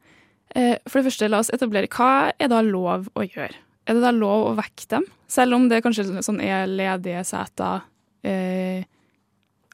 eh, 0.57 0.77
For 0.89 1.01
det 1.01 1.11
første, 1.11 1.29
la 1.29 1.43
oss 1.43 1.51
etablere 1.53 1.91
hva 1.93 2.33
er 2.41 2.49
da 2.53 2.63
lov 2.65 3.11
å 3.15 3.25
gjøre? 3.27 3.55
Er 3.87 3.97
det 3.97 4.03
da 4.05 4.13
lov 4.15 4.47
å 4.51 4.57
vekke 4.59 4.87
dem? 4.91 5.05
Selv 5.31 5.57
om 5.57 5.69
det 5.71 5.83
kanskje 5.85 6.23
sånn 6.25 6.41
er 6.45 6.67
ledige 6.71 7.23
seter 7.29 7.83
eh, 8.27 8.85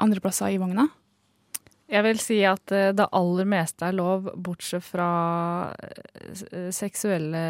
andre 0.03 0.23
plasser 0.25 0.53
i 0.55 0.59
vogna? 0.61 0.89
Jeg 1.87 2.03
vil 2.03 2.19
si 2.19 2.41
at 2.47 2.73
eh, 2.75 2.91
det 2.97 3.07
aller 3.15 3.47
meste 3.47 3.87
er 3.87 3.95
lov, 3.95 4.27
bortsett 4.35 4.83
fra 4.83 5.09
eh, 5.79 6.71
seksuelle 6.75 7.43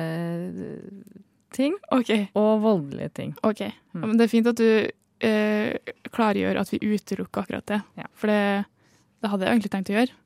eh, 0.69 1.25
ting 1.57 1.77
Okay. 1.95 2.27
og 2.37 2.61
voldelige 2.65 3.15
ting. 3.17 3.35
Ok. 3.47 3.63
Ja, 3.65 4.03
men 4.03 4.19
det 4.19 4.27
er 4.27 4.33
fint 4.35 4.51
at 4.51 4.61
du 4.61 4.69
eh, 5.25 5.95
klargjør 6.15 6.61
at 6.61 6.73
vi 6.73 6.83
utelukker 6.83 7.45
akkurat 7.45 7.67
det. 7.71 7.81
Ja. 8.01 8.09
For 8.17 8.33
det, 8.33 8.41
det 9.23 9.33
hadde 9.33 9.47
jeg 9.47 9.57
egentlig 9.57 9.73
tenkt 9.75 9.93
å 9.93 9.99
gjøre, 9.99 10.17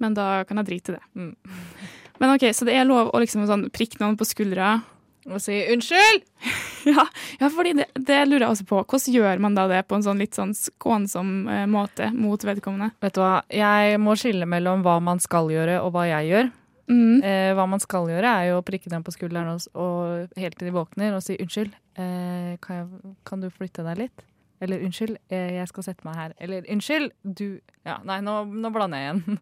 men 0.00 0.16
da 0.16 0.28
kan 0.48 0.60
jeg 0.60 0.70
drite 0.70 0.94
i 0.94 0.98
det. 0.98 1.04
Mm. 1.14 1.34
Men 2.20 2.34
ok, 2.34 2.50
Så 2.52 2.66
det 2.68 2.74
er 2.76 2.84
lov 2.84 3.14
å 3.16 3.20
liksom 3.22 3.46
sånn 3.48 3.70
prikke 3.72 3.96
noen 4.02 4.18
på 4.20 4.26
skuldra? 4.28 4.82
Og 5.28 5.40
si 5.40 5.56
'unnskyld'! 5.56 6.24
ja, 6.92 7.04
ja, 7.40 7.48
fordi 7.48 7.74
det, 7.76 7.86
det 7.96 8.18
lurer 8.28 8.44
jeg 8.46 8.54
også 8.54 8.66
på. 8.68 8.80
Hvordan 8.84 9.14
gjør 9.14 9.42
man 9.44 9.56
da 9.56 9.66
det 9.68 9.82
på 9.88 9.96
en 9.96 10.04
sånn 10.04 10.20
litt 10.20 10.36
sånn 10.36 10.54
skånsom 10.56 11.48
eh, 11.48 11.66
måte 11.68 12.08
mot 12.12 12.40
vedkommende? 12.44 12.94
Vet 13.00 13.16
du 13.16 13.20
hva, 13.20 13.42
jeg 13.48 14.00
må 14.00 14.16
skille 14.20 14.48
mellom 14.48 14.84
hva 14.84 14.98
man 15.04 15.20
skal 15.20 15.48
gjøre 15.52 15.80
og 15.84 15.92
hva 15.96 16.06
jeg 16.08 16.32
gjør. 16.32 16.50
Mm. 16.90 17.20
Eh, 17.22 17.50
hva 17.54 17.68
man 17.70 17.82
skal 17.82 18.08
gjøre, 18.10 18.32
er 18.32 18.50
jo 18.50 18.60
å 18.60 18.66
prikke 18.66 18.90
dem 18.90 19.04
på 19.06 19.14
skulderen 19.14 19.52
og, 19.52 19.68
og 19.78 20.40
helt 20.40 20.58
til 20.58 20.70
de 20.70 20.74
våkner 20.74 21.14
og 21.14 21.22
si 21.22 21.36
'unnskyld, 21.36 21.76
eh, 22.00 22.56
kan, 22.64 22.80
jeg, 22.80 23.14
kan 23.24 23.44
du 23.44 23.50
flytte 23.52 23.86
deg 23.86 24.06
litt?' 24.06 24.26
Eller 24.60 24.78
'unnskyld, 24.84 25.16
eh, 25.32 25.54
jeg 25.56 25.68
skal 25.68 25.82
sette 25.82 26.04
meg 26.04 26.14
her'. 26.16 26.32
Eller 26.38 26.62
'unnskyld, 26.68 27.10
du 27.24 27.60
Ja, 27.86 27.98
nei, 28.04 28.20
nå, 28.20 28.44
nå 28.44 28.70
blander 28.72 28.98
jeg 28.98 29.14
igjen. 29.14 29.38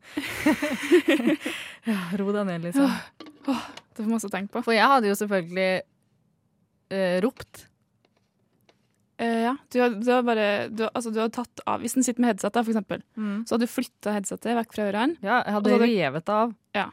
ja, 1.85 1.99
ro 2.21 2.33
deg 2.33 2.47
ned, 2.47 2.63
liksom. 2.69 2.91
Åh, 3.49 3.65
det 3.97 4.05
får 4.05 4.13
masse 4.13 4.29
å 4.29 4.33
tenke 4.33 4.53
på. 4.55 4.63
For 4.63 4.73
jeg 4.77 4.87
hadde 4.87 5.09
jo 5.11 5.17
selvfølgelig 5.19 5.83
eh, 6.95 7.19
ropt. 7.25 7.65
Eh, 9.19 9.41
ja, 9.49 9.57
du 9.75 9.81
har, 9.83 9.91
du 9.99 10.11
har 10.13 10.23
bare 10.23 10.47
du, 10.71 10.85
har- 10.85 10.93
altså, 10.95 11.11
du 11.11 11.19
har 11.19 11.29
tatt 11.35 11.61
av 11.67 11.81
Hvis 11.83 11.97
den 11.99 12.05
sitter 12.07 12.23
med 12.23 12.31
headset, 12.37 12.53
da, 12.55 12.63
for 12.63 12.71
eksempel, 12.71 13.03
Mm. 13.19 13.41
så 13.45 13.57
hadde 13.57 13.67
du 13.67 13.73
flytta 13.73 14.13
headsetet 14.15 14.55
vekk 14.61 14.73
fra 14.77 14.87
ørene. 14.93 15.17
Ja, 15.23 15.43
jeg 15.43 15.55
hadde 15.57 15.71
hadde- 15.75 15.89
revet 15.91 16.25
det 16.25 16.35
av. 16.35 16.55
Ja. 16.79 16.87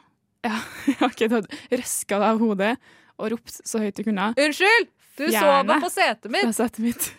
ja. 0.43 0.55
ok, 1.05 1.17
du 1.29 1.35
hadde 1.37 1.59
røska 1.71 2.17
deg 2.17 2.29
av 2.33 2.39
hodet 2.41 2.77
og 3.19 3.31
ropt 3.31 3.61
så 3.61 3.79
høyt 3.79 3.95
du 3.95 4.03
kunne. 4.03 4.31
Unnskyld! 4.35 4.89
Du 5.15 5.27
Fjerne 5.29 5.39
sover 5.69 5.79
på 5.85 5.89
setet 5.93 6.31
mitt! 6.33 6.43
På 6.49 6.51
setet 6.57 6.79
mitt. 6.83 7.13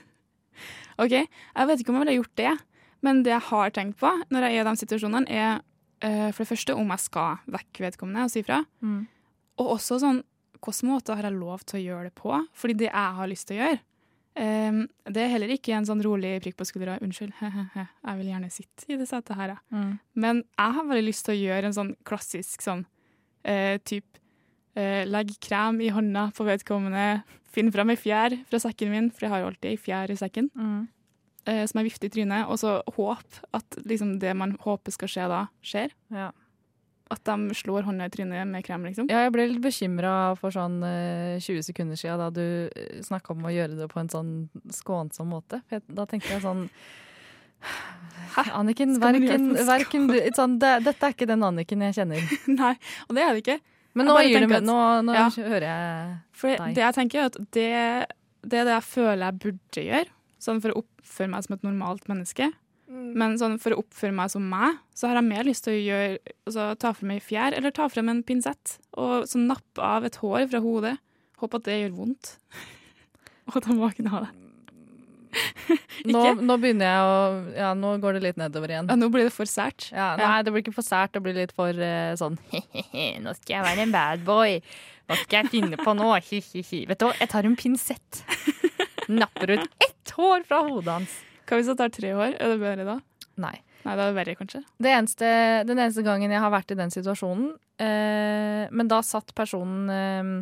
OK, 1.03 1.15
jeg 1.17 1.69
vet 1.71 1.83
ikke 1.83 1.93
om 1.93 1.99
jeg 1.99 2.07
ville 2.07 2.19
gjort 2.21 2.39
det, 2.41 2.53
men 3.05 3.25
det 3.27 3.35
jeg 3.35 3.49
har 3.51 3.75
tenkt 3.77 3.99
på 4.01 4.13
når 4.33 4.47
jeg 4.47 4.57
er 4.57 4.63
i 4.65 4.69
de 4.69 4.81
situasjonene, 4.83 5.27
er 5.29 5.59
uh, 6.05 6.31
for 6.31 6.45
det 6.45 6.53
første 6.53 6.77
om 6.77 6.95
jeg 6.95 7.05
skal 7.05 7.53
vekke 7.59 7.85
vedkommende 7.85 8.25
og 8.27 8.33
si 8.33 8.43
fra. 8.47 8.63
Mm. 8.81 9.05
Og 9.61 9.77
også 9.77 10.01
sånn 10.03 10.23
hvilken 10.57 10.89
måte 10.91 11.15
har 11.15 11.29
jeg 11.29 11.37
lov 11.37 11.63
til 11.69 11.79
å 11.79 11.85
gjøre 11.85 12.09
det 12.09 12.17
på? 12.17 12.33
Fordi 12.57 12.79
det 12.81 12.89
jeg 12.89 13.13
har 13.19 13.31
lyst 13.31 13.49
til 13.49 13.59
å 13.59 13.61
gjøre, 13.61 13.79
um, 14.41 14.81
det 15.13 15.23
er 15.23 15.33
heller 15.35 15.53
ikke 15.55 15.77
en 15.77 15.89
sånn 15.89 16.03
rolig 16.05 16.33
prikk 16.43 16.59
på 16.59 16.67
skuldra. 16.69 16.99
Unnskyld, 17.05 17.37
jeg 17.77 18.19
vil 18.21 18.31
gjerne 18.33 18.53
sitte 18.53 18.89
i 18.89 18.99
det 18.99 19.09
setet 19.11 19.37
her, 19.39 19.55
jeg. 19.55 19.63
Mm. 19.77 19.93
Men 20.25 20.45
jeg 20.49 20.79
har 20.79 20.89
veldig 20.91 21.07
lyst 21.07 21.27
til 21.29 21.37
å 21.37 21.41
gjøre 21.43 21.71
en 21.71 21.77
sånn 21.77 21.95
klassisk 22.09 22.65
sånn 22.65 22.87
uh, 23.47 23.77
typ 23.85 24.16
eh, 24.77 25.05
Legg 25.09 25.33
krem 25.43 25.81
i 25.83 25.89
hånda 25.95 26.29
på 26.37 26.45
vedkommende, 26.47 27.23
finn 27.57 27.73
fram 27.73 27.91
ei 27.91 27.97
fjær 27.97 28.37
fra 28.51 28.61
sekken 28.61 28.91
min, 28.93 29.11
for 29.11 29.27
jeg 29.27 29.33
har 29.33 29.41
jo 29.45 29.51
alltid 29.51 29.71
ei 29.73 29.79
fjær 29.81 30.11
i 30.13 30.17
sekken, 30.21 30.51
Mm. 30.55 30.89
eh, 31.47 31.63
som 31.67 31.81
jeg 31.81 31.91
vifter 31.91 32.07
i 32.11 32.15
trynet, 32.17 32.49
og 32.49 32.59
så 32.61 32.83
håp 32.97 33.39
at 33.57 33.79
liksom, 33.85 34.19
det 34.21 34.35
man 34.37 34.57
håper 34.61 34.93
skal 34.93 35.09
skje 35.09 35.29
da, 35.33 35.47
skjer. 35.65 35.91
Ja. 36.13 36.33
At 37.09 37.23
de 37.23 37.55
slår 37.55 37.85
hånda 37.87 38.09
i 38.09 38.11
trynet 38.11 38.49
med 38.51 38.65
krem, 38.67 38.83
liksom. 38.85 39.07
Ja, 39.09 39.21
jeg 39.25 39.33
ble 39.33 39.45
litt 39.53 39.63
bekymra 39.63 40.37
for 40.37 40.51
sånn 40.51 40.81
eh, 40.83 41.39
20 41.39 41.63
sekunder 41.63 41.95
siden 41.97 42.19
da 42.19 42.31
du 42.35 42.69
snakka 43.07 43.31
om 43.31 43.45
å 43.47 43.53
gjøre 43.55 43.77
det 43.79 43.87
på 43.93 44.01
en 44.03 44.09
sånn 44.11 44.33
skånsom 44.75 45.29
måte. 45.31 45.61
Da 45.71 46.05
tenkte 46.11 46.35
jeg 46.35 46.43
sånn 46.43 46.69
Hæ? 48.37 48.43
Anniken, 48.59 48.99
verken, 49.01 49.47
verken 49.67 50.07
du 50.11 50.17
sånn, 50.37 50.59
det, 50.61 50.73
Dette 50.85 51.09
er 51.09 51.15
ikke 51.15 51.27
den 51.31 51.43
Anniken 51.47 51.81
jeg 51.87 51.95
kjenner. 51.97 52.27
Nei, 52.59 52.75
og 53.09 53.17
det 53.17 53.23
er 53.25 53.33
det 53.39 53.43
ikke. 53.45 53.57
Men 53.97 54.07
nå 54.11 54.15
med. 54.21 54.53
at- 54.53 54.67
Nå, 54.69 54.77
nå 55.09 55.15
Ja. 55.17 55.29
hører 55.31 55.67
jeg 55.67 56.19
For 56.33 56.49
deg. 56.57 56.75
det 56.77 56.83
jeg 56.85 56.95
tenker 56.95 57.19
er 57.19 57.25
at 57.31 57.37
det, 57.51 57.71
det 58.47 58.59
er 58.61 58.65
det 58.69 58.75
jeg 58.77 58.87
føler 58.91 59.25
jeg 59.27 59.39
burde 59.41 59.83
gjøre, 59.89 60.09
sånn 60.39 60.61
for 60.63 60.71
å 60.75 60.83
oppføre 60.85 61.31
meg 61.33 61.45
som 61.47 61.55
et 61.57 61.63
normalt 61.65 62.05
menneske. 62.09 62.53
Men 62.89 63.35
sånn 63.37 63.59
for 63.59 63.71
å 63.75 63.81
oppføre 63.83 64.15
meg 64.15 64.31
som 64.31 64.45
meg, 64.49 64.77
så 64.95 65.09
har 65.09 65.17
jeg 65.17 65.25
mer 65.25 65.43
lyst 65.45 65.65
til 65.65 65.75
å 65.75 65.85
gjøre, 65.89 66.19
altså, 66.47 66.79
ta 66.79 66.93
frem 66.93 67.11
ei 67.17 67.19
fjær 67.21 67.57
eller 67.57 67.71
ta 67.73 67.89
frem 67.89 68.09
en 68.09 68.23
pinsett 68.23 68.79
og 68.97 69.25
så 69.27 69.41
nappe 69.43 69.83
av 69.83 70.05
et 70.05 70.15
hår 70.23 70.47
fra 70.49 70.61
hodet. 70.61 70.99
Håper 71.41 71.57
at 71.57 71.65
det 71.65 71.81
gjør 71.91 71.97
vondt. 71.97 72.37
Og 73.49 73.57
at 73.57 73.65
han 73.67 73.79
våkner 73.79 74.13
av 74.13 74.27
det. 74.27 74.33
Nå, 76.07 76.23
nå 76.39 76.57
begynner 76.63 76.87
jeg 76.87 77.07
å 77.07 77.15
Ja, 77.57 77.71
nå 77.75 77.97
går 78.03 78.17
det 78.17 78.23
litt 78.23 78.41
nedover 78.41 78.71
igjen. 78.71 78.91
Ja, 78.93 78.97
nå 78.99 79.09
blir 79.13 79.27
det 79.27 79.35
for 79.35 79.49
sært. 79.51 79.89
Ja, 79.91 80.13
nei, 80.21 80.43
det 80.47 80.53
blir 80.55 80.63
ikke 80.63 80.77
for 80.77 80.87
sært. 80.87 81.15
Det 81.17 81.23
blir 81.25 81.37
litt 81.37 81.55
for 81.57 81.73
uh, 81.75 82.13
sånn 82.21 82.39
Nå 83.25 83.35
skal 83.41 83.57
jeg 83.57 83.65
være 83.67 83.87
en 83.87 83.95
bad 83.95 84.23
boy. 84.29 84.61
Hva 85.07 85.19
skal 85.23 85.43
jeg 85.43 85.53
finne 85.55 85.79
på 85.81 85.95
nå? 85.99 86.09
Hi-hi-hi. 86.29 86.85
Vet 86.91 87.03
du 87.03 87.09
hva, 87.09 87.15
jeg 87.21 87.31
tar 87.33 87.47
en 87.49 87.59
pinsett. 87.59 88.23
Napper 89.11 89.57
ut 89.57 89.87
ett 89.87 90.15
hår 90.17 90.47
fra 90.49 90.63
hodet 90.67 90.93
hans. 90.93 91.21
Hva 91.47 91.61
hvis 91.61 91.71
jeg 91.71 91.79
tar 91.79 91.93
tre 91.95 92.11
hår? 92.19 92.35
Er 92.43 92.55
det 92.55 92.59
bedre 92.63 92.87
da? 92.89 92.97
Nei. 93.43 93.55
Nei, 93.87 93.95
det 93.95 94.03
er 94.03 94.17
verre, 94.17 94.35
kanskje. 94.35 94.61
Det 94.83 94.91
eneste, 94.91 95.29
den 95.69 95.79
eneste 95.79 96.03
gangen 96.07 96.33
jeg 96.35 96.43
har 96.43 96.51
vært 96.51 96.73
i 96.75 96.79
den 96.79 96.91
situasjonen, 96.91 97.53
eh, 97.79 98.65
men 98.75 98.91
da 98.91 98.99
satt 99.07 99.31
personen 99.39 99.93
eh, 99.95 100.33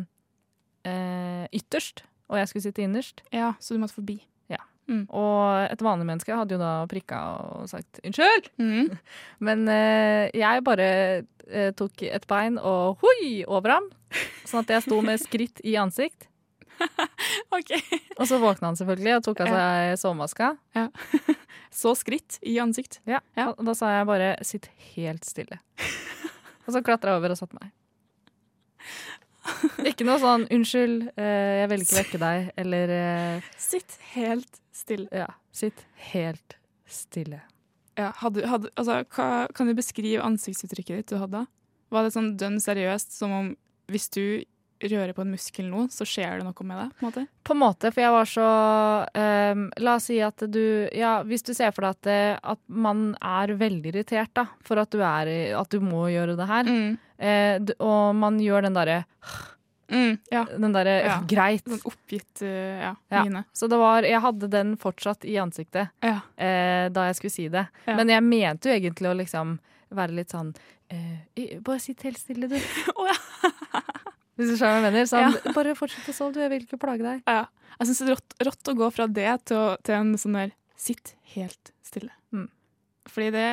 eh, 0.89 1.43
ytterst, 1.53 2.01
og 2.31 2.39
jeg 2.41 2.49
skulle 2.49 2.65
sitte 2.65 2.85
innerst. 2.85 3.21
Ja, 3.35 3.53
så 3.61 3.75
du 3.75 3.83
måtte 3.83 3.99
forbi. 3.99 4.17
Ja. 4.85 4.93
Mm. 4.93 5.05
Og 5.09 5.71
et 5.71 5.81
vanlig 5.81 6.05
menneske 6.05 6.35
hadde 6.37 6.53
jo 6.53 6.59
da 6.61 6.85
prikka 6.85 7.17
og 7.41 7.69
sagt 7.69 7.99
'unnskyld'. 8.03 8.51
Mm. 8.61 8.97
Men 9.47 9.67
eh, 9.67 10.29
jeg 10.33 10.63
bare 10.63 11.25
eh, 11.47 11.71
tok 11.73 12.03
et 12.03 12.27
bein 12.27 12.59
og 12.59 12.97
hoi 13.01 13.43
over 13.47 13.69
ham, 13.79 13.89
sånn 14.45 14.61
at 14.61 14.69
jeg 14.69 14.85
sto 14.85 15.01
med 15.01 15.19
skritt 15.19 15.61
i 15.65 15.75
ansikt. 15.75 16.27
Og 18.19 18.27
så 18.27 18.37
våkna 18.39 18.67
han 18.67 18.75
selvfølgelig 18.75 19.15
og 19.15 19.23
tok 19.23 19.41
av 19.45 19.47
seg 19.47 19.99
sovemaska. 20.01 20.57
Ja. 20.75 20.89
Så 21.75 21.91
skritt 21.95 22.37
i 22.43 22.57
ansikt. 22.59 23.01
Ja, 23.07 23.19
Og 23.57 23.63
da 23.67 23.73
sa 23.75 23.89
jeg 23.97 24.07
bare 24.07 24.35
'sitt 24.43 24.69
helt 24.95 25.23
stille'. 25.25 25.59
og 26.67 26.73
så 26.73 26.81
klatra 26.83 27.11
jeg 27.11 27.19
over 27.19 27.31
og 27.31 27.37
satte 27.37 27.57
meg. 27.59 27.71
Ikke 29.89 30.07
noe 30.07 30.19
sånn 30.21 30.45
'unnskyld, 30.51 31.09
eh, 31.17 31.61
jeg 31.61 31.71
vil 31.71 31.83
ikke 31.85 31.99
vekke 31.99 32.21
deg', 32.21 32.47
eller 32.61 32.93
eh, 32.95 33.49
Sitt 33.57 33.97
helt 34.13 34.61
stille. 34.75 35.09
Ja. 35.11 35.27
Sitt 35.55 35.85
helt 36.11 36.57
stille. 36.87 37.41
Ja, 37.95 38.11
hadde, 38.19 38.43
hadde, 38.51 38.71
altså, 38.75 39.03
hva, 39.15 39.47
kan 39.55 39.69
du 39.69 39.75
beskrive 39.77 40.23
ansiktsuttrykket 40.25 40.99
ditt 40.99 41.13
du 41.13 41.19
hadde? 41.21 41.45
Var 41.93 42.03
det 42.03 42.15
sånn 42.15 42.33
dønn 42.39 42.59
seriøst, 42.59 43.15
som 43.15 43.31
om 43.31 43.53
hvis 43.91 44.09
du 44.11 44.43
rører 44.83 45.13
på 45.15 45.23
en 45.23 45.31
muskel 45.31 45.69
nå, 45.71 45.85
så 45.93 46.05
skjer 46.07 46.39
det 46.41 46.45
noe 46.47 46.65
med 46.67 46.77
deg? 46.81 46.91
på 46.99 47.05
en 47.05 47.07
måte? 47.09 47.23
På 47.45 47.55
en 47.55 47.61
måte, 47.61 47.91
for 47.95 48.03
jeg 48.03 48.11
var 48.15 48.29
så 48.29 48.47
um, 49.55 49.65
La 49.85 49.95
oss 49.95 50.07
si 50.09 50.19
at 50.23 50.43
du 50.51 50.61
Ja, 50.95 51.17
hvis 51.23 51.45
du 51.47 51.53
ser 51.55 51.71
for 51.75 51.87
deg 51.87 51.95
at, 51.95 52.43
at 52.55 52.61
man 52.67 53.15
er 53.23 53.55
veldig 53.55 53.93
irritert 53.93 54.33
da, 54.35 54.47
for 54.65 54.81
at 54.81 54.91
du, 54.91 54.99
er, 55.05 55.31
at 55.57 55.71
du 55.71 55.79
må 55.83 56.07
gjøre 56.11 56.35
det 56.37 56.47
her, 56.49 56.69
mm. 56.69 56.95
uh, 57.23 57.75
og 57.87 58.15
man 58.19 58.39
gjør 58.43 58.67
den 58.67 58.75
derre 58.77 59.03
Den 59.87 60.73
derre 60.73 60.95
Ja. 61.05 61.19
greit. 61.29 61.63
Den 61.69 61.79
oppgitt 61.85 62.41
uh, 62.41 62.47
ja, 62.81 62.95
Ja. 63.13 63.23
mine. 63.23 63.43
Så 63.53 63.67
det 63.69 63.77
var, 63.77 64.03
jeg 64.03 64.19
hadde 64.21 64.49
den 64.49 64.75
fortsatt 64.81 65.23
i 65.25 65.37
ansiktet 65.37 65.91
Ja. 66.01 66.19
eh, 66.37 66.89
da 66.89 67.05
jeg 67.07 67.15
skulle 67.19 67.31
si 67.35 67.47
det. 67.53 67.67
Ja. 67.85 67.95
Men 67.95 68.09
jeg 68.09 68.23
mente 68.25 68.69
jo 68.69 68.75
egentlig 68.75 69.11
å 69.11 69.17
liksom 69.21 69.59
være 69.93 70.15
litt 70.17 70.33
sånn 70.33 70.55
eh, 70.89 71.59
Bare 71.61 71.79
sitt 71.79 72.01
helt 72.03 72.17
stille, 72.17 72.49
du. 72.49 72.57
Hvis 74.35 74.51
du 74.51 74.57
skjønner 74.59 74.81
hva 74.81 74.81
jeg 74.81 74.93
mener. 74.93 75.07
Sånn, 75.09 75.53
Bare 75.55 75.75
fortsett 75.79 76.11
å 76.11 76.15
sove, 76.15 76.35
du. 76.35 76.41
Jeg 76.43 76.51
vil 76.51 76.65
ikke 76.67 76.79
plage 76.81 77.05
deg. 77.05 77.23
Ja. 77.29 77.45
Jeg 77.79 77.89
syns 77.89 78.01
det 78.01 78.07
er 78.07 78.13
rått, 78.15 78.35
rått 78.47 78.71
å 78.71 78.75
gå 78.77 78.89
fra 78.95 79.07
det 79.11 79.31
til, 79.49 79.59
å, 79.59 79.75
til 79.83 79.97
en 79.97 80.13
sånn 80.19 80.37
der 80.39 80.53
sitt 80.79 81.15
helt 81.35 81.71
stille. 81.85 82.11
Mm. 82.35 82.49
Fordi 83.11 83.31
det 83.35 83.47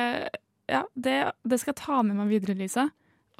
Ja, 0.71 0.85
det, 0.95 1.17
det 1.43 1.59
skal 1.59 1.73
jeg 1.73 1.81
ta 1.81 2.03
med 2.07 2.15
meg 2.15 2.29
videre, 2.31 2.55
Lisa. 2.55 2.87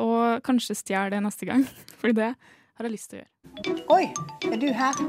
Og 0.03 0.43
kanskje 0.43 0.75
stjele 0.75 1.13
det 1.13 1.21
neste 1.23 1.47
gang. 1.47 1.63
Fordi 2.01 2.17
det 2.19 2.33
har 2.33 2.87
jeg 2.87 2.95
lyst 2.95 3.13
til 3.13 3.21
å 3.21 3.23
gjøre. 3.23 3.83
Oi, 3.93 4.05
er 4.49 4.59
du 4.59 4.69
her? 4.75 4.99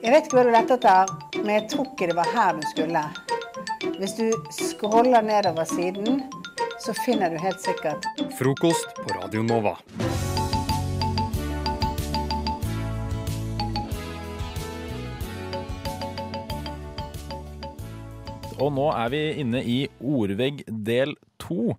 Jeg 0.00 0.14
vet 0.14 0.26
ikke 0.26 0.38
hva 0.38 0.44
du 0.46 0.52
lette 0.54 0.78
etter, 0.78 1.14
men 1.42 1.52
jeg 1.54 1.66
tror 1.74 1.86
ikke 1.90 2.10
det 2.10 2.16
var 2.18 2.30
her 2.34 2.58
du 2.58 2.66
skulle. 2.70 3.04
Hvis 4.00 4.16
du 4.16 4.26
scroller 4.56 5.22
nedover 5.24 5.68
siden, 5.68 6.22
så 6.80 6.94
finner 7.04 7.30
du 7.30 7.36
helt 7.42 7.60
sikkert 7.60 8.08
Frokost 8.38 8.96
på 8.96 9.20
Radio 9.20 9.44
Nova. 9.44 9.76
Og 18.60 18.72
nå 18.76 18.86
er 18.92 19.10
vi 19.12 19.24
inne 19.42 19.64
i 19.64 19.80
ordvegg 19.98 20.62
del 20.68 21.14
to. 21.40 21.74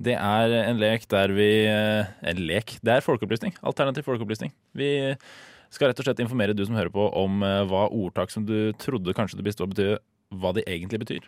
Det 0.00 0.14
er 0.16 0.54
en 0.62 0.78
lek 0.80 1.04
der 1.12 1.34
vi 1.36 1.50
eh, 1.68 2.10
En 2.30 2.42
lek. 2.48 2.78
Det 2.80 2.94
er 2.94 3.04
folkeopplysning. 3.04 3.56
Alternativ 3.66 4.06
folkeopplysning. 4.06 4.54
Vi 4.72 4.90
skal 5.70 5.90
rett 5.90 6.00
og 6.02 6.06
slett 6.06 6.22
informere 6.22 6.54
du 6.56 6.62
som 6.66 6.78
hører 6.78 6.92
på 6.94 7.08
om 7.18 7.42
eh, 7.46 7.62
hva 7.70 7.86
ordtak 7.88 8.32
som 8.32 8.46
du 8.46 8.72
trodde 8.80 9.14
kanskje 9.16 9.38
det 9.38 9.46
bestod 9.46 9.74
betyr, 9.74 9.98
hva 10.40 10.54
de 10.56 10.64
egentlig 10.66 11.02
betyr. 11.04 11.26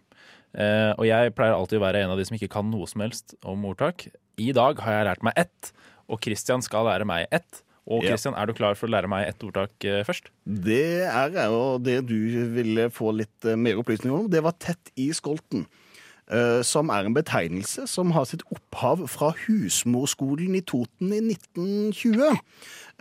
Eh, 0.52 0.92
og 0.96 1.06
jeg 1.08 1.34
pleier 1.36 1.56
alltid 1.56 1.80
å 1.80 1.84
være 1.84 2.02
en 2.04 2.14
av 2.14 2.20
de 2.20 2.26
som 2.28 2.38
ikke 2.38 2.50
kan 2.52 2.70
noe 2.70 2.88
som 2.90 3.04
helst 3.04 3.36
om 3.46 3.62
ordtak. 3.68 4.08
I 4.40 4.50
dag 4.56 4.80
har 4.82 4.98
jeg 4.98 5.08
lært 5.10 5.26
meg 5.26 5.38
ett, 5.44 5.72
og 6.10 6.22
Christian 6.24 6.64
skal 6.64 6.88
lære 6.88 7.06
meg 7.08 7.28
ett. 7.34 7.62
Og 7.90 8.04
Ja. 8.06 8.14
Er 8.14 8.46
du 8.46 8.52
klar 8.54 8.76
for 8.78 8.86
å 8.86 8.92
lære 8.94 9.08
meg 9.10 9.26
et 9.28 9.42
ordtak 9.42 9.84
eh, 9.84 10.04
først? 10.06 10.28
Det 10.46 11.02
er 11.02 11.30
jeg, 11.34 11.48
og 11.50 11.82
det 11.82 11.96
du 12.06 12.14
ville 12.54 12.88
få 12.94 13.10
litt 13.16 13.44
eh, 13.44 13.56
mer 13.58 13.80
opplysninger 13.82 14.20
om, 14.20 14.28
det 14.30 14.42
var 14.44 14.54
tett 14.62 14.92
i 14.96 15.08
skolten. 15.12 15.66
eh, 16.30 16.62
Som 16.62 16.90
er 16.94 17.04
en 17.04 17.14
betegnelse 17.16 17.88
som 17.90 18.12
har 18.14 18.24
sitt 18.30 18.44
opphav 18.54 19.02
fra 19.10 19.32
husmorskolen 19.46 20.54
i 20.54 20.62
Toten 20.62 21.10
i 21.12 21.18
1920. 21.20 22.38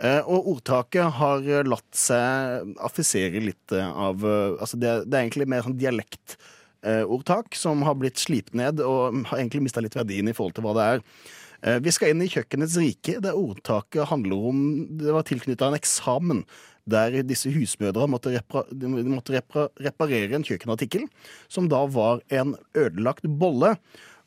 Eh, 0.02 0.20
Og 0.26 0.48
ordtaket 0.56 1.12
har 1.20 1.46
latt 1.62 1.94
seg 1.94 2.74
affisere 2.82 3.38
litt 3.40 3.72
av 3.72 4.18
Altså 4.58 4.74
det, 4.82 5.06
det 5.06 5.14
er 5.14 5.28
egentlig 5.28 5.46
mer 5.48 5.62
sånn 5.62 5.78
dialektordtak 5.78 7.54
som 7.54 7.82
har 7.86 7.94
blitt 7.94 8.18
slipt 8.18 8.54
ned 8.58 8.80
og 8.82 9.22
har 9.30 9.38
egentlig 9.38 9.62
mista 9.68 9.80
litt 9.80 9.94
verdien 9.96 10.28
i 10.28 10.34
forhold 10.34 10.56
til 10.58 10.66
hva 10.66 10.74
det 10.74 10.88
er. 10.96 11.04
Eh, 11.62 11.78
Vi 11.82 11.94
skal 11.94 12.12
inn 12.12 12.22
i 12.24 12.30
kjøkkenets 12.30 12.76
rike, 12.80 13.18
der 13.22 13.38
ordtaket 13.38 14.10
handler 14.10 14.48
om 14.50 14.62
Det 14.98 15.14
var 15.14 15.26
tilknytta 15.28 15.70
en 15.70 15.78
eksamen 15.78 16.44
der 16.82 17.20
disse 17.22 17.46
husmødre 17.54 18.08
måtte, 18.10 18.32
repra, 18.34 18.64
måtte 19.06 19.36
repra, 19.36 19.68
reparere 19.78 20.34
en 20.34 20.42
kjøkkenartikkel, 20.42 21.04
som 21.46 21.68
da 21.70 21.84
var 21.86 22.24
en 22.34 22.56
ødelagt 22.74 23.28
bolle. 23.38 23.76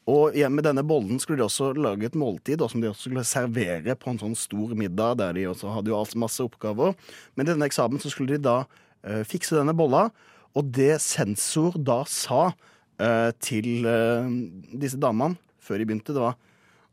Og 0.07 0.37
med 0.53 0.63
denne 0.63 0.85
bollen 0.87 1.19
skulle 1.19 1.41
de 1.41 1.47
også 1.49 1.73
lage 1.75 2.07
et 2.07 2.15
måltid 2.15 2.63
som 2.69 2.79
de 2.79 2.87
også 2.87 3.09
skulle 3.09 3.25
servere 3.27 3.97
på 3.99 4.13
en 4.13 4.21
sånn 4.21 4.37
stor 4.39 4.71
middag, 4.77 5.17
der 5.19 5.35
de 5.35 5.47
også 5.49 5.73
hadde 5.73 5.91
jo 5.91 5.99
altså 5.99 6.21
masse 6.21 6.45
oppgaver. 6.45 6.95
Men 7.35 7.43
i 7.43 7.51
denne 7.51 7.67
eksamen 7.67 7.99
så 7.99 8.13
skulle 8.13 8.37
de 8.37 8.45
da 8.45 8.61
eh, 9.03 9.25
fikse 9.27 9.57
denne 9.57 9.75
bolla, 9.75 10.07
og 10.55 10.71
det 10.71 11.01
sensor 11.03 11.75
da 11.75 12.03
sa 12.07 12.53
eh, 13.01 13.31
til 13.43 13.83
eh, 13.83 14.29
disse 14.71 15.01
damene 15.01 15.35
før 15.59 15.81
de 15.81 15.89
begynte, 15.89 16.13
det 16.15 16.23
var 16.23 16.37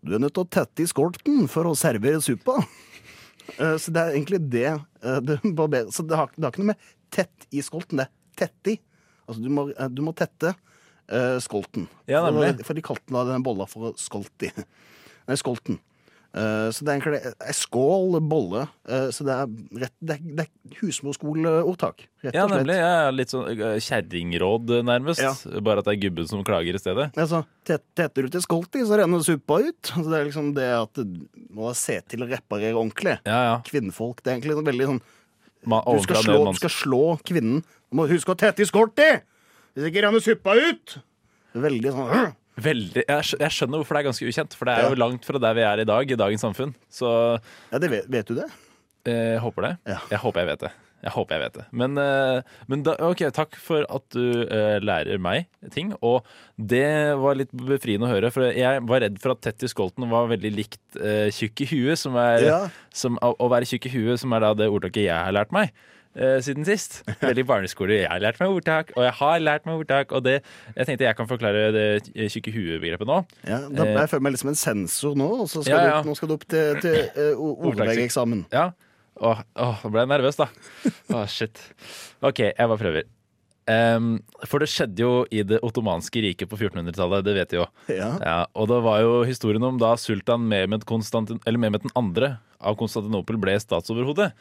du 0.02 0.14
er 0.16 0.22
nødt 0.22 0.34
til 0.34 0.42
å 0.44 0.50
tette 0.50 0.82
i 0.82 0.88
skolten 0.90 1.44
for 1.50 1.68
å 1.70 1.76
servere 1.78 2.20
suppa. 2.24 2.58
Eh, 3.58 3.76
Så 3.78 3.92
det 3.94 4.02
er 4.02 4.16
egentlig 4.16 4.40
det 4.50 4.66
eh, 4.70 5.90
Så 5.94 6.04
det 6.06 6.18
har, 6.18 6.32
det 6.34 6.46
har 6.46 6.52
ikke 6.52 6.62
noe 6.64 6.72
med 6.72 6.90
tett 7.12 7.46
i 7.52 7.62
skolten, 7.62 8.00
det 8.00 8.08
er 8.08 8.46
tett 8.46 8.72
i. 8.72 8.76
Altså 9.28 9.42
du 9.44 9.48
må, 9.52 9.68
eh, 9.70 9.88
du 9.92 10.02
må 10.04 10.14
tette 10.16 10.54
skolten. 11.44 11.88
Ja. 12.08 12.22
For, 12.24 12.62
for 12.64 12.78
de 12.78 12.82
kalte 12.86 13.22
den 13.28 13.42
bolla 13.44 13.66
for 13.68 13.92
skolti. 14.00 14.48
Nei, 15.28 15.36
skolten. 15.36 15.76
Eh, 16.34 16.68
Så 16.72 16.80
det 16.86 16.88
er 16.88 17.00
egentlig 17.00 17.52
skål 17.58 18.14
bolle. 18.24 18.62
Eh, 18.88 19.08
Så 19.12 19.24
det 19.26 19.34
er, 19.36 19.46
rett, 19.82 19.92
det 20.00 20.14
er, 20.16 20.22
det 20.38 20.46
er 20.46 20.76
husmorskoleordtak, 20.80 22.06
Ja, 22.32 22.46
nemlig. 22.48 22.76
Ja, 22.78 23.10
litt 23.12 23.28
sånn 23.28 23.44
kjerringråd, 23.84 24.72
nærmest. 24.88 25.20
Bare 25.62 25.78
at 25.82 25.84
det 25.90 25.94
er 25.96 26.00
gubben 26.08 26.28
som 26.28 26.42
klager 26.44 26.74
i 26.74 26.80
stedet. 26.80 27.10
Altså, 27.16 27.44
tet- 27.68 27.84
Tetter 27.94 28.22
du 28.22 28.28
til 28.32 28.40
skolti, 28.40 28.80
så 28.86 28.96
renner 28.98 29.20
suppa 29.22 29.60
ut. 29.60 29.82
Så 29.92 30.04
det 30.08 30.18
er 30.20 30.24
liksom 30.30 30.54
det 30.54 30.70
at 30.72 30.94
må 31.52 31.74
se 31.76 32.00
til 32.08 32.24
å 32.24 32.28
reparere 32.30 32.74
ordentlig. 32.74 33.18
Kvinnfolk. 33.68 34.22
Det 34.22 34.32
er 34.32 34.40
egentlig 34.40 34.64
veldig 34.64 34.86
sånn 34.88 35.02
du, 35.84 36.02
skal 36.02 36.16
slå, 36.24 36.32
du 36.52 36.58
skal 36.58 36.70
slå 36.74 37.02
kvinnen. 37.22 37.60
Du 37.90 37.96
må 37.96 38.08
huske 38.08 38.32
å 38.32 38.38
tette 38.38 38.64
i 38.64 38.66
skolti! 38.66 39.20
Hvis 39.76 39.84
ikke 39.92 40.02
renner 40.02 40.18
suppa 40.24 40.56
ut! 40.58 40.96
Veldig 41.54 41.92
sånn! 41.92 42.32
Veldig, 42.60 43.06
jeg, 43.08 43.52
skjønner 43.54 43.80
hvorfor 43.80 43.96
det 43.96 44.02
er 44.02 44.08
ganske 44.10 44.28
ukjent, 44.28 44.54
for 44.58 44.68
det 44.68 44.76
er 44.76 44.90
jo 44.92 45.00
langt 45.00 45.24
fra 45.24 45.40
der 45.40 45.56
vi 45.56 45.64
er 45.64 45.80
i 45.80 45.88
dag, 45.88 46.10
i 46.10 46.18
dagens 46.20 46.44
samfunn. 46.44 46.74
Så 46.92 47.08
Ja, 47.72 47.80
det 47.80 47.88
vet, 47.92 48.08
vet 48.12 48.28
du 48.28 48.36
det? 48.36 48.48
Jeg 49.08 49.40
håper 49.42 49.70
det. 49.70 49.76
Jeg 50.12 50.20
håper 50.20 50.42
jeg 50.42 50.50
vet 50.52 50.66
det. 50.68 50.72
Jeg 51.02 51.10
håper 51.16 51.34
jeg 51.34 51.42
vet 51.42 51.56
det. 51.56 51.64
Men, 51.74 51.96
eh, 51.98 52.58
men 52.70 52.84
da, 52.86 52.92
ok, 53.02 53.24
takk 53.34 53.56
for 53.58 53.82
at 53.90 54.04
du 54.14 54.44
uh, 54.46 54.76
lærer 54.78 55.18
meg 55.18 55.48
ting. 55.74 55.90
Og 55.98 56.28
det 56.54 57.16
var 57.18 57.40
litt 57.40 57.50
befriende 57.50 58.06
å 58.06 58.12
høre, 58.12 58.30
for 58.30 58.46
jeg 58.54 58.84
var 58.86 59.02
redd 59.02 59.18
for 59.22 59.34
at 59.34 59.42
tett 59.42 59.66
i 59.66 59.70
skolten 59.72 60.06
var 60.12 60.30
veldig 60.30 60.52
likt 60.54 61.00
uh, 61.00 61.26
tjukk 61.34 61.64
i 61.64 61.70
huet, 61.72 61.98
som 61.98 62.18
er, 62.22 62.46
Ja. 62.46 62.60
som, 62.94 63.18
å, 63.18 63.32
å 63.34 63.50
være 63.50 63.66
tjukk 63.66 63.90
i 63.90 63.94
huet, 63.96 64.22
som 64.22 64.36
er 64.36 64.46
da 64.46 64.52
det 64.60 64.70
ordtaket 64.70 65.08
jeg 65.08 65.18
har 65.18 65.34
lært 65.34 65.50
meg. 65.54 65.74
Eh, 66.16 66.38
siden 66.44 66.66
sist. 66.66 67.00
Veldig 67.22 67.44
barneskole. 67.48 68.02
Jeg 68.02 68.10
har 68.10 68.22
lært 68.22 68.40
meg 68.42 68.52
ordtak, 68.52 68.92
og 68.96 69.06
jeg 69.06 69.14
har 69.20 69.42
lært 69.42 69.66
meg 69.68 69.82
ordtak. 69.82 70.14
Og 70.16 70.24
det, 70.26 70.38
jeg 70.76 70.88
tenkte 70.88 71.08
jeg 71.08 71.18
kan 71.18 71.30
forklare 71.30 71.70
det 71.74 71.86
tjukke 72.32 72.54
huet-begrepet 72.54 73.08
nå. 73.08 73.22
Ja, 73.48 73.62
da, 73.68 73.88
Eh, 73.92 73.98
jeg 74.00 74.12
føler 74.12 74.26
meg 74.26 74.36
litt 74.36 74.44
som 74.44 74.52
en 74.52 74.60
sensor 74.60 75.18
nå, 75.18 75.28
og 75.44 75.50
så 75.50 75.64
skal 75.64 75.72
Ja, 75.72 75.82
ja. 75.88 75.96
Du, 76.02 76.10
nå 76.10 76.18
skal 76.18 76.30
du 76.30 76.36
opp 76.38 76.46
til, 76.48 76.78
til 76.82 77.00
uh, 77.16 77.48
ordvegeksamen. 77.70 78.46
Ja. 78.54 78.70
Åh, 79.22 79.42
åh, 79.60 79.82
ble 79.92 80.04
jeg 80.04 80.10
nervøs, 80.10 80.38
da. 80.40 80.48
Åh, 81.14 81.26
shit. 81.30 81.60
OK, 82.24 82.46
jeg 82.48 82.70
bare 82.70 82.80
prøver. 82.80 83.10
Um, 83.62 84.16
for 84.50 84.58
det 84.58 84.66
skjedde 84.72 85.04
jo 85.04 85.10
i 85.30 85.44
det 85.46 85.60
ottomanske 85.62 86.22
riket 86.24 86.50
på 86.50 86.58
1400-tallet, 86.58 87.22
det 87.28 87.34
vet 87.36 87.52
vi 87.54 87.60
jo. 87.60 87.66
Ja. 87.94 88.40
og 88.58 88.66
det 88.72 88.80
var 88.82 89.04
jo 89.04 89.20
historien 89.28 89.62
om 89.62 89.78
da 89.78 89.92
sultan 90.00 90.48
Mehmed, 90.50 90.82
Mehmed 90.88 91.84
den 91.84 91.94
andre 91.94 92.32
av 92.58 92.74
Konstantinopel 92.80 93.38
ble 93.38 93.54
statsoverhode. 93.62 94.32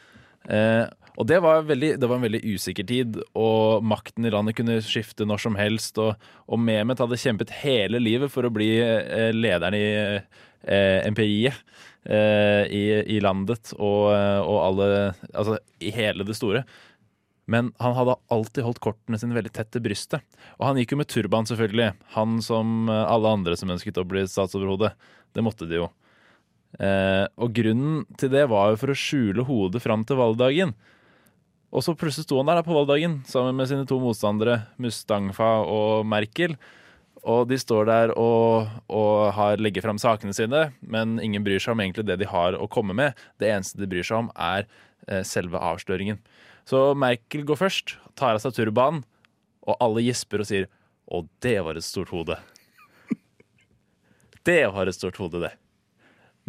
Eh, 0.50 0.86
og 1.20 1.28
det 1.28 1.42
var, 1.44 1.60
veldig, 1.68 1.92
det 2.00 2.08
var 2.08 2.18
en 2.18 2.24
veldig 2.24 2.40
usikker 2.54 2.86
tid, 2.88 3.18
og 3.36 3.84
makten 3.84 4.24
i 4.24 4.32
landet 4.32 4.56
kunne 4.56 4.78
skifte 4.84 5.26
når 5.28 5.42
som 5.44 5.58
helst. 5.60 6.00
Og, 6.00 6.16
og 6.48 6.60
Mehmet 6.60 7.02
hadde 7.02 7.20
kjempet 7.20 7.52
hele 7.60 8.00
livet 8.00 8.32
for 8.32 8.48
å 8.48 8.52
bli 8.54 8.70
eh, 8.80 9.28
lederen 9.36 9.76
i 9.76 9.84
eh, 9.92 11.10
MPI-et 11.12 11.60
eh, 12.08 12.64
i, 12.72 12.84
i 13.16 13.20
landet 13.22 13.74
og, 13.76 14.08
og 14.08 14.56
alle 14.62 14.88
Altså 15.30 15.60
i 15.84 15.92
hele 15.94 16.24
det 16.24 16.38
store. 16.38 16.64
Men 17.50 17.72
han 17.82 17.96
hadde 17.98 18.16
alltid 18.32 18.64
holdt 18.64 18.80
kortene 18.80 19.18
sine 19.20 19.36
veldig 19.36 19.52
tett 19.52 19.68
til 19.74 19.82
brystet. 19.84 20.22
Og 20.56 20.70
han 20.70 20.78
gikk 20.80 20.94
jo 20.94 21.02
med 21.02 21.10
turban, 21.10 21.48
selvfølgelig. 21.50 21.90
Han 22.14 22.38
som 22.44 22.86
alle 22.88 23.34
andre 23.36 23.58
som 23.58 23.72
ønsket 23.74 23.98
å 24.00 24.06
bli 24.08 24.22
statsoverhode. 24.30 24.94
Det 25.34 25.44
måtte 25.44 25.66
de 25.68 25.82
jo. 25.82 25.88
Eh, 26.80 27.26
og 27.36 27.52
grunnen 27.52 28.04
til 28.20 28.32
det 28.32 28.46
var 28.50 28.72
jo 28.72 28.80
for 28.80 28.92
å 28.92 28.98
skjule 28.98 29.44
hodet 29.48 29.82
fram 29.84 30.06
til 30.08 30.20
valgdagen. 30.20 30.74
Og 31.72 31.84
så 31.84 31.94
plutselig 31.96 32.26
sto 32.26 32.38
han 32.40 32.48
der 32.48 32.64
på 32.64 32.76
valgdagen 32.76 33.20
sammen 33.28 33.56
med 33.56 33.70
sine 33.70 33.88
to 33.88 33.98
motstandere, 34.00 34.66
Mustangfa 34.82 35.54
og 35.64 36.06
Merkel. 36.08 36.56
Og 37.22 37.46
de 37.48 37.56
står 37.60 37.86
der 37.86 38.12
og, 38.18 38.68
og 38.90 39.30
har, 39.36 39.60
legger 39.62 39.84
fram 39.84 40.00
sakene 40.02 40.34
sine, 40.36 40.66
men 40.82 41.20
ingen 41.22 41.44
bryr 41.46 41.62
seg 41.62 41.76
om 41.76 41.84
egentlig 41.84 42.04
det 42.08 42.18
de 42.20 42.28
har 42.28 42.58
å 42.58 42.68
komme 42.72 42.96
med. 42.98 43.18
Det 43.40 43.52
eneste 43.52 43.80
de 43.80 43.88
bryr 43.88 44.04
seg 44.06 44.24
om, 44.24 44.32
er 44.34 44.66
eh, 45.06 45.22
selve 45.26 45.60
avsløringen. 45.62 46.18
Så 46.68 46.92
Merkel 46.98 47.46
går 47.46 47.60
først, 47.62 47.96
tar 48.18 48.36
av 48.36 48.42
seg 48.42 48.56
turbanen, 48.58 49.04
og 49.62 49.78
alle 49.78 50.02
gisper 50.02 50.42
og 50.42 50.48
sier 50.48 50.66
'Å, 51.12 51.26
det 51.44 51.58
var 51.62 51.76
et 51.76 51.84
stort 51.84 52.10
hode'. 52.10 52.38
Det 54.46 54.66
var 54.74 54.86
et 54.86 54.94
stort 54.94 55.18
hode, 55.22 55.38
det. 55.42 55.52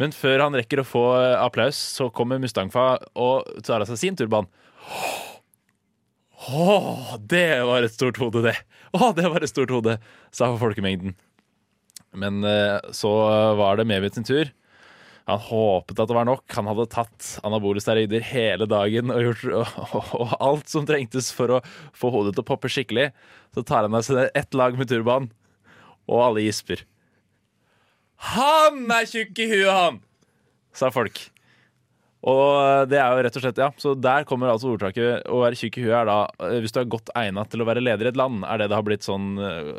Men 0.02 0.16
før 0.16 0.41
han 0.46 0.58
rekker 0.58 0.82
å 0.82 0.88
få 0.88 1.04
eh, 1.20 1.36
applaus, 1.38 1.78
så 1.78 2.10
kommer 2.14 2.41
Mustangfa 2.41 2.96
og 3.14 3.50
tar 3.66 3.84
av 3.84 3.91
seg 3.91 4.00
sin 4.02 4.18
turban. 4.18 4.50
Å, 6.44 7.18
det 7.22 7.62
var 7.68 7.86
et 7.86 7.94
stort 7.94 8.20
hode, 8.20 8.41
det! 8.48 8.58
Å, 8.94 9.14
det 9.16 9.30
var 9.30 9.44
et 9.44 9.52
stort 9.52 9.72
hode, 9.74 10.00
sa 10.34 10.50
folkemengden. 10.60 11.16
Men 12.18 12.44
eh, 12.46 12.78
så 12.94 13.14
var 13.58 13.80
det 13.80 13.88
Mehmet 13.89 14.18
sin 14.18 14.28
tur. 14.28 14.52
Han 15.30 15.39
håpet 15.39 16.00
at 16.02 16.10
det 16.10 16.18
var 16.18 16.28
nok. 16.28 16.44
Han 16.58 16.68
hadde 16.68 16.89
tatt 16.91 17.30
anabole 17.48 17.82
steroider 17.82 18.26
hele 18.28 18.68
dagen 18.68 19.14
og 19.14 19.30
gjort 19.30 19.46
og, 19.62 19.94
og 20.20 20.34
alt 20.44 20.72
som 20.72 20.88
trengtes 20.88 21.32
for 21.36 21.60
å 21.60 21.62
få 21.96 22.12
hodet 22.12 22.36
til 22.36 22.44
å 22.44 22.50
poppe 22.50 22.72
skikkelig. 22.72 23.12
Så 23.56 23.64
tar 23.64 23.88
han 23.88 23.96
av 23.96 24.04
seg 24.06 24.28
ett 24.36 24.58
lag 24.58 24.76
med 24.80 24.91
turban, 24.91 25.30
og 26.12 26.26
alle 26.26 26.44
gisper. 26.44 26.84
Han 28.32 28.84
er 28.93 29.07
tjukk 29.09 29.43
i 29.43 29.51
huet, 29.51 29.69
han! 29.71 30.01
sa 30.74 30.89
folk. 30.93 31.19
Og 32.24 32.88
det 32.88 32.95
er 33.01 33.11
jo 33.11 33.24
rett 33.26 33.36
og 33.36 33.43
slett, 33.43 33.57
ja. 33.59 33.65
Så 33.84 33.91
der 33.99 34.24
kommer 34.28 34.47
altså 34.47 34.69
ordtaket 34.71 35.26
å 35.28 35.41
være 35.41 35.57
tjukk 35.59 35.82
i 35.82 35.84
huet 35.84 35.95
er 35.97 36.07
da 36.07 36.17
eh, 36.47 36.61
hvis 36.63 36.71
du 36.71 36.80
er 36.80 36.88
godt 36.93 37.11
egnet 37.19 37.51
til 37.51 37.59
å 37.59 37.67
være 37.67 37.84
leder 37.84 38.07
i 38.07 38.11
et 38.13 38.19
land, 38.19 38.45
er 38.47 38.61
det 38.61 38.69
det 38.71 38.78
har 38.80 38.86
blitt 38.88 39.03
sånn 39.03 39.34
eh, 39.43 39.74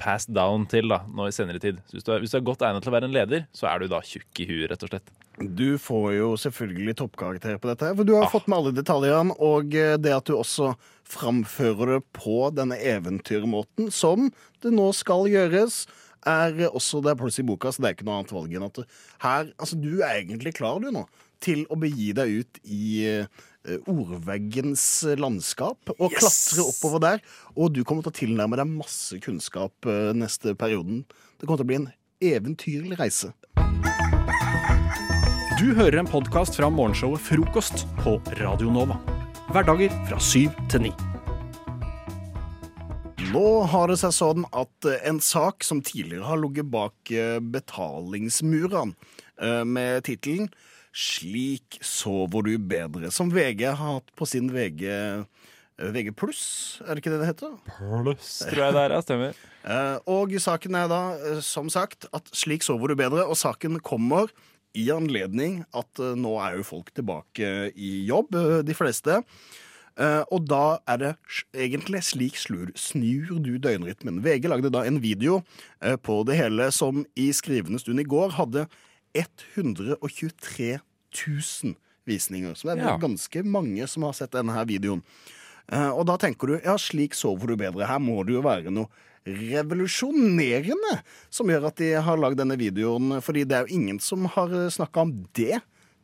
passed 0.00 0.34
down 0.34 0.66
til 0.70 0.90
da, 0.90 1.04
nå 1.06 1.28
i 1.30 1.34
senere 1.36 1.62
tid. 1.62 1.78
Hvis 1.94 2.02
du, 2.02 2.10
er, 2.10 2.24
hvis 2.24 2.34
du 2.34 2.40
er 2.40 2.48
godt 2.50 2.66
egnet 2.66 2.82
til 2.82 2.90
å 2.90 2.96
være 2.96 3.10
en 3.10 3.14
leder, 3.14 3.46
så 3.54 3.70
er 3.70 3.84
du 3.84 3.92
da 3.94 4.02
tjukk 4.02 4.42
i 4.42 4.48
huet, 4.50 4.66
rett 4.72 4.82
og 4.82 4.90
slett. 4.90 5.14
Du 5.38 5.78
får 5.82 6.08
jo 6.16 6.34
selvfølgelig 6.38 6.98
toppkarakter 6.98 7.62
på 7.62 7.70
dette, 7.70 7.94
for 7.94 8.06
du 8.06 8.14
har 8.18 8.30
fått 8.30 8.50
med 8.50 8.58
alle 8.58 8.74
detaljene. 8.74 9.38
Og 9.38 9.78
eh, 9.78 9.94
det 10.02 10.18
at 10.18 10.26
du 10.26 10.34
også 10.34 10.74
framfører 11.14 11.94
det 11.94 12.04
på 12.16 12.48
denne 12.58 12.78
eventyrmåten, 12.80 13.94
som 13.94 14.32
det 14.66 14.74
nå 14.74 14.90
skal 14.98 15.30
gjøres, 15.30 15.84
er 16.26 16.68
også 16.70 17.02
det 17.04 17.14
er 17.14 17.40
i 17.40 17.46
boka, 17.46 17.72
så 17.72 17.82
det 17.82 17.88
er 17.90 17.96
ikke 17.96 18.06
noe 18.08 18.20
annet 18.20 18.34
valg 18.34 18.54
enn 18.54 18.66
at 18.66 18.80
her 19.24 19.50
Altså, 19.58 19.78
du 19.80 20.02
er 20.02 20.20
egentlig 20.22 20.54
klar, 20.56 20.80
du, 20.80 20.90
nå, 20.94 21.04
til 21.44 21.64
å 21.68 21.78
begi 21.80 22.12
deg 22.16 22.40
ut 22.40 22.60
i 22.64 22.84
eh, 23.08 23.42
ordveggens 23.90 24.84
landskap 25.20 25.94
og 25.96 26.12
Yes! 26.12 26.20
klatre 26.20 26.68
oppover 26.68 27.04
der. 27.04 27.24
Og 27.56 27.74
du 27.74 27.82
kommer 27.84 28.04
til 28.06 28.14
å 28.14 28.18
tilnærme 28.20 28.60
deg 28.60 28.70
masse 28.70 29.18
kunnskap 29.24 29.88
eh, 29.88 30.12
neste 30.16 30.56
perioden. 30.58 31.04
Det 31.38 31.48
kommer 31.48 31.60
til 31.62 31.68
å 31.68 31.72
bli 31.72 31.80
en 31.82 31.90
eventyrlig 32.24 33.00
reise. 33.00 33.34
Du 35.60 35.70
hører 35.76 36.00
en 36.02 36.10
podkast 36.10 36.58
fra 36.58 36.68
morgenshowet 36.72 37.22
Frokost 37.24 37.86
på 38.02 38.18
Radio 38.40 38.72
Nova. 38.74 38.98
Hverdager 39.54 39.92
fra 40.08 40.18
syv 40.20 40.56
til 40.72 40.88
ni. 40.88 40.94
Nå 43.34 43.64
har 43.66 43.90
det 43.90 43.96
seg 43.98 44.12
sånn 44.14 44.44
at 44.54 44.86
eh, 44.86 45.00
en 45.08 45.18
sak 45.22 45.64
som 45.66 45.80
tidligere 45.82 46.28
har 46.28 46.38
ligget 46.38 46.68
bak 46.70 47.10
eh, 47.10 47.40
betalingsmurene, 47.42 48.94
eh, 49.42 49.62
med 49.66 50.04
tittelen 50.06 50.52
'Slik 50.94 51.80
sover 51.82 52.46
du 52.46 52.52
bedre', 52.54 53.10
som 53.10 53.32
VG 53.34 53.64
har 53.66 53.80
hatt 53.80 54.12
på 54.14 54.28
sin 54.30 54.52
VG 54.54 54.86
VG 55.74 56.12
pluss, 56.14 56.44
er 56.86 56.94
det 56.94 57.02
ikke 57.02 57.10
det 57.16 57.18
det 57.24 57.30
heter? 57.32 57.56
Pluss, 58.04 58.28
tror 58.46 58.62
jeg 58.62 58.76
det 58.76 58.82
er, 58.84 58.94
ja, 58.94 59.00
stemmer. 59.02 59.40
Og 60.14 60.36
saken 60.38 60.78
er 60.78 60.86
da, 60.92 61.02
som 61.42 61.66
sagt, 61.66 62.06
at 62.14 62.30
'Slik 62.30 62.62
sover 62.62 62.94
du 62.94 63.00
bedre', 63.02 63.26
og 63.26 63.34
saken 63.34 63.82
kommer 63.82 64.30
i 64.78 64.86
anledning 64.94 65.64
at 65.74 65.98
nå 65.98 66.38
er 66.38 66.60
jo 66.60 66.70
folk 66.70 66.94
tilbake 66.94 67.74
i 67.74 68.06
jobb, 68.06 68.38
de 68.62 68.74
fleste. 68.78 69.18
Eh, 69.96 70.22
og 70.34 70.48
da 70.50 70.78
er 70.90 70.96
det 70.98 71.10
egentlig 71.54 72.00
slik 72.02 72.34
slur, 72.40 72.72
snur 72.74 73.36
du 73.44 73.52
døgnrytmen. 73.62 74.22
VG 74.24 74.48
lagde 74.50 74.72
da 74.74 74.82
en 74.88 74.98
video 75.02 75.42
eh, 75.80 75.94
på 75.96 76.24
det 76.26 76.34
hele 76.40 76.70
som 76.74 77.04
i 77.14 77.28
skrivende 77.36 77.78
stund 77.78 78.02
i 78.02 78.06
går 78.08 78.34
hadde 78.34 78.66
123 79.14 80.78
000 81.14 81.74
visninger. 82.06 82.54
Så 82.58 82.68
det 82.68 82.78
er 82.82 82.88
Ja. 82.90 82.96
ganske 82.98 83.44
mange 83.46 83.86
som 83.88 84.02
har 84.02 84.12
sett 84.12 84.32
denne 84.32 84.52
her 84.52 84.64
videoen. 84.66 85.02
Eh, 85.72 85.90
og 85.90 86.06
da 86.06 86.16
tenker 86.18 86.46
du 86.46 86.60
ja, 86.64 86.74
slik 86.76 87.14
sover 87.14 87.46
du 87.46 87.56
bedre. 87.56 87.86
Her 87.86 87.98
må 88.02 88.24
det 88.26 88.34
jo 88.34 88.42
være 88.42 88.70
noe 88.70 88.88
revolusjonerende 89.24 90.98
som 91.32 91.48
gjør 91.48 91.68
at 91.70 91.76
de 91.80 91.92
har 91.94 92.18
lagd 92.20 92.36
denne 92.36 92.58
videoen. 92.60 93.20
Fordi 93.24 93.44
det 93.48 93.56
er 93.56 93.66
jo 93.66 93.78
ingen 93.78 94.00
som 94.00 94.26
har 94.26 94.48
snakka 94.70 95.00
om 95.06 95.14
det 95.34 95.60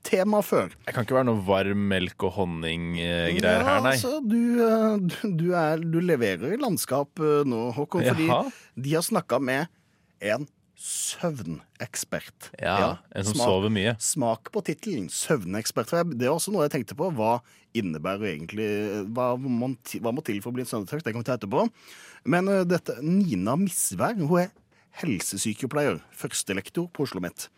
temaet 0.07 0.47
før. 0.49 0.73
Jeg 0.87 0.95
kan 0.97 1.05
ikke 1.07 1.19
være 1.19 1.29
noe 1.29 1.43
varm 1.47 1.83
melk 1.91 2.25
og 2.29 2.33
honning-greier 2.39 3.37
Ja, 3.41 3.57
her, 3.67 3.83
nei. 3.85 3.97
Altså, 3.97 4.21
du, 4.25 4.39
eh, 4.65 4.97
du, 5.03 5.19
du, 5.43 5.47
er, 5.59 5.83
du 5.83 6.01
leverer 6.05 6.55
i 6.55 6.61
landskap 6.61 7.21
eh, 7.21 7.43
nå, 7.49 7.67
Håkon, 7.77 8.07
fordi 8.09 8.31
Jaha. 8.31 8.49
de 8.81 8.97
har 8.97 9.05
snakka 9.07 9.41
med 9.45 9.69
en 10.21 10.49
søvnekspert. 10.81 12.51
Ja, 12.61 12.97
en 13.13 13.25
som 13.25 13.35
smak- 13.37 13.47
sover 13.51 13.73
mye. 13.73 13.97
Smak 14.01 14.49
på 14.53 14.63
tittelen. 14.65 15.11
Søvnekspert. 15.13 15.93
Det 16.17 16.25
er 16.29 16.33
også 16.33 16.55
noe 16.55 16.65
jeg 16.65 16.73
tenkte 16.79 16.97
på. 16.97 17.11
Hva 17.13 17.41
innebærer 17.77 18.33
egentlig 18.33 18.69
Hva 19.13 19.35
må, 19.37 19.69
hva 20.01 20.15
må 20.17 20.25
til 20.25 20.41
for 20.41 20.51
å 20.51 20.57
bli 20.57 20.65
en 20.65 20.71
søvnekspert? 20.73 21.05
Det 21.05 21.13
kan 21.13 21.21
vi 21.21 21.29
ta 21.29 21.37
etterpå. 21.37 21.67
Men 22.25 22.49
uh, 22.49 22.63
dette, 22.65 22.97
Nina 23.05 23.59
Misvær 23.61 24.17
hun 24.17 24.41
er 24.41 24.51
helsesykepleier, 25.03 26.01
førstelektor 26.17 26.89
på 26.91 27.05
Oslo 27.05 27.21
OsloMet. 27.21 27.51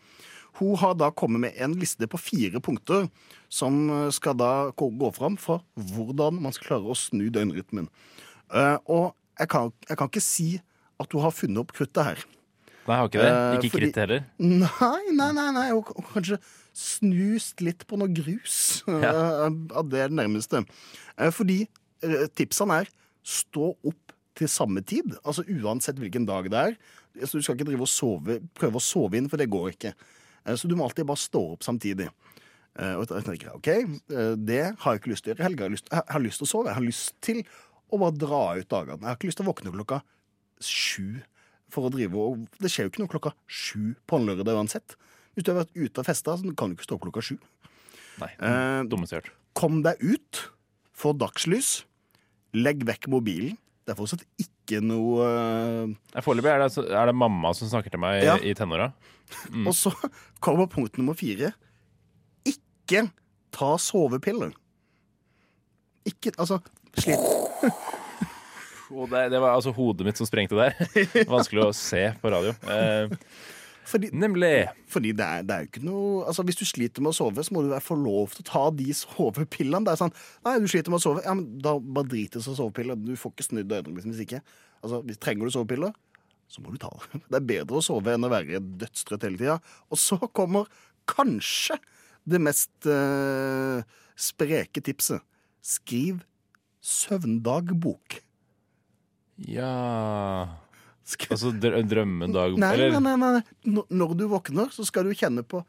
Hun 0.59 0.75
har 0.77 0.93
da 0.97 1.09
kommet 1.11 1.41
med 1.41 1.57
en 1.57 1.73
liste 1.79 2.07
på 2.09 2.19
fire 2.21 2.61
punkter 2.63 3.07
som 3.51 3.87
eh, 3.89 4.09
skal 4.13 4.37
da 4.37 4.51
gå 4.77 5.09
fram 5.15 5.37
for 5.41 5.63
hvordan 5.75 6.41
man 6.43 6.53
skal 6.53 6.73
klare 6.73 6.93
å 6.93 6.97
snu 6.97 7.25
døgnrytmen. 7.33 7.89
Eh, 8.53 8.77
og 8.85 9.13
jeg 9.39 9.49
kan, 9.49 9.73
jeg 9.89 9.97
kan 9.97 10.11
ikke 10.11 10.23
si 10.23 10.49
at 11.01 11.15
hun 11.15 11.25
har 11.25 11.33
funnet 11.33 11.63
opp 11.63 11.73
kruttet 11.73 12.05
her. 12.05 12.25
Nei, 12.83 12.97
har 12.99 13.07
ikke 13.07 13.21
det. 13.23 13.29
Eh, 13.31 13.53
Ikke 13.57 13.71
fordi- 13.77 13.87
kritt 13.87 14.01
heller. 14.03 14.25
Nei, 14.37 15.03
nei, 15.15 15.31
nei, 15.31 15.49
nei. 15.55 15.67
Og, 15.73 15.89
kanskje 16.11 16.37
snust 16.75 17.61
litt 17.63 17.87
på 17.87 17.97
noe 17.97 18.11
grus. 18.11 18.83
Ja. 18.87 19.49
det 19.89 20.03
er 20.03 20.11
det 20.11 20.17
nærmeste. 20.19 20.65
Fordi 21.31 21.63
tipsene 22.35 22.81
er 22.83 22.91
stå 23.23 23.71
opp 23.79 24.13
til 24.37 24.49
samme 24.51 24.83
tid. 24.85 25.15
Altså 25.23 25.45
uansett 25.47 25.99
hvilken 26.01 26.27
dag 26.27 26.49
det 26.51 26.59
er. 26.59 26.75
Så 27.23 27.37
du 27.37 27.45
skal 27.45 27.55
ikke 27.55 27.69
drive 27.69 27.85
og 27.85 27.91
sove, 27.91 28.39
prøve 28.57 28.79
å 28.79 28.83
sove 28.83 29.17
inn, 29.19 29.29
for 29.29 29.39
det 29.39 29.51
går 29.53 29.73
ikke. 29.75 29.93
Eh, 30.45 30.55
Så 30.55 30.67
du 30.67 30.75
må 30.75 30.83
alltid 30.87 31.05
bare 31.05 31.17
stå 31.17 31.41
opp 31.53 31.63
samtidig. 31.63 32.09
Eh, 32.75 32.95
Og 32.95 33.07
jeg 33.07 33.23
tenker, 33.23 33.55
ok, 33.55 33.67
eh, 33.67 34.35
Det 34.35 34.75
har 34.79 34.93
jeg 34.93 35.01
ikke 35.01 35.11
lyst 35.13 35.23
til 35.23 35.33
å 35.33 35.35
gjøre 35.35 35.39
i 35.39 35.49
helga. 35.49 35.69
Jeg 35.69 36.03
har 36.09 36.19
lyst- 36.21 36.37
til 36.37 36.45
å 36.47 36.49
sove. 36.49 36.65
Jeg 36.67 36.75
har 36.75 36.81
lyst 36.81 37.13
til 37.21 37.43
å 37.91 37.99
bare 37.99 38.17
dra 38.17 38.55
ut 38.57 38.69
dagene. 38.69 38.99
Jeg 38.99 39.07
har 39.07 39.15
ikke 39.15 39.29
lyst 39.29 39.37
til 39.37 39.45
å 39.45 39.53
våkne 39.53 39.71
klokka 39.73 40.01
sju 40.59 41.21
for 41.69 41.89
å 41.89 41.91
drive 41.91 42.13
og 42.15 42.47
Det 42.59 42.69
skjer 42.69 42.85
jo 42.85 42.89
ikke 42.89 42.99
noe 42.99 43.07
klokka 43.19 43.33
sju 43.47 43.95
på 44.07 44.19
en 44.19 44.25
lørdag 44.27 44.53
uansett. 44.55 44.95
Hvis 45.35 45.43
du 45.43 45.53
har 45.53 45.63
vært 45.65 45.75
ute 45.75 45.99
og 45.99 46.05
festa, 46.05 46.37
så 46.37 46.55
kan 46.55 46.69
du 46.69 46.75
ikke 46.75 46.85
stå 46.85 46.95
opp 46.95 47.01
klokka 47.01 47.21
sju. 47.21 47.37
Nei, 48.19 48.29
Eh. 48.39 48.83
Kom 49.55 49.81
deg 49.83 49.97
ut, 50.01 50.49
få 50.95 51.13
dagslys, 51.17 51.83
legg 52.53 52.79
vekk 52.85 53.07
mobilen. 53.07 53.57
Det 53.85 53.93
er 53.97 54.01
fortsatt 54.01 54.23
ikke 54.39 54.52
noe 54.81 55.25
eh, 55.27 56.21
Foreløpig 56.23 56.51
er, 56.53 56.63
det- 56.67 56.91
er 56.91 57.05
det 57.09 57.15
mamma 57.15 57.51
som 57.53 57.67
snakker 57.67 57.91
til 57.91 57.99
meg 57.99 58.23
Ja. 58.23 58.37
i 58.39 58.53
tenåra. 58.55 58.91
Mm. 59.51 59.67
Og 59.67 59.73
så 59.73 59.91
kommer 60.39 60.67
punkt 60.71 60.97
nummer 60.97 61.13
fire. 61.17 61.53
Ikke 62.45 63.09
ta 63.51 63.75
sovepiller. 63.77 64.53
Ikke 66.05 66.31
Altså, 66.37 66.59
slitt. 66.97 67.19
Og 68.93 69.09
det, 69.09 69.31
det 69.31 69.39
var 69.41 69.55
altså 69.55 69.71
hodet 69.73 70.05
mitt 70.05 70.17
som 70.19 70.27
sprengte 70.29 70.55
der. 70.59 70.75
Vanskelig 71.31 71.63
å 71.65 71.73
se 71.73 72.11
på 72.21 72.29
radio. 72.29 72.51
Eh, 72.69 73.09
Fordi, 73.89 74.09
Nemlig. 74.15 74.67
Fordi 74.87 75.11
det 75.15 75.25
er, 75.25 75.43
det 75.43 75.55
er 75.55 75.65
jo 75.65 75.69
ikke 75.71 75.83
noe 75.83 76.23
Altså 76.29 76.45
Hvis 76.47 76.59
du 76.59 76.63
sliter 76.67 77.03
med 77.03 77.11
å 77.11 77.17
sove, 77.17 77.43
så 77.43 77.55
må 77.55 77.63
du 77.65 77.73
få 77.83 77.97
lov 77.99 78.35
til 78.35 78.45
å 78.45 78.49
ta 78.49 78.63
de 78.75 78.87
sovepillene. 78.95 79.83
Det 79.85 79.93
er 79.93 80.01
sånn 80.03 80.15
Nei, 80.45 80.55
du 80.63 80.69
sliter 80.71 80.93
med 80.93 81.01
å 81.01 81.05
sove. 81.05 81.23
Ja, 81.25 81.35
men 81.37 81.59
Da 81.63 81.75
bare 81.79 82.09
drit 82.13 82.37
i 82.37 82.43
sovepiller. 82.43 82.99
Du 82.99 83.13
får 83.19 83.35
ikke 83.35 83.47
snudd 83.49 83.71
øynene 83.71 83.97
liksom, 83.97 84.15
hvis 84.15 84.25
ikke. 84.27 84.41
Altså, 84.81 85.01
hvis 85.07 85.21
Trenger 85.23 85.49
du 85.49 85.55
sovepiller, 85.55 85.95
så 86.51 86.63
må 86.63 86.73
du 86.73 86.79
ta 86.81 86.91
det. 86.95 87.21
Det 87.31 87.39
er 87.39 87.49
bedre 87.53 87.79
å 87.79 87.85
sove 87.85 88.15
enn 88.15 88.27
å 88.27 88.31
være 88.31 88.61
dødstrøtt 88.83 89.27
hele 89.27 89.41
tida. 89.41 89.59
Og 89.91 90.01
så 90.01 90.19
kommer 90.31 90.69
kanskje 91.09 91.79
det 92.29 92.39
mest 92.39 92.87
eh, 92.87 93.83
spreke 94.15 94.83
tipset. 94.85 95.23
Skriv 95.63 96.21
søvndagbok. 96.83 98.19
Ja 99.49 99.71
Altså 101.29 101.51
dr 101.59 101.81
drømmedag 101.83 102.57
Nei, 102.61 102.69
Eller 102.77 102.99
nei, 103.03 103.15
nei, 103.19 103.31
nei. 103.39 103.81
Når- 103.91 104.15
du 104.17 104.27
våkner, 104.31 104.69
så 104.71 104.85
skal 104.87 105.03
du 105.03 105.11
kjenne 105.13 105.43
på 105.43 105.59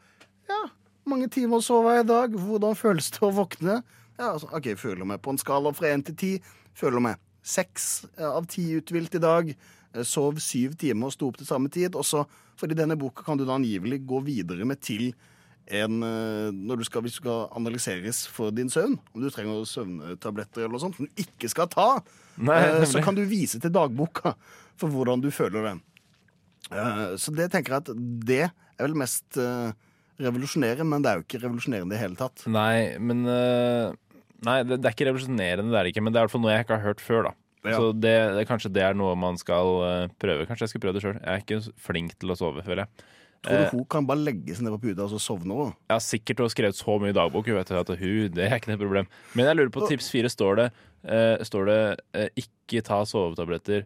Ja, 0.47 0.61
mange 1.05 1.27
timer 1.29 1.59
sov 1.61 1.89
jeg 1.91 2.05
i 2.05 2.07
dag? 2.07 2.31
Hvordan 2.31 2.75
føles 2.77 3.11
det 3.11 3.19
å 3.19 3.33
våkne? 3.35 3.81
Ja, 4.17 4.31
altså, 4.33 4.47
ok, 4.53 4.75
Føler 4.79 5.05
meg 5.05 5.21
på 5.21 5.33
en 5.33 5.37
skala 5.41 5.73
fra 5.75 5.87
én 5.91 6.05
til 6.05 6.15
ti. 6.15 6.31
Føler 6.73 7.01
meg 7.01 7.17
seks 7.43 8.05
av 8.17 8.47
ti 8.47 8.63
uthvilt 8.79 9.15
i 9.15 9.19
dag. 9.19 9.49
Eh, 9.93 10.03
Sov 10.03 10.39
syv 10.39 10.77
timer 10.77 11.07
og 11.07 11.13
sto 11.13 11.27
opp 11.27 11.37
til 11.37 11.45
samme 11.47 11.69
tid. 11.69 11.95
Og 11.95 12.03
så, 12.07 12.25
for 12.55 12.71
i 12.71 12.77
denne 12.77 12.95
boka 12.97 13.23
kan 13.25 13.37
du 13.37 13.43
da 13.45 13.57
angivelig 13.57 14.05
gå 14.07 14.23
videre 14.23 14.65
med 14.65 14.79
til 14.81 15.13
en 15.67 16.03
eh, 16.05 16.51
når 16.53 16.81
du 16.81 16.85
skal, 16.85 17.01
Hvis 17.05 17.17
du 17.17 17.23
skal 17.23 17.47
analyseres 17.57 18.25
for 18.29 18.53
din 18.53 18.69
søvn, 18.69 18.97
om 19.15 19.23
du 19.23 19.31
trenger 19.33 19.65
søvntabletter 19.69 20.65
eller 20.65 20.75
noe 20.75 20.83
sånt 20.83 20.99
som 20.99 21.07
du 21.07 21.21
ikke 21.21 21.49
skal 21.49 21.69
ta, 21.71 21.87
Nei, 22.37 22.59
eh, 22.59 22.85
så 22.89 23.01
kan 23.03 23.17
du 23.17 23.23
vise 23.25 23.59
til 23.61 23.73
dagboka 23.73 24.35
for 24.77 24.91
hvordan 24.91 25.23
du 25.23 25.31
føler 25.33 25.69
det. 25.69 25.75
Eh, 26.69 27.15
Så 27.21 27.33
det 27.33 27.49
tenker 27.53 27.73
jeg 27.73 27.85
at 27.85 27.91
det 28.27 28.43
er 28.45 28.83
vel 28.83 28.97
mest 28.99 29.39
revolusjonerende, 30.19 30.85
men 30.87 31.03
det 31.03 31.11
er 31.11 31.17
jo 31.19 31.25
ikke 31.25 31.41
revolusjonerende 31.45 31.93
i 31.93 31.95
det 31.95 32.03
hele 32.03 32.19
tatt. 32.19 32.45
Nei, 32.51 32.97
men 32.99 33.23
Nei, 33.25 34.59
det, 34.67 34.77
er 34.83 34.91
ikke 34.91 35.07
revolusjonerende, 35.07 35.71
det 35.71 35.79
er 35.79 35.87
det 35.87 35.93
ikke, 35.95 36.03
men 36.03 36.13
det 36.13 36.19
er 36.19 36.25
i 36.25 36.27
hvert 36.27 36.35
fall 36.35 36.43
noe 36.43 36.53
jeg 36.53 36.65
ikke 36.67 36.77
har 36.77 36.85
hørt 36.85 37.01
før, 37.01 37.29
da. 37.29 37.33
Ja. 37.65 37.79
Så 37.79 37.93
det, 37.97 38.13
det, 38.35 38.43
kanskje 38.45 38.69
det 38.75 38.83
er 38.85 38.97
noe 38.99 39.15
man 39.17 39.39
skal 39.41 40.09
prøve. 40.21 40.45
Kanskje 40.45 40.67
jeg 40.67 40.75
skal 40.75 40.83
prøve 40.83 40.99
det 40.99 41.01
sjøl. 41.01 41.15
Jeg 41.17 41.31
er 41.31 41.41
ikke 41.41 41.73
flink 41.81 42.13
til 42.21 42.29
å 42.29 42.37
sove, 42.37 42.61
føler 42.67 42.83
jeg. 42.83 43.07
Tror 43.45 43.61
du 43.61 43.65
Eh, 43.65 43.73
hun 43.75 43.87
kan 43.95 44.07
bare 44.09 44.23
legge 44.25 44.55
seg 44.57 44.65
ned 44.65 44.75
på 44.75 44.89
puta 44.89 45.05
og 45.05 45.13
så 45.13 45.21
sovne 45.21 45.55
òg? 45.55 45.73
Ja, 45.91 45.99
sikkert 46.03 46.41
hun 46.41 46.49
har 46.49 46.53
skrevet 46.55 46.79
så 46.79 46.97
mye 47.01 47.15
dagbok 47.15 47.49
vet 47.53 47.71
du, 47.71 47.77
at 47.79 47.91
hun, 47.95 48.29
det 48.33 48.47
er 48.47 48.57
ikke 48.57 48.73
noe 48.73 48.81
problem. 48.81 49.09
Men 49.37 49.49
jeg 49.51 49.59
lurer 49.59 49.73
på 49.75 49.85
tips 49.89 50.09
fire. 50.13 50.31
Står 50.31 50.57
det, 50.59 50.69
uh, 51.05 51.37
står 51.45 51.69
det 51.69 51.81
uh, 52.17 52.29
'ikke 52.41 52.81
ta 52.85 53.03
sovetabletter' 53.07 53.85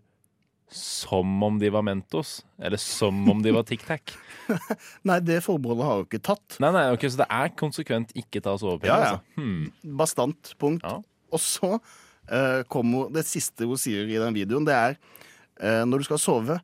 som 0.69 1.43
om 1.43 1.59
de 1.59 1.69
var 1.69 1.81
Mentos? 1.81 2.45
Eller 2.61 2.77
som 2.77 3.29
om 3.29 3.41
de 3.41 3.51
var 3.51 3.65
Tic 3.65 3.81
Tac? 3.85 4.13
Nei, 5.07 5.19
det 5.25 5.41
forbeholdet 5.45 5.85
har 5.85 6.01
hun 6.01 6.07
ikke 6.07 6.21
tatt. 6.29 6.57
Nei, 6.61 6.71
nei, 6.75 6.85
ok, 6.93 7.05
Så 7.09 7.21
det 7.23 7.29
er 7.33 7.53
konsekvent 7.57 8.13
ikke 8.17 8.41
ta 8.45 8.55
sovepiller? 8.61 8.93
Ja, 8.93 8.99
ja. 8.99 9.17
Altså. 9.17 9.41
Hmm. 9.41 9.95
Bastant 9.97 10.53
punkt. 10.61 10.85
Og 11.29 11.41
så 11.41 11.75
uh, 11.77 12.61
kommer 12.69 13.09
det 13.13 13.25
siste 13.29 13.67
hun 13.69 13.81
sier 13.81 14.09
i 14.09 14.19
den 14.21 14.37
videoen, 14.37 14.67
det 14.67 14.77
er 14.77 14.97
uh, 14.97 15.85
når 15.89 16.03
du 16.03 16.09
skal 16.09 16.21
sove, 16.21 16.59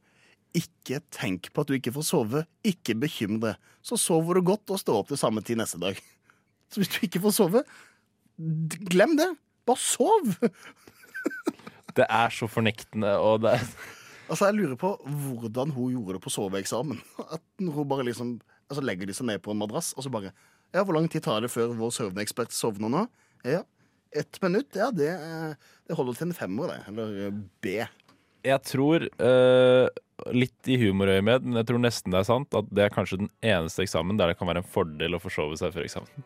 ikke 0.55 1.01
tenk 1.13 1.49
på 1.53 1.63
at 1.63 1.69
du 1.69 1.75
ikke 1.77 1.93
får 1.95 2.07
sove. 2.07 2.43
Ikke 2.65 2.95
bekymre 2.99 3.51
deg. 3.51 3.73
Så 3.85 3.99
sover 4.01 4.39
du 4.39 4.45
godt 4.47 4.71
og 4.73 4.81
står 4.81 5.01
opp 5.01 5.11
til 5.11 5.19
samme 5.21 5.43
tid 5.45 5.59
neste 5.61 5.79
dag. 5.81 5.99
Så 6.71 6.81
hvis 6.81 6.93
du 6.95 7.03
ikke 7.05 7.21
får 7.23 7.35
sove, 7.37 7.61
glem 8.89 9.15
det. 9.19 9.29
Bare 9.65 9.81
sov. 9.81 10.33
Det 11.95 12.03
er 12.11 12.33
så 12.35 12.47
fornektende, 12.51 13.13
og 13.23 13.45
det 13.45 13.53
er 13.55 13.61
Altså, 14.29 14.49
Jeg 14.49 14.55
lurer 14.57 14.75
på 14.75 14.89
hvordan 15.05 15.69
hun 15.71 15.93
gjorde 15.93 16.17
det 16.17 16.21
på 16.25 16.33
soveeksamen. 16.33 16.99
At 17.23 17.43
hun 17.61 17.87
bare 17.87 18.03
liksom 18.03 18.33
Altså 18.65 18.83
legger 18.83 19.07
de 19.07 19.15
seg 19.15 19.29
ned 19.29 19.39
på 19.45 19.53
en 19.53 19.61
madrass, 19.61 19.93
og 19.95 20.03
så 20.03 20.11
bare 20.11 20.33
Ja, 20.73 20.83
hvor 20.83 20.97
lang 20.97 21.07
tid 21.07 21.23
tar 21.23 21.39
det 21.45 21.53
før 21.53 21.71
vår 21.77 21.93
søvnekspert 21.95 22.51
sovner 22.51 22.91
nå? 22.91 23.05
Ja, 23.47 23.61
ett 24.11 24.41
minutt? 24.43 24.75
Ja, 24.75 24.89
det, 24.91 25.11
det 25.87 25.95
holder 25.95 26.17
til 26.17 26.27
en 26.27 26.35
femmer, 26.35 26.73
det. 26.73 26.79
Eller 26.89 27.13
eh, 27.27 27.37
B. 27.63 27.77
Jeg 28.45 28.61
tror 28.67 29.05
øh, 29.07 29.87
litt 30.35 30.69
i 30.71 30.77
humorøyemed, 30.79 31.43
men 31.45 31.59
jeg 31.59 31.67
tror 31.69 31.81
nesten 31.83 32.13
det 32.13 32.21
er 32.21 32.27
sant, 32.27 32.55
at 32.55 32.69
det 32.71 32.85
er 32.85 32.93
kanskje 32.93 33.19
den 33.25 33.31
eneste 33.43 33.83
eksamen 33.83 34.19
der 34.19 34.31
det 34.31 34.37
kan 34.39 34.49
være 34.49 34.63
en 34.63 34.71
fordel 34.75 35.17
å 35.17 35.21
forsove 35.21 35.57
seg 35.59 35.75
før 35.75 35.87
eksamen. 35.87 36.25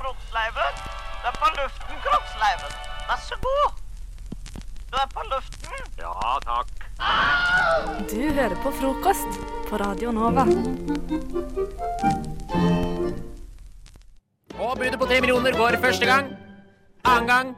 Kroppsleiven, 0.00 0.82
du 0.84 1.30
er 1.30 1.38
på 1.40 1.50
luften, 1.56 2.02
kroppsleiven. 2.04 2.76
Vær 3.08 3.24
så 3.24 3.40
god. 3.46 3.80
Du 4.92 5.00
er 5.00 5.10
på 5.10 5.26
luften. 5.32 5.88
Ja, 5.98 6.14
takk. 6.44 6.70
Du 8.12 8.20
hører 8.36 8.54
på 8.62 8.70
frokost 8.78 9.40
på 9.70 9.80
Radio 9.82 10.12
Nova. 10.14 10.44
Og 14.54 14.78
budet 14.78 15.00
på 15.00 15.08
tre 15.10 15.20
millioner 15.24 15.56
går 15.58 15.80
første 15.82 16.06
gang. 16.06 16.30
Annen 17.04 17.28
gang 17.28 17.54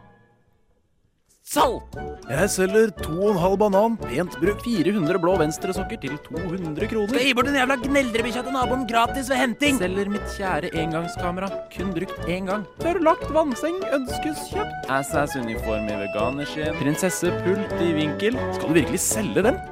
salg. 1.47 1.82
Jeg 2.26 2.51
selger 2.51 2.90
to 2.99 3.14
og 3.20 3.28
en 3.32 3.38
halv 3.38 3.57
banan, 3.61 3.94
pent 4.01 4.34
brukt 4.42 4.64
400 4.66 5.20
blå 5.22 5.36
venstresokker 5.40 6.01
til 6.03 6.16
200 6.26 6.88
kroner. 6.90 7.12
Skal 7.12 7.28
gi 7.28 7.34
bort 7.38 7.51
den 7.51 7.59
jævla 7.61 7.78
gneldrebikkja 7.84 8.42
til 8.49 8.57
naboen 8.57 8.84
gratis 8.90 9.30
ved 9.30 9.40
henting. 9.42 9.78
Selger 9.78 10.11
mitt 10.11 10.26
kjære 10.34 10.72
engangskamera, 10.82 11.51
kun 11.76 11.94
brukt 11.94 12.26
én 12.26 12.51
gang. 12.51 12.66
Tørrlagt 12.82 13.30
vannseng 13.36 13.78
ønskes 13.94 14.49
kjøpt. 14.51 14.90
Assas-uniform 14.99 15.86
i 15.86 16.01
veganerskinn. 16.03 16.74
Prinsessepult 16.82 17.78
i 17.78 17.92
vinkel. 18.03 18.38
Skal 18.59 18.68
du 18.72 18.80
virkelig 18.82 19.03
selge 19.07 19.47
den? 19.51 19.62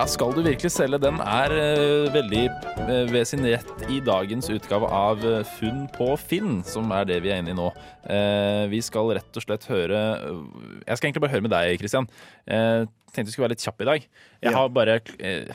Ja, 0.00 0.06
Skal 0.08 0.30
du 0.32 0.38
virkelig 0.40 0.70
selge 0.72 0.96
den, 0.96 1.18
er 1.20 1.52
uh, 1.52 2.06
veldig 2.14 2.46
uh, 2.88 3.02
ved 3.12 3.26
sin 3.28 3.42
rett 3.44 3.82
i 3.92 3.98
dagens 4.00 4.46
utgave 4.48 4.88
av 4.88 5.20
øh, 5.28 5.42
Funn 5.58 5.82
på 5.92 6.06
Finn, 6.16 6.62
som 6.64 6.88
er 6.96 7.04
det 7.04 7.18
vi 7.20 7.28
er 7.28 7.42
inne 7.42 7.52
i 7.52 7.58
nå. 7.58 7.66
Uh, 8.08 8.64
vi 8.72 8.80
skal 8.80 9.12
rett 9.18 9.36
og 9.36 9.44
slett 9.44 9.66
høre 9.68 9.98
Jeg 9.98 10.96
skal 10.96 11.10
egentlig 11.10 11.24
bare 11.26 11.34
høre 11.34 11.44
med 11.44 11.52
deg, 11.52 11.74
Kristian. 11.82 12.08
Eh, 12.48 12.86
tenkte 13.12 13.28
vi 13.28 13.34
skulle 13.34 13.50
være 13.50 13.58
litt 13.58 13.66
kjapp 13.66 13.84
i 13.84 13.90
dag. 13.90 14.06
Jeg 14.40 14.48
Ja. 14.48 14.56
har 14.56 14.72
bare 14.72 14.96
eh, 15.20 15.52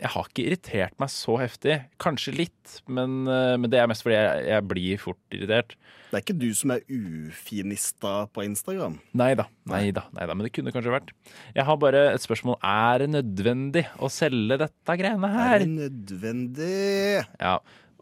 Jeg 0.00 0.10
har 0.12 0.26
ikke 0.28 0.44
irritert 0.46 0.96
meg 1.00 1.08
så 1.12 1.38
heftig. 1.40 1.76
Kanskje 2.02 2.34
litt, 2.36 2.74
men, 2.86 3.22
øh, 3.30 3.54
men 3.60 3.70
det 3.72 3.78
er 3.80 3.88
mest 3.88 4.04
fordi 4.04 4.16
jeg, 4.18 4.42
jeg 4.50 4.66
blir 4.68 4.98
fort 5.00 5.36
irritert. 5.36 5.76
Det 6.10 6.18
er 6.18 6.24
ikke 6.24 6.36
du 6.38 6.50
som 6.54 6.70
er 6.74 6.82
ufinista 6.92 8.12
på 8.34 8.44
Instagram? 8.46 8.98
Nei 9.18 9.32
da, 9.38 9.46
nei 9.68 9.88
da, 9.96 10.04
nei 10.16 10.26
da, 10.28 10.36
men 10.36 10.46
det 10.46 10.52
kunne 10.56 10.72
kanskje 10.74 10.92
vært. 10.94 11.10
Jeg 11.56 11.66
har 11.68 11.80
bare 11.82 12.04
et 12.14 12.24
spørsmål. 12.24 12.58
Er 12.62 13.02
det 13.04 13.08
nødvendig 13.14 13.86
å 14.02 14.10
selge 14.12 14.60
dette 14.66 14.96
greiene 15.00 15.32
her? 15.32 15.56
Er 15.56 15.64
det 15.64 15.72
nødvendig? 15.74 17.26
Ja, 17.40 17.56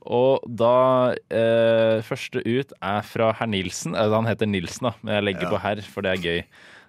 og 0.04 0.44
da 0.60 1.14
eh, 1.32 2.02
Første 2.04 2.42
ut 2.44 2.74
er 2.84 3.02
fra 3.08 3.30
herr 3.38 3.48
Nilsen. 3.50 3.94
Eh, 3.96 4.10
han 4.12 4.28
heter 4.28 4.50
Nilsen, 4.50 4.90
da, 4.90 4.96
men 5.02 5.14
jeg 5.18 5.28
legger 5.30 5.46
Ja. 5.48 5.52
på 5.54 5.62
herr, 5.64 5.84
for 5.94 6.04
det 6.04 6.12
er 6.18 6.24
gøy. 6.26 6.42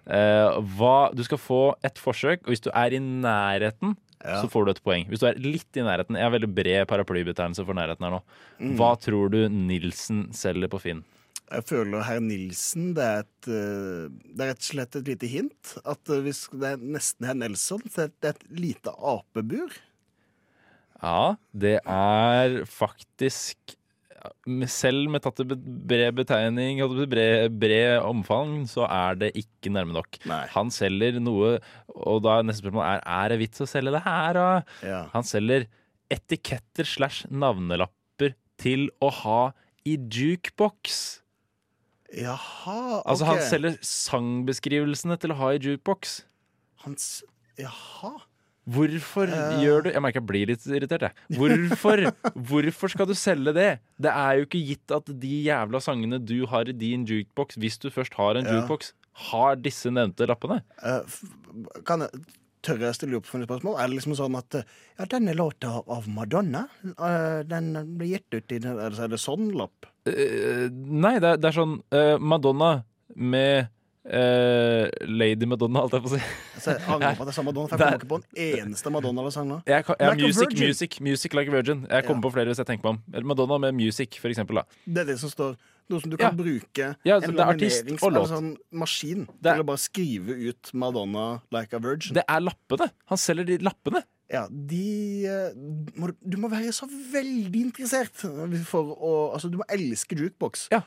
Eh, 0.06 0.58
hva, 0.78 0.98
du 1.16 1.24
skal 1.26 1.40
få 1.42 1.62
et 1.88 1.98
forsøk, 1.98 2.44
og 2.44 2.52
hvis 2.54 2.62
du 2.62 2.70
er 2.76 2.94
i 2.94 3.00
nærheten, 3.02 3.96
Ja. 4.26 4.40
så 4.42 4.50
får 4.50 4.66
du 4.66 4.72
et 4.74 4.84
poeng. 4.86 5.04
Hvis 5.10 5.22
du 5.22 5.28
er 5.30 5.38
litt 5.42 5.78
i 5.78 5.84
nærheten 5.86 6.18
Jeg 6.18 6.26
har 6.26 6.34
veldig 6.34 6.50
bred 6.58 6.88
paraplybetegnelse 6.90 7.66
for 7.68 7.78
nærheten 7.78 8.08
her 8.08 8.16
nå. 8.18 8.22
Mm. 8.58 8.72
Hva 8.80 8.96
tror 8.98 9.30
du 9.34 9.44
Nilsen 9.54 10.30
selger 10.36 10.72
på 10.72 10.82
Finn? 10.82 11.04
Jeg 11.46 11.66
føler 11.70 12.02
herr 12.08 12.24
Nilsen 12.26 12.94
det 12.98 13.06
er, 13.06 13.26
et, 13.26 13.50
eh, 13.54 14.06
det 14.34 14.42
er 14.42 14.50
rett 14.50 14.64
og 14.64 14.70
slett 14.72 14.98
et 14.98 15.12
lite 15.12 15.30
hint. 15.30 15.76
At 15.86 16.10
eh, 16.10 16.24
hvis 16.26 16.48
det 16.56 16.72
er 16.72 16.88
nesten 16.98 17.28
herr 17.30 17.38
Nelson, 17.38 17.84
så 17.86 18.08
er 18.08 18.32
et 18.32 18.48
lite 18.50 18.94
apebur. 18.98 19.76
Ja, 21.04 21.36
det 21.54 21.78
er 21.86 22.64
faktisk 22.66 23.76
selv 24.72 25.10
med 25.14 25.24
tatt 25.26 25.42
i 25.44 25.46
bred 25.48 26.16
betegning 26.18 26.82
bred, 27.10 27.56
bred 27.62 28.00
omfang, 28.06 28.64
så 28.70 28.86
er 28.88 29.20
det 29.22 29.32
ikke 29.40 29.72
nærme 29.74 29.96
nok. 29.98 30.20
Han 30.56 30.72
selger 30.74 31.20
noe, 31.24 31.58
og 31.96 32.24
da 32.26 32.40
er 32.40 32.48
neste 32.48 32.66
spørsmål 32.66 32.86
er 32.88 33.04
er 33.18 33.34
det 33.34 33.42
vits 33.44 33.64
å 33.64 33.70
selge 33.70 33.96
det 33.96 34.04
her? 34.06 34.42
Ja. 34.86 35.06
Han 35.14 35.28
selger 35.28 35.68
etiketter 36.14 36.88
slash 36.88 37.26
navnelapper 37.34 38.36
til 38.62 38.90
å 39.04 39.12
ha 39.24 39.42
i 39.86 39.98
jukebox. 39.98 41.22
Jaha, 42.16 43.02
ok. 43.02 43.10
Altså, 43.10 43.28
han 43.28 43.42
selger 43.44 43.78
sangbeskrivelsene 43.86 45.18
til 45.22 45.34
å 45.34 45.40
ha 45.42 45.52
i 45.56 45.60
jukebox. 45.62 46.22
Hans 46.86 47.24
Jaha. 47.60 48.14
Hvorfor 48.66 49.30
uh, 49.30 49.58
gjør 49.62 49.84
du 49.86 49.90
Jeg 49.92 50.02
merker 50.02 50.22
jeg 50.24 50.28
blir 50.30 50.50
litt 50.50 50.64
irritert, 50.66 51.04
jeg. 51.06 51.38
Hvorfor, 51.38 52.02
hvorfor 52.50 52.92
skal 52.94 53.10
du 53.10 53.14
selge 53.18 53.54
det? 53.54 53.68
Det 54.02 54.10
er 54.12 54.40
jo 54.40 54.48
ikke 54.48 54.62
gitt 54.72 54.94
at 54.96 55.12
de 55.22 55.34
jævla 55.46 55.82
sangene 55.86 56.18
du 56.22 56.48
har 56.50 56.70
i 56.72 56.74
din 56.74 57.04
jukebox, 57.06 57.60
hvis 57.62 57.78
du 57.84 57.92
først 57.94 58.18
har 58.18 58.40
en 58.40 58.50
Ja. 58.50 58.56
jukebox, 58.58 58.94
har 59.30 59.56
disse 59.62 59.92
nevnte 59.94 60.26
lappene. 60.28 60.58
Uh, 60.82 61.06
kan 61.88 62.04
jeg, 62.08 62.26
tør 62.66 62.82
jeg 62.88 62.98
stille 62.98 63.20
opp 63.22 63.30
for 63.30 63.40
et 63.40 63.48
spørsmål? 63.48 63.78
Er 63.78 63.88
det 63.92 64.00
liksom 64.00 64.18
sånn 64.18 64.40
at 64.42 64.58
eh, 64.58 64.66
Ja, 64.98 65.06
denne 65.14 65.36
låta 65.38 65.70
av 65.86 66.10
Madonna, 66.10 66.66
den 67.46 67.70
ble 68.00 68.10
gitt 68.16 68.34
ut 68.34 68.52
i 68.52 68.60
den 68.64 68.82
Er 68.82 68.98
det, 69.14 69.22
sånn 69.22 69.52
lapp? 69.54 69.86
Uh, 70.10 70.66
nei, 70.74 71.20
det 71.22 71.36
er, 71.36 71.38
det 71.38 71.52
er 71.52 71.60
sånn 71.62 71.78
Madonna 72.20 72.80
med 73.16 73.70
eh, 74.06 74.88
Lady 75.10 75.46
Madonna, 75.50 75.82
holdt 75.86 75.94
jeg 75.98 76.04
på 76.06 76.12
å 76.12 76.16
si. 76.16 76.22
Altså, 76.56 76.72
jeg 76.76 76.82
angrer 76.96 77.16
på 77.18 77.26
at 77.26 77.32
jeg 77.32 77.38
sa 77.38 77.46
Madonna, 77.46 77.68
for 77.70 77.78
jeg 77.78 77.86
kommer 77.86 78.00
ikke 78.02 78.12
på 78.12 78.20
en 78.22 78.66
eneste 78.66 78.94
Madonna-sang 78.94 79.48
nå. 79.50 79.62
Jeg, 79.68 79.86
jeg, 79.90 80.10
Like 80.10 80.22
music, 80.26 80.58
music, 80.60 81.00
music 81.02 81.34
like 81.38 81.50
a 81.52 81.56
virgin. 81.56 81.86
Jeg 81.90 82.06
kommer 82.08 82.28
på 82.28 82.34
flere 82.38 82.52
hvis 82.54 82.62
jeg 82.62 82.70
tenker 82.70 82.86
meg 82.90 83.00
om. 83.00 83.30
Madonna 83.34 83.58
med 83.68 83.78
music, 83.78 84.20
for 84.22 84.30
eksempel. 84.34 84.62
Da. 84.62 84.84
Det 84.86 85.06
er 85.06 85.12
det 85.14 85.20
som 85.24 85.30
står 85.34 85.56
Noe 85.86 86.02
som 86.02 86.10
du 86.10 86.16
kan 86.18 86.32
Ja. 86.32 86.34
bruke 86.34 86.86
Ja, 87.06 87.18
en 87.22 87.24
er 87.30 87.34
laminerings- 87.38 88.02
eller 88.02 88.24
sånn 88.26 88.56
maskin 88.74 89.28
til 89.30 89.60
å 89.62 89.66
bare 89.68 89.78
skrive 89.78 90.34
ut 90.50 90.72
Madonna 90.74 91.42
like 91.54 91.78
a 91.78 91.80
virgin. 91.80 92.16
Det 92.18 92.24
er 92.28 92.40
lappene. 92.42 92.88
Han 93.06 93.18
selger 93.22 93.46
de 93.46 93.60
lappene. 93.62 94.02
Ja, 94.32 94.48
de 94.50 95.26
eh, 95.30 95.54
må, 96.02 96.10
Du 96.26 96.38
må 96.42 96.50
være 96.50 96.72
så 96.74 96.88
veldig 96.90 97.60
interessert 97.68 98.16
for 98.66 98.94
å 98.98 99.12
Altså, 99.36 99.52
du 99.54 99.60
må 99.62 99.68
elske 99.70 100.18
jukebox 100.18 100.68
Ja. 100.74 100.80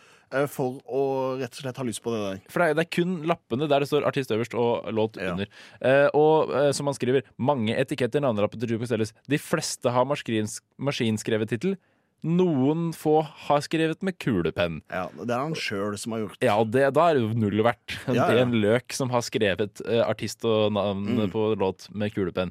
for 0.51 0.81
å 0.85 1.03
rett 1.39 1.55
og 1.55 1.61
slett 1.63 1.79
ha 1.79 1.85
lyst 1.87 2.03
på 2.03 2.11
det 2.13 2.19
der. 2.25 2.41
For 2.51 2.61
det 2.61 2.67
er, 2.73 2.75
det 2.81 2.83
er 2.85 2.91
kun 2.99 3.13
lappene 3.31 3.69
der 3.71 3.81
det 3.85 3.89
står 3.89 4.05
artist 4.11 4.33
øverst 4.35 4.57
og 4.59 4.91
låt 4.93 5.17
under. 5.23 5.47
Eh, 5.81 6.09
og 6.19 6.51
eh, 6.51 6.73
som 6.77 6.91
han 6.91 6.97
skriver, 6.99 7.23
mange 7.39 7.73
etiketter 7.79 8.21
navnelapper 8.21 8.59
til 8.61 8.75
Jukebox 8.75 8.91
selges. 8.93 9.15
De 9.31 9.39
fleste 9.41 9.89
har 9.95 10.05
maskrins- 10.11 10.59
maskinskrevet 10.77 11.49
tittel. 11.55 11.79
Noen 12.27 12.89
få 12.99 13.21
har 13.47 13.61
skrevet 13.63 14.03
med 14.03 14.17
kulepenn. 14.19 14.81
Ja, 14.91 15.05
Det 15.15 15.31
er 15.31 15.39
han 15.47 15.55
sjøl 15.55 15.95
som 16.03 16.17
har 16.17 16.25
gjort. 16.27 16.41
Ja, 16.43 16.57
det, 16.67 16.89
da 16.99 17.05
er 17.13 17.15
det 17.15 17.23
jo 17.23 17.31
null 17.39 17.63
verdt. 17.63 17.95
Ja, 18.11 18.27
Det 18.27 18.35
er 18.35 18.43
en 18.43 18.57
løk 18.59 18.93
som 18.99 19.15
har 19.15 19.23
skrevet 19.23 19.81
eh, 19.87 20.03
artist 20.03 20.43
og 20.45 20.73
navn 20.75 21.07
Mm. 21.07 21.31
på 21.31 21.53
låt 21.57 21.87
med 21.95 22.11
kulepenn. 22.13 22.51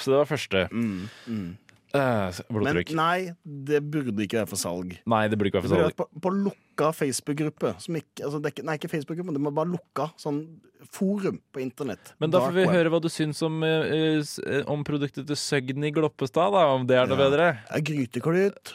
Så 0.00 0.12
det 0.12 0.18
var 0.20 0.28
første. 0.30 0.66
Mm, 0.70 1.08
Men 1.26 2.34
blodtrykk. 2.52 2.92
nei, 2.94 3.32
det 3.42 3.80
burde 3.90 4.22
ikke 4.22 4.42
være 4.42 4.50
for 4.50 4.60
salg. 4.60 4.94
Nei, 5.08 5.22
det 5.28 5.38
burde 5.38 5.50
ikke 5.50 5.62
være 5.62 5.68
for 5.68 5.82
salg. 5.82 5.96
på, 5.98 6.06
på 6.22 6.32
lukka 6.34 6.92
Facebook-gruppe. 6.94 7.72
Altså 7.74 8.40
nei, 8.42 8.76
ikke 8.76 8.92
Facebook-gruppe, 8.92 9.30
men 9.30 9.38
det 9.38 9.42
må 9.42 9.54
bare 9.56 9.72
lukka 9.72 10.10
sånn 10.20 10.44
forum 10.92 11.40
på 11.52 11.60
internett. 11.60 12.12
Men 12.22 12.30
da 12.30 12.42
får 12.44 12.54
vi 12.56 12.66
høre 12.70 12.92
hva 12.92 13.00
du 13.02 13.08
syns 13.12 13.40
om, 13.46 13.62
uh, 13.64 14.20
eh, 14.22 14.60
om 14.70 14.84
produktet 14.86 15.26
til 15.28 15.38
Søgni 15.40 15.92
Gloppestad, 15.94 16.54
da, 16.54 16.66
om 16.74 16.86
det 16.86 16.98
er 17.00 17.08
noe 17.10 17.18
Ja. 17.18 17.30
bedre. 17.30 17.48
Gryteklut. 17.82 18.74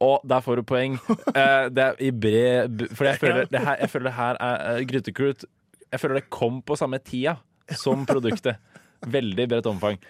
Og 0.00 0.20
der 0.28 0.40
får 0.44 0.56
du 0.56 0.62
poeng. 0.62 0.98
Uh, 1.08 1.68
det 1.74 1.82
er 1.82 1.94
i 2.04 2.10
bred 2.10 2.88
For 2.92 3.08
jeg 3.08 3.18
føler 3.18 3.46
det 3.50 3.60
her, 3.64 3.76
jeg 3.80 3.90
føler 3.90 4.10
det 4.10 4.16
her 4.18 4.36
er 4.44 4.56
uh, 4.76 4.84
Gryteklut 4.84 5.44
Jeg 5.92 6.00
føler 6.00 6.20
det 6.20 6.30
kom 6.30 6.60
på 6.62 6.76
samme 6.76 6.98
tida 6.98 7.38
som 7.72 8.04
produktet. 8.06 8.60
Veldig 9.04 9.48
bredt 9.52 9.68
omfang. 9.70 10.00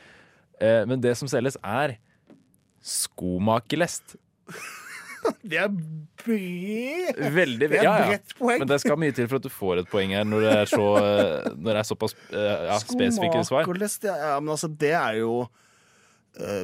Eh, 0.61 0.82
men 0.89 1.01
det 1.03 1.14
som 1.18 1.30
selges, 1.30 1.59
er 1.64 1.99
skomakerlest. 2.87 4.16
Det 5.43 5.59
er 5.59 5.72
bred 6.22 7.16
Veldig 7.34 7.66
er 7.66 7.80
ja, 7.80 7.95
ja. 7.99 8.11
bredt 8.11 8.34
poeng. 8.39 8.61
Men 8.62 8.68
det 8.70 8.76
skal 8.82 8.99
mye 9.01 9.14
til 9.16 9.26
for 9.26 9.41
at 9.41 9.47
du 9.47 9.51
får 9.51 9.80
et 9.82 9.89
poeng 9.91 10.12
her, 10.14 10.26
når 10.28 10.45
det 10.45 10.53
er, 10.53 10.70
så, 10.70 10.84
eh, 11.01 11.49
når 11.55 11.70
det 11.72 11.80
er 11.80 11.89
såpass 11.89 12.14
eh, 12.30 12.53
ja, 12.68 12.76
spesifikke 12.82 13.41
svar. 13.41 13.66
Skomakerlest, 13.66 14.07
ja, 14.07 14.37
men 14.39 14.55
altså, 14.55 14.70
det 14.70 14.93
er 14.95 15.18
jo 15.22 15.32
uh, 15.47 16.62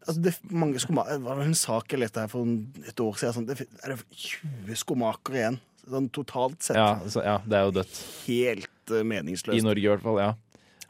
Altså, 0.00 0.16
det 0.24 0.32
er 0.32 0.54
mange 0.56 0.80
skomaker, 0.80 1.18
var 1.22 1.38
det 1.38 1.50
en 1.50 1.58
sak 1.60 1.92
jeg 1.92 2.00
leste 2.00 2.22
her 2.24 2.30
for 2.32 2.48
et 2.88 3.02
år 3.04 3.18
siden. 3.20 3.34
Sånn, 3.36 3.46
det 3.46 3.66
er 3.84 3.92
det 3.92 3.98
20 4.16 4.78
skomakere 4.80 5.36
igjen. 5.42 5.58
Sånn 5.92 6.06
totalt 6.16 6.64
sett. 6.64 6.78
Ja, 6.80 6.94
så, 7.04 7.20
ja, 7.26 7.34
det 7.44 7.58
er 7.58 7.66
jo 7.68 7.74
dødt. 7.76 7.98
Helt 8.24 8.94
uh, 8.94 9.02
meningsløst. 9.06 9.60
I 9.60 9.66
Norge 9.66 9.84
i 9.84 9.90
hvert 9.92 10.02
fall, 10.06 10.18
ja. 10.22 10.32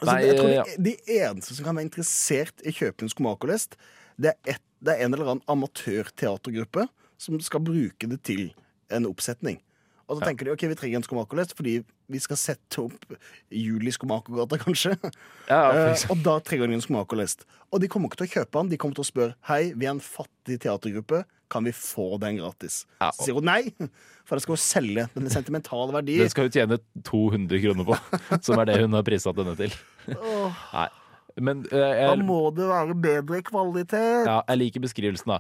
Altså, 0.01 0.14
Nei, 0.14 0.20
jeg 0.24 0.36
tror 0.38 0.53
ja. 0.53 0.66
de, 0.88 0.92
eneste 1.20 1.57
som 1.57 1.66
kan 1.66 1.76
være 1.76 1.88
interessert 1.90 2.62
i 2.64 2.72
å 2.72 2.76
kjøpe 2.76 3.05
en 3.05 3.12
skomakerlest, 3.12 3.76
det 4.20 4.32
er, 4.32 4.57
et, 4.57 4.62
det 4.80 4.94
er 4.94 5.05
en 5.05 5.16
eller 5.16 5.34
annen 5.34 5.46
amatørteatergruppe 5.53 6.86
som 7.20 7.36
skal 7.44 7.64
bruke 7.64 8.09
det 8.09 8.20
til 8.24 8.48
en 8.92 9.09
oppsetning. 9.09 9.61
Og 10.11 10.18
så 10.18 10.26
tenker 10.26 10.48
de 10.48 10.55
ok, 10.57 10.64
vi 10.72 10.76
trenger 10.78 10.98
en 10.98 11.07
skomakerlest 11.07 11.53
fordi 11.55 11.76
vi 12.11 12.18
skal 12.18 12.38
sette 12.40 12.82
opp 12.82 13.12
Jul 13.55 13.86
i 13.86 13.92
Skomakergata, 13.94 14.59
kanskje. 14.64 14.96
Ja, 15.46 15.61
Eh, 15.70 16.07
og 16.11 16.24
da 16.26 16.38
trenger 16.42 16.70
de 16.70 16.80
en 16.80 16.82
skomakerlest. 16.82 17.44
Og 17.70 17.82
de 17.82 17.90
kommer 17.90 18.11
ikke 18.11 18.24
til 18.24 18.26
å 18.30 18.32
kjøpe 18.32 18.57
den. 18.57 18.72
De 18.72 18.78
kommer 18.80 18.98
til 18.98 19.05
å 19.05 19.11
spørre 19.11 19.36
hei, 19.46 19.70
vi 19.78 19.86
er 19.86 19.94
en 19.94 20.03
fattig 20.03 20.59
teatergruppe, 20.64 21.22
kan 21.51 21.66
vi 21.66 21.72
få 21.74 22.14
den 22.22 22.38
gratis? 22.38 22.84
Så 22.98 23.26
sier 23.26 23.38
hun 23.38 23.46
nei, 23.46 23.72
for 24.26 24.38
det 24.38 24.44
skal 24.44 24.55
jo 24.55 24.61
selge 24.62 25.07
den 25.16 25.30
sentimentale 25.32 25.94
verdi. 25.94 26.20
Den 26.22 26.30
skal 26.30 26.46
hun 26.46 26.55
tjene 26.55 26.78
200 27.07 27.62
kroner 27.64 27.88
på, 27.88 27.98
som 28.46 28.59
er 28.62 28.70
det 28.70 28.78
hun 28.84 28.94
har 28.98 29.07
prisa 29.07 29.34
denne 29.34 29.57
til. 29.59 29.74
Åh. 30.09 30.64
Nei. 30.74 30.88
Men 31.40 31.62
eh, 31.70 32.01
Da 32.11 32.14
må 32.18 32.38
det 32.53 32.66
være 32.68 32.94
bedre 33.01 33.40
kvalitet. 33.46 34.26
ja, 34.26 34.40
jeg 34.48 34.59
liker 34.59 34.82
beskrivelsen, 34.84 35.30
da. 35.30 35.38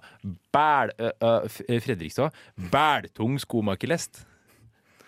Bæl, 0.54 0.92
uh, 1.02 1.42
uh, 1.50 1.80
Fredrikstad. 1.82 2.36
Bæltung 2.72 3.38
skomakerlest. 3.42 4.22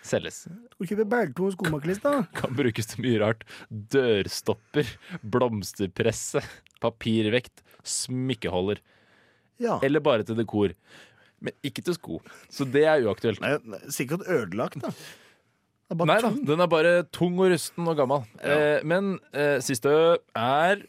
Selges. 0.03 0.41
Skal 0.43 0.83
du 0.83 0.89
kjøpe 0.89 1.05
Bergto 1.07 1.47
skomakerlist, 1.55 2.03
da? 2.03 2.25
Kan 2.35 2.55
brukes 2.57 2.91
til 2.91 3.05
mye 3.05 3.21
rart. 3.23 3.45
Dørstopper, 3.71 4.89
blomsterpresse, 5.23 6.43
papirvekt, 6.83 7.63
smykkeholder. 7.87 8.83
Ja. 9.63 9.79
Eller 9.85 10.03
bare 10.03 10.27
til 10.27 10.35
dekor. 10.37 10.75
Men 11.43 11.55
ikke 11.63 11.83
til 11.87 11.95
sko. 11.95 12.19
Så 12.51 12.67
det 12.67 12.83
er 12.87 13.07
uaktuelt. 13.07 13.39
Nei, 13.43 13.55
sikkert 13.91 14.27
ødelagt, 14.27 14.81
da. 14.83 14.91
Det 15.91 16.07
Nei 16.07 16.15
da, 16.23 16.29
den 16.47 16.63
er 16.63 16.69
bare 16.71 16.91
tung 17.13 17.35
og 17.43 17.51
rusten 17.51 17.87
og 17.91 17.97
gammel. 17.99 18.23
Eh, 18.41 18.79
men 18.87 19.17
eh, 19.35 19.59
siste 19.61 19.91
er 20.35 20.83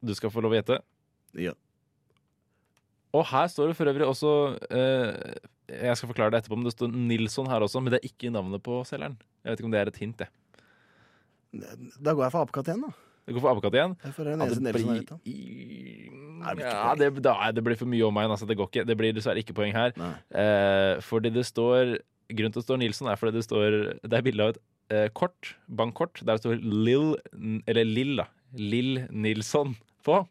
Du 0.00 0.14
skal 0.16 0.30
få 0.32 0.40
lov 0.44 0.54
å 0.54 0.58
gjette. 0.60 0.78
Ja. 1.36 1.52
Og 3.16 3.24
her 3.32 3.48
står 3.52 3.72
det 3.72 3.76
for 3.78 3.90
øvrig 3.90 4.06
også 4.06 4.32
eh, 4.70 5.36
Jeg 5.72 5.96
skal 5.98 6.10
forklare 6.12 6.32
det 6.34 6.42
etterpå, 6.42 6.56
men 6.58 6.68
det 6.68 6.74
står 6.76 6.92
Nilsson 6.94 7.50
her 7.50 7.64
også. 7.66 7.82
Men 7.82 7.92
det 7.94 8.00
er 8.00 8.08
ikke 8.08 8.32
navnet 8.32 8.62
på 8.64 8.80
selgeren. 8.88 9.18
Jeg 9.42 9.50
vet 9.52 9.60
ikke 9.60 9.68
om 9.70 9.74
det 9.76 9.82
er 9.82 9.90
et 9.92 10.00
hint, 10.02 10.24
jeg. 10.24 10.32
Da 12.02 12.12
går 12.14 12.26
jeg 12.26 12.34
for 12.34 12.46
apekatt 12.46 12.70
igjen, 12.70 12.86
da. 12.86 12.94
Det 13.26 13.34
går 13.34 13.42
for 13.42 13.50
apekatt 13.56 13.74
igjen. 13.78 13.94
Det 14.02 14.12
Ja, 14.38 14.46
det 14.62 14.74
blir- 14.76 14.82
det 16.56 16.66
Ja, 16.70 16.94
det, 16.94 17.22
da, 17.24 17.34
det 17.52 17.64
blir 17.64 17.76
for 17.80 17.90
mye 17.90 18.06
om 18.06 18.14
meg. 18.14 18.28
Altså, 18.30 18.46
det, 18.46 18.56
går 18.56 18.68
ikke. 18.70 18.84
det 18.86 18.96
blir 18.96 19.12
dessverre 19.16 19.42
ikke 19.42 19.56
poeng 19.56 19.72
her. 19.74 19.92
Eh, 20.30 21.00
fordi 21.02 21.32
det 21.34 21.44
står 21.48 21.96
Grunnen 22.30 22.54
til 22.54 22.58
at 22.58 22.62
det 22.62 22.68
står 22.68 22.80
Nilsson, 22.82 23.10
er 23.10 23.18
fordi 23.20 23.38
det 23.38 23.46
står 23.46 23.74
Det 24.02 24.18
er 24.18 24.24
bilde 24.26 24.46
av 24.46 24.54
et 24.54 24.62
eh, 24.94 25.08
kort, 25.14 25.54
bankkort, 25.66 26.22
der 26.22 26.36
det 26.36 26.42
står 26.42 26.62
Lill 26.62 27.14
Eller 27.66 27.86
Lill, 27.86 28.16
da. 28.22 28.30
Lill 28.56 29.04
Nilsson 29.10 29.76
på. 30.06 30.22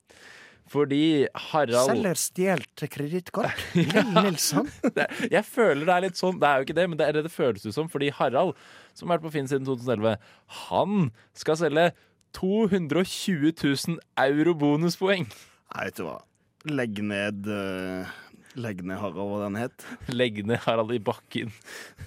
Fordi 0.71 1.27
Harald 1.51 1.91
Selger 1.91 2.17
stjålet 2.17 2.85
kredittkort. 2.89 3.65
Lill 3.77 4.11
Nilsson. 4.15 4.69
jeg 5.35 5.45
føler 5.45 5.85
det 5.85 5.95
er 5.95 6.05
litt 6.07 6.19
sånn, 6.19 6.39
det 6.41 6.49
er 6.49 6.57
jo 6.57 6.67
ikke 6.67 6.77
det, 6.79 6.87
men 6.89 6.99
det 6.99 7.07
er 7.07 7.17
det 7.17 7.25
det 7.27 7.33
føles 7.33 7.67
ut 7.67 7.75
som. 7.75 7.89
Fordi 7.91 8.09
Harald, 8.17 8.55
som 8.97 9.09
har 9.09 9.19
vært 9.19 9.27
på 9.27 9.33
Finn 9.35 9.49
siden 9.51 9.67
2011, 9.67 10.17
han 10.65 11.09
skal 11.37 11.59
selge 11.61 11.89
220 12.35 13.53
000 13.61 13.99
euro 14.25 14.55
bonuspoeng. 14.59 15.27
Nei, 15.29 15.85
vet 15.87 15.99
du 15.99 16.07
hva. 16.07 16.17
Legg 16.65 16.97
ned 17.05 17.45
eh, 17.51 18.15
Legg 18.55 18.81
ned 18.87 18.99
Harald, 19.01 19.19
hva 19.19 19.43
den 19.43 19.59
het. 19.59 19.85
Legg 20.19 20.41
ned 20.47 20.61
Harald 20.63 20.93
i 20.95 21.01
bakken. 21.03 21.51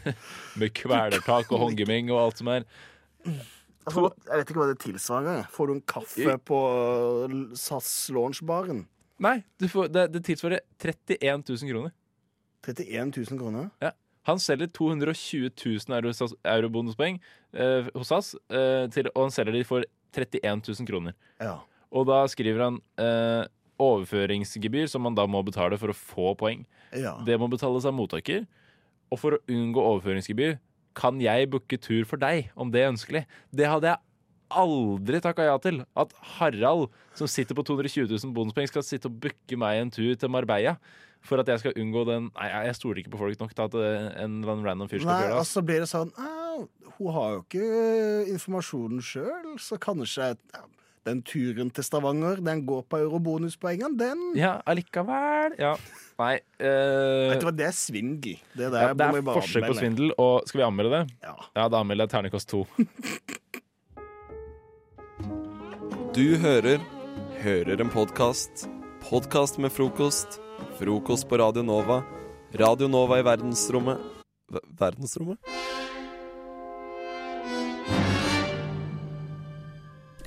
Med 0.61 0.75
kvelertak 0.77 1.53
og 1.53 1.65
håndgemeng 1.67 2.13
og 2.15 2.23
alt 2.23 2.43
som 2.43 2.53
er. 2.55 2.67
Altså, 3.89 4.09
jeg 4.29 4.41
vet 4.41 4.51
ikke 4.53 4.61
hva 4.63 4.69
det 4.71 4.81
tilsvarer. 4.85 5.47
Får 5.53 5.69
du 5.69 5.75
en 5.77 5.87
kaffe 5.95 6.37
på 6.51 6.61
eh, 7.29 7.39
SAS 7.57 7.93
Launch-baren? 8.15 8.85
Nei, 9.25 9.39
du 9.59 9.67
får, 9.71 9.89
det, 9.93 10.05
det 10.15 10.23
tilsvarer 10.29 10.63
31 10.79 11.45
000 11.49 11.73
kroner. 11.73 11.95
31 12.67 13.13
000 13.17 13.41
kroner? 13.41 13.71
Ja. 13.83 13.95
Han 14.29 14.41
selger 14.43 14.69
220 14.77 15.49
000 15.57 15.97
euro, 15.97 16.13
euro 16.53 16.69
bonuspoeng 16.69 17.17
eh, 17.57 17.89
hos 17.95 18.11
SAS, 18.13 18.35
eh, 18.53 18.85
til, 18.93 19.09
og 19.15 19.25
han 19.27 19.33
selger 19.33 19.57
de 19.57 19.65
for 19.65 19.87
31 20.13 20.63
000 20.69 20.89
kroner. 20.89 21.17
Ja. 21.41 21.57
Og 21.89 22.05
da 22.11 22.21
skriver 22.29 22.67
han 22.67 22.77
eh, 23.01 23.49
overføringsgebyr, 23.83 24.89
som 24.91 25.05
man 25.07 25.17
da 25.19 25.27
må 25.31 25.43
betale 25.47 25.79
for 25.81 25.93
å 25.93 25.97
få 25.97 26.33
poeng. 26.39 26.65
Ja. 26.97 27.17
Det 27.27 27.39
må 27.41 27.49
betales 27.51 27.87
av 27.89 27.95
mottaker. 27.97 28.47
Og 29.13 29.21
for 29.23 29.37
å 29.37 29.43
unngå 29.49 29.81
overføringsgebyr 29.95 30.59
kan 30.99 31.21
jeg 31.23 31.49
booke 31.53 31.79
tur 31.81 32.05
for 32.09 32.21
deg, 32.21 32.51
om 32.59 32.73
det 32.75 32.83
er 32.83 32.93
ønskelig. 32.93 33.25
Det 33.55 33.69
hadde 33.71 33.93
jeg 33.93 34.03
aldri 34.59 35.21
takka 35.23 35.45
ja 35.47 35.59
til. 35.63 35.83
At 35.99 36.15
Harald, 36.39 36.89
som 37.17 37.29
sitter 37.31 37.55
på 37.55 37.65
220 37.69 38.09
000 38.11 38.33
bonuspoeng, 38.35 38.69
skal 38.71 38.85
sitte 38.87 39.11
og 39.11 39.21
booke 39.23 39.59
meg 39.61 39.83
en 39.83 39.93
tur 39.95 40.15
til 40.19 40.33
Marbella. 40.33 40.77
For 41.27 41.41
at 41.43 41.49
jeg 41.51 41.59
skal 41.65 41.75
unngå 41.83 42.05
den 42.07 42.29
Nei, 42.31 42.47
jeg 42.69 42.77
stoler 42.79 43.01
ikke 43.03 43.11
på 43.17 43.19
folk 43.19 43.41
nok 43.41 43.51
til 43.51 43.65
at 43.65 43.73
eh, 43.75 44.05
en 44.23 44.37
eller 44.39 44.53
annen 44.53 44.69
random 44.69 44.91
fyr 44.91 45.01
skal 45.03 45.11
Nei, 45.11 45.17
gjøre 45.25 45.33
det. 45.33 45.41
og 45.41 45.49
så 45.49 45.63
blir 45.67 45.81
det 45.83 45.89
sånn 45.91 46.13
Hun 46.95 47.09
har 47.17 47.33
jo 47.33 47.41
ikke 47.43 47.65
eh, 47.67 48.31
informasjonen 48.37 49.03
sjøl, 49.03 49.49
så 49.59 49.81
kanskje 49.83 50.29
ja, 50.37 50.63
den 51.07 51.23
turen 51.23 51.71
til 51.75 51.85
Stavanger, 51.87 52.41
den 52.45 52.65
går 52.67 52.83
på 52.91 52.99
eurobonuspoengene, 53.05 53.97
den 53.99 54.25
Ja, 54.39 54.57
allikevel. 54.67 55.55
Ja. 55.61 55.77
Nei 56.19 56.39
Uh... 56.59 57.31
Vet 57.31 57.39
du 57.39 57.47
hva, 57.47 57.53
det 57.55 57.67
er 57.69 57.75
svindel. 57.79 58.41
Det 58.51 58.73
der 58.73 58.89
ja, 58.89 58.95
det 58.99 59.07
er 59.07 59.23
bare 59.23 59.37
forsøk 59.39 59.69
på 59.69 59.77
svindel. 59.79 60.11
Og 60.19 60.43
skal 60.51 60.59
vi 60.59 60.67
anmelde 60.67 60.91
det? 60.97 61.05
Ja. 61.23 61.69
da 61.69 61.79
anmelder 61.79 62.09
jeg 62.09 62.17
terningkast 62.17 62.51
to. 62.51 62.65
Du 66.19 66.35
hører 66.43 66.81
Hører 67.39 67.79
en 67.79 67.91
podkast. 67.95 68.65
Podkast 69.05 69.61
med 69.63 69.71
frokost. 69.71 70.41
Frokost 70.81 71.29
på 71.31 71.39
Radio 71.39 71.63
Nova. 71.63 72.01
Radio 72.59 72.89
Nova 72.91 73.21
i 73.21 73.23
verdensrommet 73.23 74.01
v- 74.51 74.63
verdensrommet? 74.81 75.39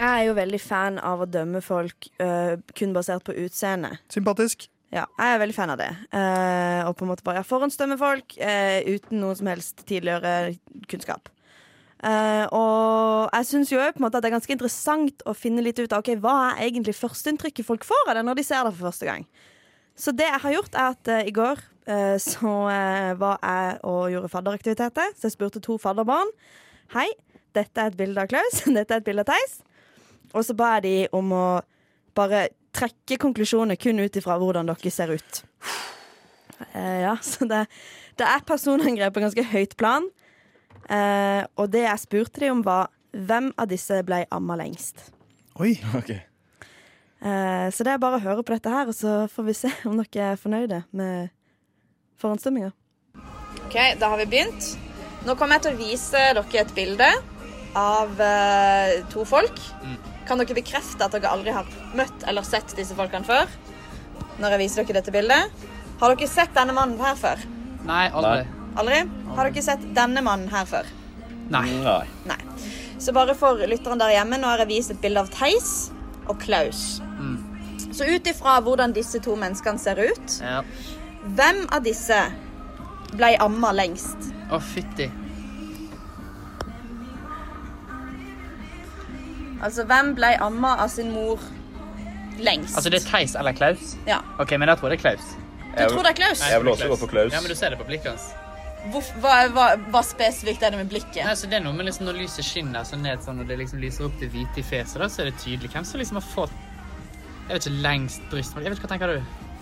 Jeg 0.02 0.10
er 0.10 0.24
jo 0.26 0.34
veldig 0.34 0.58
fan 0.58 0.96
av 0.98 1.20
å 1.22 1.30
dømme 1.30 1.60
folk 1.62 2.08
uh, 2.18 2.56
kun 2.74 2.94
basert 2.96 3.22
på 3.28 3.36
utseende. 3.38 4.00
Sympatisk. 4.10 4.66
Ja, 4.92 5.04
jeg 5.14 5.36
er 5.36 5.42
veldig 5.44 5.54
fan 5.56 5.72
av 5.72 5.78
det. 5.78 5.92
Uh, 6.10 6.82
og 6.90 6.96
på 6.98 7.06
en 7.06 7.12
måte 7.14 7.26
bare 7.28 7.46
forhåndsdømme 7.46 8.00
folk 8.02 8.34
uh, 8.42 8.82
uten 8.90 9.22
noen 9.22 9.38
som 9.38 9.52
helst 9.52 9.86
tidligere 9.86 10.58
kunnskap. 10.90 11.30
Uh, 12.02 12.50
og 12.50 13.38
jeg 13.38 13.48
syns 13.52 13.76
jo 13.76 13.78
på 13.78 14.02
en 14.02 14.08
måte 14.08 14.18
at 14.18 14.26
det 14.26 14.32
er 14.32 14.38
ganske 14.40 14.58
interessant 14.58 15.24
å 15.30 15.38
finne 15.38 15.62
litt 15.62 15.78
ut 15.78 15.94
av 15.94 16.02
ok, 16.02 16.16
hva 16.18 16.36
er 16.50 16.66
egentlig 16.72 16.98
førsteinntrykket 16.98 17.70
folk 17.70 17.86
får 17.86 18.10
av 18.10 18.18
det 18.18 18.26
når 18.26 18.42
de 18.42 18.50
ser 18.50 18.66
det 18.66 18.74
for 18.74 18.90
første 18.90 19.06
gang. 19.06 19.30
Så 19.94 20.18
det 20.18 20.32
jeg 20.32 20.44
har 20.48 20.58
gjort, 20.58 20.82
er 20.82 20.96
at 20.96 21.16
i 21.30 21.36
går 21.36 21.68
så 22.22 22.52
var 23.20 23.40
jeg 23.42 23.80
og 23.90 24.04
gjorde 24.14 24.30
fadderaktiviteter. 24.32 25.14
Så 25.18 25.28
jeg 25.28 25.34
spurte 25.34 25.62
to 25.62 25.76
fadderbarn. 25.82 26.30
Hei, 26.94 27.10
dette 27.58 27.84
er 27.84 27.92
et 27.92 27.98
bilde 28.00 28.22
av 28.22 28.30
Klaus. 28.32 28.64
Dette 28.78 28.96
er 28.96 29.02
et 29.02 29.08
bilde 29.08 29.26
av 29.26 29.34
Theis. 29.34 29.60
Og 30.32 30.46
så 30.48 30.56
ba 30.58 30.76
jeg 30.78 30.84
de 30.86 30.96
om 31.18 31.34
å 31.36 31.46
bare 32.18 32.48
trekke 32.76 33.20
konklusjoner 33.20 33.80
kun 33.80 34.00
ut 34.00 34.16
ifra 34.16 34.38
hvordan 34.40 34.70
dere 34.72 34.94
ser 34.94 35.14
ut. 35.16 35.44
Eh, 36.72 37.02
ja, 37.04 37.18
så 37.32 37.48
det, 37.50 37.66
det 38.20 38.28
er 38.28 38.48
personangrep 38.48 39.16
på 39.16 39.24
ganske 39.24 39.48
høyt 39.54 39.78
plan. 39.80 40.08
Eh, 40.92 41.44
og 41.60 41.72
det 41.74 41.86
jeg 41.86 42.04
spurte 42.06 42.44
de 42.44 42.52
om, 42.52 42.64
var 42.66 42.92
hvem 43.12 43.52
av 43.60 43.70
disse 43.72 44.02
ble 44.08 44.24
amma 44.32 44.60
lengst. 44.62 45.10
Oi. 45.60 45.76
Eh, 47.22 47.68
så 47.70 47.86
det 47.86 47.92
er 47.94 48.00
bare 48.02 48.18
å 48.18 48.24
høre 48.24 48.42
på 48.42 48.56
dette 48.56 48.72
her, 48.74 48.88
og 48.90 48.96
så 48.98 49.28
får 49.30 49.46
vi 49.46 49.54
se 49.54 49.70
om 49.86 50.00
dere 50.00 50.32
er 50.32 50.40
fornøyde 50.42 50.80
med 50.98 51.30
forhåndsstemminga. 52.18 52.72
OK, 53.68 53.76
da 54.02 54.10
har 54.10 54.18
vi 54.24 54.26
begynt. 54.32 54.72
Nå 55.28 55.36
kommer 55.38 55.60
jeg 55.60 55.68
til 55.68 55.76
å 55.76 55.82
vise 55.84 56.24
dere 56.34 56.64
et 56.64 56.74
bilde 56.74 57.12
av 57.78 58.26
eh, 58.26 58.96
to 59.14 59.22
folk. 59.30 59.62
Kan 60.32 60.40
dere 60.40 60.56
bekrefte 60.56 61.04
at 61.04 61.12
dere 61.12 61.28
aldri 61.28 61.52
har 61.52 61.68
møtt 61.92 62.22
eller 62.24 62.46
sett 62.48 62.72
disse 62.78 62.96
folkene 62.96 63.28
før? 63.28 63.50
Når 64.40 64.54
jeg 64.54 64.60
viser 64.62 64.86
dere 64.88 65.02
dette 65.02 65.12
bildet. 65.12 65.66
Har 66.00 66.14
dere 66.16 66.30
sett 66.32 66.54
denne 66.56 66.72
mannen 66.78 67.02
her 67.04 67.18
før? 67.20 67.42
Nei, 67.84 68.06
aldri. 68.16 68.46
Aldri? 68.80 69.02
Har 69.36 69.50
dere 69.52 69.64
sett 69.66 69.84
denne 69.98 70.24
mannen 70.24 70.48
her 70.54 70.70
før? 70.70 70.88
Nei. 71.52 71.66
Nei. 72.32 72.38
Så 72.96 73.12
bare 73.12 73.36
for 73.36 73.60
lytteren 73.68 74.00
der 74.00 74.14
hjemme, 74.16 74.40
nå 74.40 74.48
har 74.54 74.64
jeg 74.64 74.70
vist 74.72 74.94
et 74.96 75.02
bilde 75.04 75.20
av 75.20 75.34
Theis 75.36 75.92
og 76.32 76.40
Klaus. 76.40 77.02
Mm. 77.20 77.36
Så 77.92 78.08
ut 78.08 78.32
ifra 78.32 78.56
hvordan 78.64 78.96
disse 78.96 79.20
to 79.26 79.36
menneskene 79.36 79.84
ser 79.84 80.00
ut, 80.00 80.38
Ja. 80.40 80.62
hvem 81.36 81.66
av 81.76 81.84
disse 81.84 82.22
ble 83.12 83.36
amma 83.36 83.74
lengst? 83.76 84.32
Å, 84.48 84.64
fytti. 84.64 85.12
Altså, 89.62 89.86
hvem 89.90 90.14
ble 90.18 90.34
amma 90.42 90.76
av 90.84 90.90
sin 90.90 91.12
mor 91.14 91.42
lengst? 92.42 92.76
Altså, 92.76 92.90
det 92.90 93.02
er 93.04 93.10
Theis 93.10 93.36
eller 93.38 93.54
Klaus? 93.58 93.96
Ja. 94.10 94.22
OK, 94.42 94.56
men 94.58 94.72
jeg 94.72 94.82
tror 94.82 94.90
det 94.94 94.98
er 95.00 95.04
Klaus. 95.04 95.34
Du 95.72 95.84
tror 95.94 96.04
det 96.04 96.12
er 96.16 96.18
Klaus? 96.20 96.40
Nei, 96.42 96.50
Jeg 96.52 96.64
vil 96.64 96.72
også 96.74 96.88
gå 96.92 96.98
for 97.04 97.12
Klaus. 97.12 97.34
Ja, 97.34 97.42
men 97.44 97.52
du 97.54 97.56
ser 97.56 97.74
det 97.74 97.78
på 97.80 97.86
blikket 97.88 98.12
hans. 98.16 98.32
Hvorf- 98.92 99.12
hva, 99.22 99.36
hva, 99.54 99.66
hva 99.94 100.02
spesifikt 100.02 100.64
er 100.66 100.74
det 100.74 100.80
med 100.82 100.90
blikket? 100.90 101.22
Nei, 101.22 101.36
så 101.38 101.46
det 101.48 101.60
er 101.60 101.62
noe 101.62 101.76
med 101.78 101.86
liksom 101.86 102.08
Når 102.08 102.18
lyset 102.24 102.48
skinner 102.48 102.82
så 102.88 102.98
ned 102.98 103.22
sånn, 103.22 103.44
og 103.44 103.46
det 103.52 103.60
liksom 103.60 103.78
lyser 103.80 104.08
opp 104.08 104.16
det 104.18 104.32
hvite 104.34 104.58
i 104.58 104.66
fjeset, 104.66 104.98
da, 105.04 105.06
så 105.12 105.22
er 105.22 105.30
det 105.30 105.36
tydelig 105.44 105.70
hvem 105.70 105.86
som 105.86 106.02
liksom 106.02 106.18
har 106.18 106.26
fått 106.26 106.56
Jeg 107.46 107.52
vet 107.54 107.68
ikke, 107.68 107.76
lengst 107.86 108.26
bryst... 108.32 108.58
Jeg 108.58 108.74
vet 108.74 108.80
ikke, 108.80 108.88
Hva 108.88 108.94
tenker 108.96 109.14
du? 109.14 109.20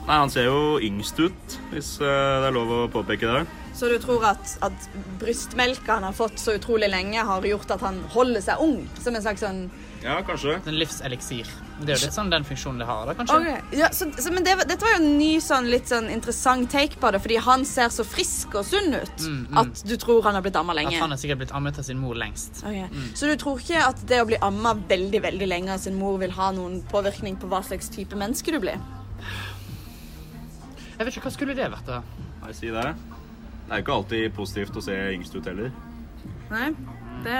Nei, 0.07 0.15
Han 0.23 0.31
ser 0.31 0.47
jo 0.47 0.61
yngst 0.87 1.19
ut, 1.19 1.57
hvis 1.73 1.89
eh, 1.99 2.07
det 2.39 2.47
er 2.47 2.55
lov 2.55 2.71
å 2.71 2.79
påpeke 2.93 3.27
det. 3.27 3.43
Så 3.75 3.91
du 3.91 3.97
tror 4.01 4.23
at, 4.31 4.55
at 4.65 4.87
brystmelka 5.19 5.99
han 5.99 6.07
har 6.07 6.15
fått 6.15 6.39
så 6.39 6.55
utrolig 6.55 6.87
lenge, 6.89 7.19
har 7.27 7.45
gjort 7.51 7.75
at 7.75 7.83
han 7.83 7.99
holder 8.15 8.41
seg 8.47 8.63
ung? 8.63 8.79
Som 9.03 9.19
en 9.19 9.25
slags 9.27 9.43
sånn 9.43 9.65
Ja, 10.03 10.21
kanskje. 10.23 10.53
En 10.65 10.77
livseliksir. 10.79 11.49
Det 11.79 11.93
er 11.93 11.97
jo 11.97 12.05
litt 12.07 12.15
sånn 12.15 12.29
den 12.31 12.45
funksjonen 12.47 12.79
det 12.79 12.87
har, 12.87 13.07
da, 13.09 13.15
kanskje. 13.19 13.35
Ok, 13.39 13.73
ja, 13.79 13.89
så, 13.95 14.07
så, 14.15 14.31
men 14.31 14.45
det, 14.47 14.53
dette 14.67 14.83
var 14.83 14.93
jo 14.95 14.99
en 15.01 15.17
ny 15.19 15.31
sånn, 15.43 15.67
litt 15.71 15.91
sånn 15.91 16.07
interessant 16.11 16.69
take 16.71 16.99
på 16.99 17.11
det, 17.11 17.19
fordi 17.23 17.39
han 17.43 17.65
ser 17.67 17.91
så 17.91 18.05
frisk 18.07 18.55
og 18.59 18.67
sunn 18.67 18.95
ut 18.95 19.25
Mm, 19.29 19.39
mm. 19.49 19.57
at 19.59 19.81
du 19.87 19.95
tror 19.99 20.23
han 20.23 20.37
har 20.37 20.43
blitt 20.45 20.55
amma 20.59 20.73
lenge. 20.77 20.95
At 20.95 21.03
han 21.03 21.11
har 21.11 21.19
sikkert 21.19 21.41
blitt 21.41 21.51
ammet 21.55 21.79
av 21.79 21.83
sin 21.87 21.99
mor 21.99 22.15
lengst. 22.19 22.61
Ok. 22.63 22.77
Mm. 22.93 23.09
Så 23.19 23.27
du 23.27 23.35
tror 23.39 23.59
ikke 23.59 23.83
at 23.89 24.01
det 24.07 24.21
å 24.23 24.27
bli 24.29 24.39
amma 24.45 24.73
veldig 24.89 25.21
veldig 25.27 25.49
lenge 25.51 25.75
av 25.75 25.83
sin 25.83 25.99
mor 25.99 26.17
vil 26.23 26.31
ha 26.37 26.49
noen 26.55 26.79
påvirkning 26.91 27.35
på 27.41 27.51
hva 27.51 27.59
slags 27.67 27.91
type 27.93 28.15
menneske 28.19 28.55
du 28.55 28.59
blir? 28.63 28.79
Jeg 30.95 31.05
vet 31.05 31.13
ikke, 31.13 31.27
Hva 31.27 31.31
skulle 31.35 31.55
det 31.55 31.67
vært, 31.71 31.87
da? 31.87 32.01
Nei, 32.43 32.55
si 32.55 32.71
det. 32.71 32.87
Det 33.69 33.75
er 33.75 33.81
jo 33.81 33.85
ikke 33.85 33.97
alltid 33.99 34.33
positivt 34.35 34.79
å 34.79 34.83
se 34.83 34.95
yngst 35.13 35.35
ut 35.35 35.45
heller. 35.47 35.71
Nei, 36.49 36.69
det, 37.23 37.39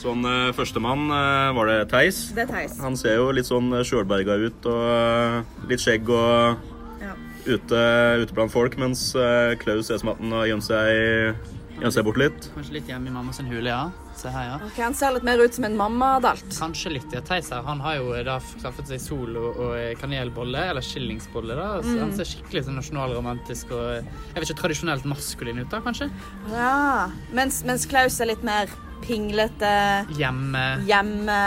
Sånn 0.00 0.24
uh, 0.26 0.50
Førstemann 0.56 1.04
eh, 1.12 1.52
var 1.54 1.68
det 1.70 1.78
Theis. 1.92 2.32
det 2.34 2.46
er 2.46 2.52
Theis. 2.52 2.78
Han 2.82 2.96
ser 2.98 3.16
jo 3.20 3.30
litt 3.34 3.46
sånn 3.46 3.68
eh, 3.76 3.84
sjølberga 3.86 4.34
ut 4.48 4.66
og 4.66 4.84
eh, 4.90 5.66
litt 5.70 5.80
skjegg 5.84 6.08
og 6.10 6.58
Ja. 7.02 7.14
ute, 7.46 7.82
ute 8.22 8.34
blant 8.34 8.50
folk, 8.54 8.76
mens 8.78 9.12
eh, 9.14 9.54
Klaus 9.62 9.86
ser 9.86 9.98
ut 10.00 10.00
som 10.04 10.12
at 10.14 10.18
han 10.22 10.32
har 10.32 10.46
gjemt 10.50 10.66
seg, 10.66 11.36
gjemt 11.78 11.94
seg 11.96 12.04
bort 12.06 12.18
litt. 12.18 12.48
Kanskje 12.56 12.76
litt 12.80 12.88
hjemme 12.90 13.10
i 13.10 13.14
mammas 13.14 13.38
hule, 13.42 13.68
ja. 13.68 13.90
Se 14.18 14.28
her, 14.28 14.44
ja. 14.50 14.56
Okay, 14.66 14.82
Han 14.84 14.94
ser 14.94 15.14
litt 15.14 15.24
mer 15.24 15.40
ut 15.40 15.54
som 15.56 15.64
en 15.64 15.76
mammadalt. 15.78 16.44
Kanskje 16.58 16.92
litt. 16.98 17.12
ja. 17.14 17.20
Theis 17.24 17.48
her, 17.50 17.62
han 17.64 17.80
har 17.80 17.96
jo 18.00 18.12
da 18.26 18.36
skaffet 18.44 18.86
seg 18.90 19.00
sol 19.00 19.36
og, 19.40 19.56
og 19.56 19.98
kanelbolle, 20.02 20.66
eller 20.70 20.82
skillingsbolle. 20.84 21.54
da. 21.56 21.68
Så 21.82 21.94
Mm. 21.94 22.00
Han 22.04 22.12
ser 22.18 22.24
skikkelig 22.28 22.64
sånn 22.66 22.76
nasjonalromantisk 22.78 23.70
og 23.72 23.84
jeg 24.02 24.36
vet 24.36 24.48
ikke, 24.50 24.60
tradisjonelt 24.62 25.04
maskulin 25.08 25.62
ut, 25.62 25.70
da, 25.70 25.80
kanskje? 25.80 26.10
Ja, 26.52 27.08
mens, 27.32 27.62
mens 27.64 27.86
Klaus 27.86 28.18
er 28.20 28.26
litt 28.34 28.42
mer 28.44 28.66
pinglete, 29.02 30.06
Hjemme. 30.16 30.62
hjemme, 30.86 31.38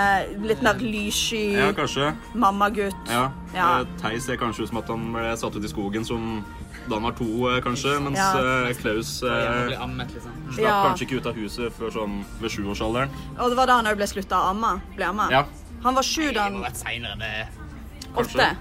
litt 0.48 0.62
mer 0.62 0.76
lyssky, 0.82 1.54
Ja, 1.58 1.72
kanskje. 1.74 2.14
mammagutt. 2.36 2.96
Ja. 3.10 3.32
Ja. 3.54 3.80
Eh, 3.82 3.86
Theis 4.02 4.26
ser 4.26 4.38
kanskje 4.38 4.64
ut 4.64 4.70
som 4.70 4.78
at 4.78 4.88
han 4.88 5.12
ble 5.14 5.36
satt 5.38 5.56
ut 5.56 5.64
i 5.64 5.68
skogen 5.72 6.06
som 6.06 6.44
da 6.88 6.96
han 7.00 7.04
var 7.04 7.12
to, 7.18 7.26
eh, 7.50 7.62
kanskje, 7.62 8.00
mens 8.04 8.18
Ja. 8.18 8.68
eh, 8.68 8.74
Klaus 8.78 9.24
eh, 9.24 9.82
ammet, 9.82 10.12
liksom. 10.14 10.32
slapp 10.54 10.60
Ja. 10.68 10.84
kanskje 10.90 11.08
ikke 11.08 11.18
ut 11.22 11.26
av 11.26 11.36
huset 11.36 11.72
før 11.74 11.90
sånn 11.92 12.24
ved 12.42 12.52
sjuårsalderen. 12.52 13.10
Og 13.40 13.50
det 13.50 13.58
var 13.58 13.66
da 13.68 13.76
han 13.82 13.86
òg 13.86 13.96
ble 13.98 14.06
slutta 14.08 14.36
å 14.36 14.50
amme. 14.52 14.82
Ble 14.96 15.06
amma. 15.06 15.28
Ja. 15.32 15.46
Han 15.84 15.96
var 15.96 16.04
sju 16.04 16.28
da 16.28 16.32
Det 16.34 16.40
han 16.42 16.54
må 16.54 16.64
ha 16.64 16.70
vært 16.70 16.84
seinere 16.84 17.12
enn 17.14 17.20
det. 17.20 17.48
Åtte. 18.16 18.56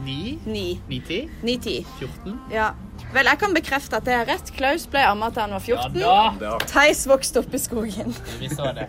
Ni? 0.00 0.38
Ni. 0.46 0.80
Ni-ti? 0.88 1.28
Ni-ti. 1.42 1.86
14? 1.98 2.38
Ja. 2.50 2.72
Vel, 3.12 3.28
jeg 3.28 3.38
kan 3.42 3.54
bekrefte 3.54 3.98
at 4.00 4.06
det 4.08 4.14
er 4.16 4.24
rett. 4.30 4.52
Klaus 4.56 4.86
ble 4.90 5.02
amma 5.04 5.28
til 5.30 5.44
han 5.44 5.52
var 5.52 5.60
14. 5.60 6.00
Ja. 6.00 6.56
Theis 6.70 7.04
vokste 7.10 7.42
opp 7.42 7.52
i 7.54 7.60
skogen. 7.60 8.14
Vi 8.40 8.48
så 8.52 8.72
det. 8.76 8.88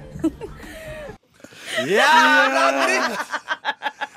Jævla 1.89 2.65
dritt! 2.79 3.33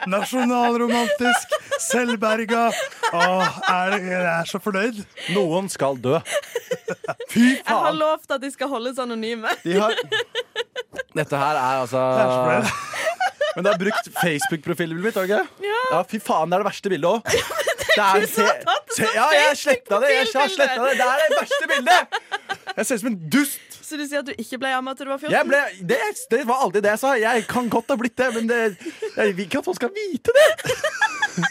Nasjonalromantisk, 0.07 1.55
selvberga. 1.83 2.69
Åh, 3.17 3.57
er, 3.73 3.97
jeg 4.07 4.21
er 4.31 4.47
så 4.47 4.61
fornøyd. 4.63 5.01
Noen 5.35 5.67
skal 5.73 5.99
dø. 5.99 6.21
Fy 7.33 7.57
faen. 7.57 7.65
Jeg 7.67 7.81
har 7.89 7.97
lovt 7.97 8.37
at 8.37 8.45
de 8.45 8.53
skal 8.55 8.71
holdes 8.71 9.01
anonyme. 9.03 9.51
De 9.65 9.81
har 9.81 9.97
Dette 11.17 11.39
her 11.41 11.57
er 11.57 11.81
altså 11.81 12.01
Men 13.57 13.65
du 13.65 13.71
har 13.71 13.79
brukt 13.81 14.09
Facebook-profilen 14.21 14.99
mitt, 15.01 15.15
har 15.17 15.25
du 15.25 15.31
ikke? 15.33 15.47
Ja. 15.65 16.03
Fy 16.11 16.19
faen, 16.21 16.51
det 16.53 16.57
er 16.59 16.61
det 16.65 16.69
verste 16.69 16.91
bildet 16.93 17.09
òg. 17.09 17.21
Det 17.97 18.05
er, 18.05 18.21
du 18.21 18.27
som 18.29 18.45
har 18.45 18.59
tatt 18.61 18.91
det 18.93 19.07
ja, 19.15 19.23
jeg 19.33 19.57
sletta 19.57 19.97
det! 20.03 20.09
Jeg 20.13 20.27
har 20.35 20.51
sletta 20.53 20.83
det. 20.85 20.91
Det 20.99 21.05
er 21.07 21.17
det 21.23 21.37
verste 21.39 21.69
bildet! 21.71 22.03
Jeg 22.77 22.85
ser 22.85 22.95
ut 22.99 23.01
som 23.01 23.09
en 23.09 23.17
dust. 23.33 23.79
Så 23.87 23.97
du 23.97 24.03
sier 24.03 24.21
at 24.21 24.29
du 24.29 24.35
ikke 24.43 24.59
ble 24.61 24.69
amma 24.77 24.93
til 24.99 25.09
du 25.09 25.13
var 25.15 25.21
14? 25.23 25.33
Jeg 25.33 25.49
ble, 25.49 25.61
det, 25.95 26.01
det 26.35 26.43
var 26.51 26.61
aldri 26.67 26.83
det 26.85 26.91
jeg 26.93 27.01
sa. 27.01 27.15
Jeg 27.23 27.47
kan 27.49 27.71
godt 27.73 27.89
ha 27.95 27.97
blitt 27.97 28.19
det, 28.21 28.29
men 28.35 28.45
det, 28.51 28.59
jeg 29.17 29.33
vil 29.39 29.47
ikke 29.47 29.59
at 29.63 29.69
folk 29.71 29.79
skal 29.81 29.93
vite 29.97 30.29
det. 30.37 30.49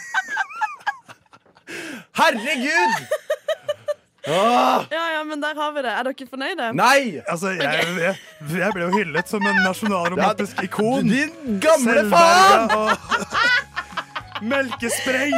Herregud! 2.20 2.94
Ah! 4.26 4.84
Ja, 4.90 5.04
ja, 5.14 5.24
men 5.24 5.40
der 5.40 5.54
har 5.54 5.72
vi 5.72 5.82
det. 5.86 5.90
Er 5.90 6.08
dere 6.08 6.26
fornøyde? 6.30 6.70
Nei! 6.74 7.20
Altså, 7.30 7.52
jeg, 7.54 7.84
jeg, 8.02 8.16
jeg 8.58 8.72
ble 8.74 8.82
jo 8.88 8.90
hyllet 8.96 9.30
som 9.30 9.46
en 9.46 9.60
nasjonalromantisk 9.62 10.64
ikon. 10.66 11.06
Din 11.10 11.60
gamle 11.62 12.02
faen! 12.10 12.74
Og 12.74 12.90
melkespreng! 14.50 15.36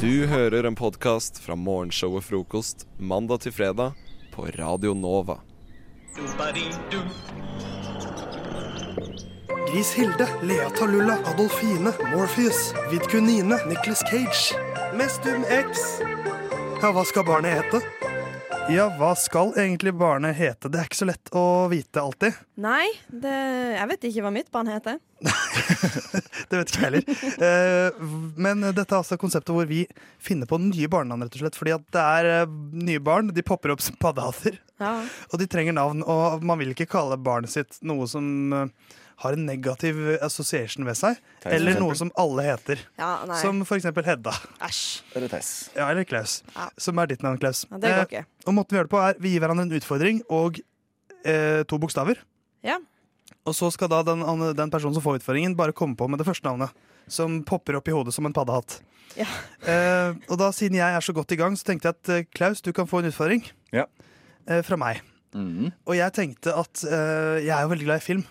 Du 0.00 0.26
hører 0.26 0.68
en 0.68 0.78
podkast 0.78 1.40
fra 1.44 1.56
morgenshow 1.56 2.16
og 2.20 2.24
Frokost 2.28 2.86
mandag 2.98 3.44
til 3.46 3.52
fredag 3.56 3.96
på 4.34 4.48
Radio 4.58 4.94
Nova. 4.98 5.40
Gris 9.72 9.92
Hilde, 9.94 10.28
Lea 10.42 10.70
Talulla, 10.70 11.18
Adolfine, 11.26 11.92
Morpheus, 12.16 12.74
Vidkunine, 12.90 13.58
Nicholas 13.68 14.00
Cage. 14.10 14.54
Mestum 14.96 15.44
X. 15.50 15.80
Ja, 16.82 16.90
hva 16.92 17.04
skal 17.08 17.24
barnet 17.26 17.56
hete? 17.58 17.80
Ja, 18.72 18.86
hva 18.98 19.10
skal 19.18 19.52
egentlig 19.60 19.92
barnet 20.00 20.36
hete? 20.38 20.70
Det 20.72 20.80
er 20.80 20.86
ikke 20.88 20.98
så 21.02 21.08
lett 21.08 21.30
å 21.36 21.42
vite 21.72 22.00
alltid. 22.00 22.36
Nei, 22.64 22.86
det, 23.12 23.34
jeg 23.76 23.90
vet 23.90 24.06
ikke 24.08 24.24
hva 24.24 24.32
mitt 24.34 24.50
barn 24.54 24.70
heter. 24.72 25.00
Det 26.44 26.58
vet 26.60 26.70
ikke 26.70 26.80
jeg 26.80 26.84
heller. 26.84 27.04
Eh, 27.46 28.02
Men 28.36 28.60
dette 28.66 28.84
er 28.92 28.98
altså 29.00 29.16
konseptet 29.18 29.54
hvor 29.56 29.66
vi 29.68 29.84
finner 30.22 30.48
på 30.48 30.58
nye 30.60 30.88
barnenavn, 30.92 31.24
rett 31.26 31.36
og 31.38 31.42
slett. 31.44 31.56
Fordi 31.58 31.72
at 31.74 31.84
det 31.94 32.02
er 32.04 32.28
eh, 32.42 32.52
nye 32.84 33.00
barn, 33.02 33.30
de 33.34 33.44
popper 33.46 33.72
opp 33.74 33.82
som 33.82 33.96
paddehatter. 34.00 34.58
Ja. 34.82 34.92
Og 35.32 35.40
de 35.40 35.48
trenger 35.50 35.74
navn, 35.76 36.04
og 36.04 36.44
man 36.46 36.60
vil 36.60 36.74
ikke 36.74 36.88
kalle 36.94 37.16
barnet 37.20 37.52
sitt 37.54 37.80
noe 37.86 38.06
som 38.10 38.28
eh, 38.54 38.92
har 39.22 39.36
en 39.36 39.44
negativ 39.46 39.98
association 40.24 40.86
ved 40.86 40.96
seg. 40.98 41.18
Theis, 41.42 41.54
Eller 41.56 41.78
noe 41.80 41.94
som 41.98 42.10
alle 42.18 42.44
heter. 42.46 42.80
Ja, 42.98 43.24
nei. 43.28 43.38
som 43.40 43.60
for 43.68 43.78
eksempel 43.78 44.06
Hedda. 44.06 44.32
Æsj. 44.64 45.02
Eller 45.14 45.32
Theis. 45.32 45.50
Ja, 45.76 45.90
eller 45.90 46.06
Klaus. 46.08 46.40
Som 46.80 46.98
er 46.98 47.10
ditt 47.12 47.22
navn, 47.22 47.38
Klaus. 47.38 47.64
Ja, 47.70 47.78
det 47.78 47.92
går 47.94 48.18
Eh, 48.20 48.24
og 48.46 48.54
måten 48.54 48.74
vi 48.74 48.78
gjør 48.80 48.88
det 48.88 48.92
på 48.92 49.00
er 49.00 49.20
Vi 49.22 49.30
gir 49.32 49.40
hverandre 49.40 49.64
en 49.64 49.76
utfordring 49.78 50.22
og 50.28 50.58
eh, 51.24 51.62
to 51.64 51.78
bokstaver. 51.78 52.20
Ja. 52.64 52.78
Og 53.44 53.54
så 53.56 53.70
skal 53.72 53.88
da 53.92 54.02
den, 54.06 54.20
den 54.56 54.70
personen 54.72 54.94
som 54.96 55.04
får 55.04 55.20
utfordringen, 55.20 55.56
bare 55.56 55.72
komme 55.76 55.96
på 55.96 56.08
med 56.08 56.18
det 56.20 56.26
første 56.28 56.46
navnet. 56.48 56.72
Som 57.08 57.42
popper 57.44 57.76
opp 57.76 57.88
i 57.88 57.92
hodet 57.94 58.14
som 58.16 58.26
en 58.26 58.32
paddehatt. 58.36 58.80
Ja. 59.18 59.26
Eh, 59.68 60.14
og 60.28 60.38
da, 60.40 60.50
siden 60.54 60.78
jeg 60.78 60.96
er 60.96 61.04
så 61.04 61.12
godt 61.16 61.32
i 61.32 61.38
gang, 61.40 61.56
så 61.56 61.68
tenkte 61.68 61.90
jeg 61.90 61.98
at 61.98 62.12
eh, 62.14 62.24
Klaus, 62.34 62.62
du 62.64 62.72
kan 62.72 62.88
få 62.88 63.02
en 63.02 63.10
utfordring. 63.10 63.44
Ja. 63.74 63.86
Eh, 64.48 64.62
fra 64.64 64.78
meg. 64.80 65.02
Og 65.34 65.96
jeg 65.98 66.14
tenkte 66.14 66.52
at 66.54 66.84
eh, 66.86 67.42
jeg 67.42 67.50
er 67.50 67.64
jo 67.64 67.70
veldig 67.72 67.86
glad 67.88 68.02
i 68.02 68.04
film. 68.04 68.22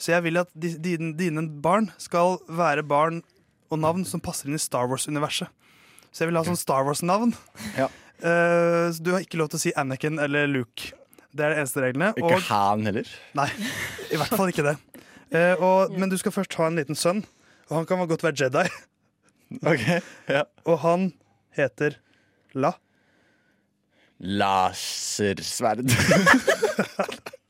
Så 0.00 0.14
jeg 0.14 0.24
vil 0.26 0.40
at 0.40 0.50
dine, 0.54 1.12
dine 1.18 1.46
barn 1.62 1.90
skal 2.02 2.38
være 2.48 2.84
barn 2.86 3.22
og 3.72 3.80
navn 3.82 4.04
som 4.08 4.22
passer 4.22 4.50
inn 4.50 4.58
i 4.58 4.62
Star 4.62 4.88
Wars-universet. 4.90 5.50
Så 6.14 6.22
jeg 6.22 6.30
vil 6.30 6.38
ha 6.38 6.44
sånn 6.46 6.58
Star 6.58 6.84
Wars-navn. 6.86 7.34
Ja. 7.78 7.88
Uh, 8.22 8.90
så 8.94 9.02
du 9.02 9.14
har 9.14 9.24
ikke 9.24 9.40
lov 9.40 9.50
til 9.52 9.60
å 9.60 9.64
si 9.64 9.74
Anakin 9.78 10.20
eller 10.22 10.46
Luke. 10.50 10.92
Det 11.34 11.42
er 11.42 11.54
de 11.54 11.62
eneste 11.64 11.82
reglene. 11.82 12.12
Ikke 12.20 12.38
Han 12.52 12.86
heller. 12.86 13.08
Nei, 13.34 13.48
i 14.14 14.20
hvert 14.20 14.36
fall 14.38 14.52
ikke 14.52 14.66
det. 14.68 14.76
Uh, 15.34 15.54
og, 15.58 15.96
men 15.98 16.12
du 16.12 16.18
skal 16.20 16.34
først 16.34 16.54
ha 16.60 16.68
en 16.70 16.78
liten 16.78 16.98
sønn, 16.98 17.24
og 17.70 17.80
han 17.80 17.88
kan 17.90 18.04
godt 18.10 18.26
være 18.26 18.44
Jedi. 18.44 18.66
Ok, 19.54 19.82
ja. 20.26 20.40
Og 20.66 20.78
han 20.82 21.02
heter 21.54 21.98
La. 22.58 22.72
Lasersverd. 24.18 25.92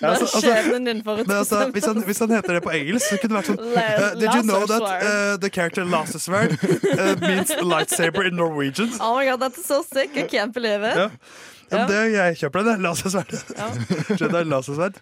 Hva 0.00 0.12
altså, 0.14 0.40
men 0.80 1.02
altså, 1.04 1.70
hvis, 1.74 1.86
han, 1.86 2.02
hvis 2.08 2.18
han 2.22 2.30
heter 2.34 2.58
det 2.58 2.62
på 2.64 2.72
engelsk, 2.74 3.06
så 3.06 3.18
kunne 3.20 3.34
det 3.34 3.38
vært 3.38 3.50
sånn 3.50 3.60
uh, 3.60 4.18
Did 4.20 4.34
you 4.34 4.42
know 4.46 4.66
that 4.66 4.82
uh, 4.82 5.36
the 5.42 5.50
character 5.50 5.84
Lasersverd 5.84 6.56
uh, 6.60 7.14
means 7.22 7.52
lightsaber 7.62 8.28
in 8.30 8.36
Norwegian? 8.40 8.92
Oh 9.00 9.16
my 9.18 9.24
god, 9.28 9.40
that's 9.44 9.64
so 9.66 9.82
sick. 9.86 10.16
I 10.16 10.26
can't 10.28 10.54
believe 10.56 10.82
it. 10.84 10.96
Ja. 10.96 11.08
Ja, 11.70 11.78
Ja. 11.78 11.86
det 11.86 11.98
jeg 12.16 12.38
kjøper 12.40 12.64
det. 12.66 12.72
Lasersverd. 12.82 13.34
Jedi 14.18 14.40
lasersverd. 14.50 14.96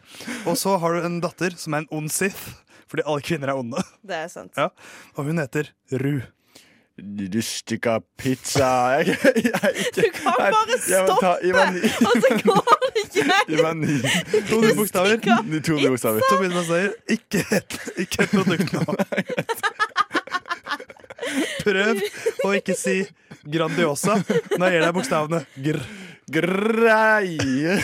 Og 0.45 0.59
så 0.61 0.75
har 0.83 0.99
du 0.99 1.07
en 1.09 1.21
datter 1.25 1.55
som 1.57 1.73
er 1.73 1.87
en 1.87 1.89
ond 1.97 2.11
Sith, 2.13 2.51
fordi 2.93 3.07
alle 3.09 3.25
kvinner 3.25 3.49
er 3.55 3.57
onde. 3.61 3.81
Det 4.05 4.19
er 4.27 4.29
sant. 4.33 4.53
Ja. 4.59 4.69
Og 5.17 5.31
hun 5.31 5.41
heter 5.41 5.71
Ru. 5.97 6.19
Du 6.99 7.39
pizza 8.19 8.69
jeg, 8.99 9.07
jeg, 9.07 9.45
jeg, 9.45 9.85
Du 9.95 10.03
kan 10.17 10.33
bare 10.35 10.65
jeg 10.67 10.81
stoppe, 10.83 11.29
og 12.03 12.15
så 12.25 12.31
går 12.43 12.89
ny. 13.85 13.99
To 14.49 14.59
bokstaver. 14.81 15.21
To 15.23 15.77
bokstaver. 15.85 16.21
To 16.31 16.41
nye. 16.43 16.91
Ikke 17.15 17.45
et, 17.55 17.79
produkt 18.33 18.73
nå. 18.75 18.83
Prøv 21.63 22.03
å 22.49 22.53
ikke 22.59 22.75
si 22.79 22.97
Grandiosa 23.47 24.19
når 24.57 24.65
jeg 24.67 24.75
gir 24.75 24.87
deg 24.89 24.95
bokstavene 24.99 25.43
gr. 25.69 25.79
Greie. 26.29 27.79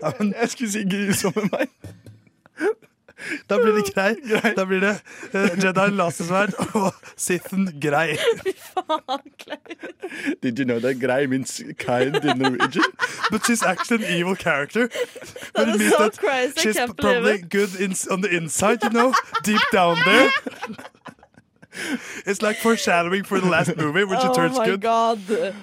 Jeg 0.00 0.52
skulle 0.54 0.70
si 0.70 0.86
grusomme 0.86 1.48
meg. 1.50 1.66
Da 3.48 3.58
blir 3.58 3.72
det 3.72 3.94
grei. 3.94 4.16
Da 4.56 4.64
blir 4.64 4.80
det 4.80 5.00
uh, 5.34 5.64
Jedi 5.64 5.90
lasersverd 5.96 6.52
og 6.74 6.94
Sithen 7.16 7.80
grei. 7.80 8.16
Did 10.42 10.58
you 10.58 10.64
know 10.64 10.80
that 10.80 11.00
grei 11.00 11.26
means 11.26 11.62
kind 11.78 12.16
in 12.16 12.38
Norwegian? 12.38 12.84
But 13.30 13.46
she's 13.46 13.62
actually 13.62 14.06
an 14.06 14.12
evil 14.12 14.36
character. 14.36 14.88
But 15.54 15.68
is 15.68 15.74
it 15.74 15.78
means 15.78 15.92
so 15.92 15.98
that 15.98 16.18
crazy, 16.18 16.60
she's 16.60 16.76
probably 16.76 17.38
good 17.38 17.74
in, 17.80 17.94
on 18.10 18.20
the 18.22 18.36
inside, 18.36 18.82
you 18.82 18.90
know, 18.90 19.14
deep 19.44 19.60
down 19.72 19.96
there. 20.04 20.30
It's 22.26 22.42
like 22.42 22.56
foreshadowing 22.56 23.24
for 23.24 23.40
the 23.40 23.48
last 23.48 23.76
movie, 23.76 24.04
when 24.04 24.20
she 24.20 24.26
oh 24.26 24.34
turns 24.34 24.58
my 24.58 24.66
good. 24.66 24.80
god. 24.80 25.54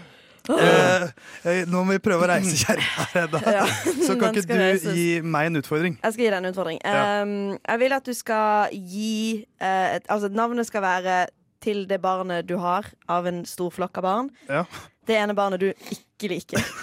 Eh, 0.55 1.63
nå 1.67 1.81
må 1.83 1.95
vi 1.97 2.01
prøve 2.03 2.25
å 2.25 2.29
reise 2.31 2.55
kjerringa. 2.61 3.41
Ja, 3.57 3.65
Så 4.03 4.15
kan 4.19 4.35
ikke 4.35 4.47
du 4.47 4.59
reises. 4.59 4.95
gi 4.95 5.21
meg 5.23 5.49
en 5.49 5.59
utfordring? 5.61 5.97
Jeg 6.03 6.15
skal 6.15 6.23
gi 6.23 6.29
deg 6.31 6.37
en 6.39 6.49
utfordring. 6.51 6.79
Ja. 6.83 7.23
Um, 7.23 7.57
jeg 7.57 7.81
vil 7.83 7.95
at 7.97 8.07
du 8.07 8.13
skal 8.15 8.75
gi 8.75 9.15
uh, 9.61 9.87
et, 9.97 10.07
Altså, 10.13 10.29
navnet 10.31 10.69
skal 10.69 10.85
være 10.85 11.17
til 11.63 11.85
det 11.89 11.99
barnet 12.03 12.47
du 12.47 12.55
har 12.61 12.87
av 13.11 13.27
en 13.27 13.43
stor 13.49 13.73
flokk 13.73 13.99
av 13.99 14.05
barn. 14.05 14.29
Ja. 14.47 14.63
Det 15.07 15.17
ene 15.17 15.35
barnet 15.37 15.63
du 15.63 15.71
ikke 15.71 16.31
liker. 16.35 16.63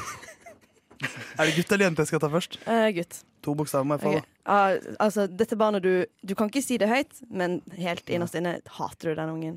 Er 1.38 1.48
det 1.50 1.56
gutt 1.58 1.72
eller 1.74 1.88
jente 1.90 2.04
jeg 2.04 2.14
skal 2.14 2.20
ta 2.22 2.30
først? 2.32 2.58
Uh, 2.64 2.88
gutt. 2.96 3.20
To 3.44 3.52
bokstaver 3.58 3.84
må 3.84 3.98
jeg 3.98 4.04
få, 4.06 4.12
okay. 4.16 4.30
Ah, 4.48 4.76
altså, 5.02 5.26
dette 5.28 5.56
barnet 5.60 5.84
du 5.84 6.06
Du 6.24 6.32
kan 6.36 6.48
ikke 6.48 6.62
si 6.64 6.78
det 6.80 6.88
høyt, 6.88 7.18
men 7.28 7.58
helt 7.76 8.08
innerst 8.08 8.36
inne 8.38 8.58
hater 8.78 9.10
du 9.12 9.18
den 9.18 9.32
ungen. 9.34 9.56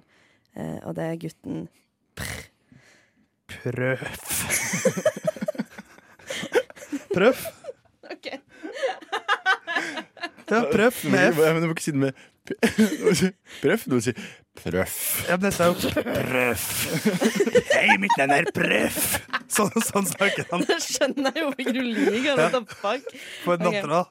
Og 0.58 0.96
det 0.98 1.06
er 1.06 1.20
gutten 1.22 1.68
da. 3.48 3.66
Prøv. 3.68 3.98
Prøv. 7.14 7.36
OK. 8.12 8.28
Ja, 10.48 10.62
prøv 10.72 10.92
med 11.12 11.34
F. 11.34 11.40
Ja, 11.44 11.54
Men 11.54 11.62
du 11.62 11.68
må 11.68 11.74
ikke 11.76 11.84
si 11.84 11.92
det 11.92 12.00
med 12.00 12.14
p- 12.48 12.56
Du 12.78 13.06
må 13.08 13.14
si 13.20 13.30
Prøv. 13.62 13.84
Du 13.88 13.96
må 13.98 14.02
si 14.06 14.14
prøv. 14.58 14.94
Ja, 15.28 15.36
men 15.38 15.48
dette 15.48 15.64
er 15.64 15.68
jo 15.68 15.74
prøv. 15.96 16.68
Hei, 17.74 17.98
mitt 18.02 18.16
navn 18.20 18.36
er 18.38 18.48
prøv. 18.56 19.00
Sånn, 19.52 19.74
sånn 19.84 20.08
snakker 20.10 20.48
han. 20.52 20.64
Da 20.68 20.78
skjønner 20.84 21.32
jeg 21.36 21.44
jo 21.44 21.50
hvorfor 21.52 21.74
du 21.74 21.82
Ja. 22.28 22.36
what 22.38 22.56
the 22.56 22.62
fuck. 22.76 23.12
For 23.44 23.60
datter, 23.62 23.88
da. 23.92 24.04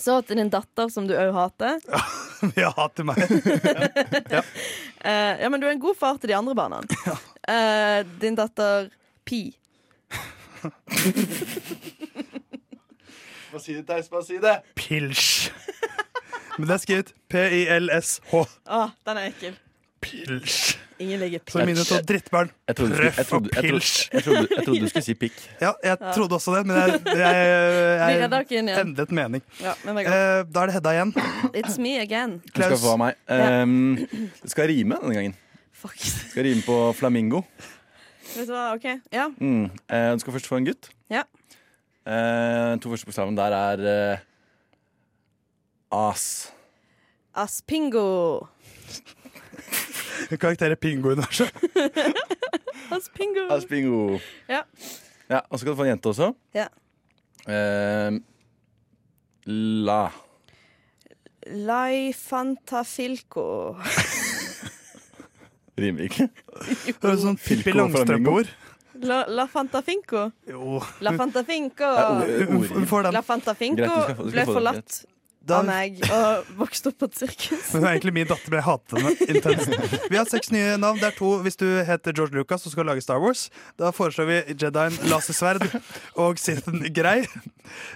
Så 0.00 0.16
til 0.26 0.40
din 0.40 0.48
datter, 0.50 0.88
som 0.90 1.06
du 1.06 1.14
òg 1.14 1.30
hater. 1.36 1.76
Ja, 2.58 2.72
hater 2.78 3.06
meg. 3.06 3.20
ja. 4.34 4.42
ja, 5.04 5.48
men 5.52 5.60
du 5.62 5.68
er 5.68 5.72
en 5.76 5.82
god 5.84 5.96
far 6.00 6.18
til 6.18 6.32
de 6.32 6.36
andre 6.38 6.54
barna. 6.58 6.80
Eh, 7.48 8.06
din 8.20 8.34
datter 8.38 8.88
Pi. 9.24 9.42
Bare 13.52 13.62
si 13.62 13.74
det, 13.74 13.84
Theis. 13.86 14.08
Bare 14.10 14.24
si 14.26 14.38
det. 14.42 14.56
Pilsj. 14.74 15.50
Men 16.58 16.68
det 16.70 16.74
er 16.74 16.82
skrevet 16.82 17.12
P-I-L-S-H. 17.30 18.40
Å, 18.70 18.80
den 19.06 19.20
er 19.20 19.28
ekkel. 19.30 19.54
Pilsj. 20.04 20.74
Ingen 21.02 21.18
legger 21.22 21.42
pilsj. 21.42 21.54
Så 21.58 21.66
mine 21.66 21.84
to 21.86 21.98
drittbarn. 22.06 22.50
Prøff 22.78 23.32
og 23.34 23.48
pilsj. 23.50 23.94
jeg, 24.12 24.24
trodde, 24.26 24.58
du 24.66 24.88
skulle 24.90 25.04
si 25.06 25.14
pikk. 25.18 25.38
Ja, 25.60 25.72
jeg 25.82 25.96
Ja. 26.00 26.12
trodde 26.14 26.38
også 26.38 26.54
det, 26.56 26.64
men 26.70 26.76
jeg, 26.78 27.00
jeg, 27.06 27.18
jeg, 27.18 28.42
jeg, 28.50 28.78
endret 28.80 29.10
mening. 29.14 29.42
Ja, 29.62 29.74
men 29.84 29.96
det 29.98 30.06
Eh, 30.06 30.42
da 30.50 30.62
er 30.62 30.66
det 30.70 30.74
Hedda 30.78 30.92
igjen. 30.94 31.14
It's 31.54 31.78
me 31.78 31.96
again. 32.00 32.40
Du 32.54 32.62
skal 32.62 32.78
få 32.78 32.94
av 32.94 33.00
meg. 33.02 33.18
Um, 33.28 33.96
det 34.42 34.50
skal 34.54 34.70
rime 34.70 34.98
denne 35.02 35.14
gangen. 35.18 35.34
Fuck. 35.84 36.00
Skal 36.30 36.46
rime 36.46 36.62
på 36.64 36.76
flamingo. 36.96 37.42
Vet 38.34 38.48
du 38.48 38.52
hva, 38.54 38.70
OK? 38.72 38.86
Ja. 39.12 39.26
Mm. 39.36 39.66
Eh, 39.92 40.12
du 40.16 40.22
skal 40.22 40.32
først 40.38 40.48
få 40.48 40.56
en 40.56 40.64
gutt. 40.70 40.88
Ja. 41.12 41.26
Eh, 42.08 42.72
to 42.80 42.88
første 42.88 43.08
bokstavene 43.08 43.36
der 43.36 43.56
er 43.58 43.82
eh, 43.90 44.24
as. 45.92 46.24
Aspingo. 47.36 48.46
Karakterer 50.40 50.80
Pingo-universet. 50.80 51.52
Aspingo. 52.96 53.44
Aspingo. 53.52 54.18
Ja. 54.48 54.62
Ja, 55.28 55.40
Og 55.50 55.58
så 55.58 55.64
skal 55.66 55.72
du 55.72 55.76
få 55.76 55.84
en 55.84 55.92
jente 55.92 56.08
også. 56.08 56.32
Ja. 56.56 56.66
Eh, 57.44 58.20
la. 59.52 60.02
Lai 61.68 62.12
Fantafilco. 62.16 63.76
Rimer 65.78 66.06
ikke. 66.08 66.28
Det 67.00 67.10
er 67.10 67.16
sånn 67.22 67.38
Pippi 67.40 67.72
Langstrømpe-ord. 67.74 68.52
La, 69.04 69.24
la 69.26 69.46
Fantafinco. 69.50 70.28
Jo. 70.46 70.78
La 71.02 71.10
Fantafinco. 71.18 71.82
Ja, 71.82 72.04
ord- 72.20 72.70
ord, 72.70 72.86
hun. 72.92 73.08
La 73.16 73.22
Fantafinco 73.26 73.88
ble 74.30 74.44
forlatt 74.46 75.00
Da- 75.44 75.58
av 75.60 75.66
meg 75.68 75.98
og 76.08 76.46
vokste 76.56 76.88
opp 76.88 76.98
på 77.02 77.08
et 77.10 77.18
sirkus. 77.18 77.66
Hun 77.74 77.84
er 77.84 77.90
egentlig 77.98 78.14
min 78.16 78.26
datter, 78.30 78.48
men 78.48 78.60
jeg 78.60 78.64
hater 78.64 78.96
henne 78.96 79.28
intenst. 79.28 80.08
Vi 80.10 80.16
har 80.16 80.24
seks 80.30 80.50
nye 80.54 80.76
navn. 80.80 80.98
Det 81.02 81.10
er 81.10 81.16
to 81.18 81.32
hvis 81.44 81.58
du 81.60 81.66
heter 81.84 82.14
George 82.16 82.32
Lucas 82.38 82.64
og 82.64 82.72
skal 82.72 82.88
lage 82.88 83.04
Star 83.04 83.20
Wars. 83.20 83.50
Da 83.80 83.90
foreslår 83.92 84.30
vi 84.30 84.38
Jedien 84.54 84.96
Lasersverd 85.10 85.66
og 86.16 86.40
Sithen 86.40 86.80
Grei. 86.96 87.26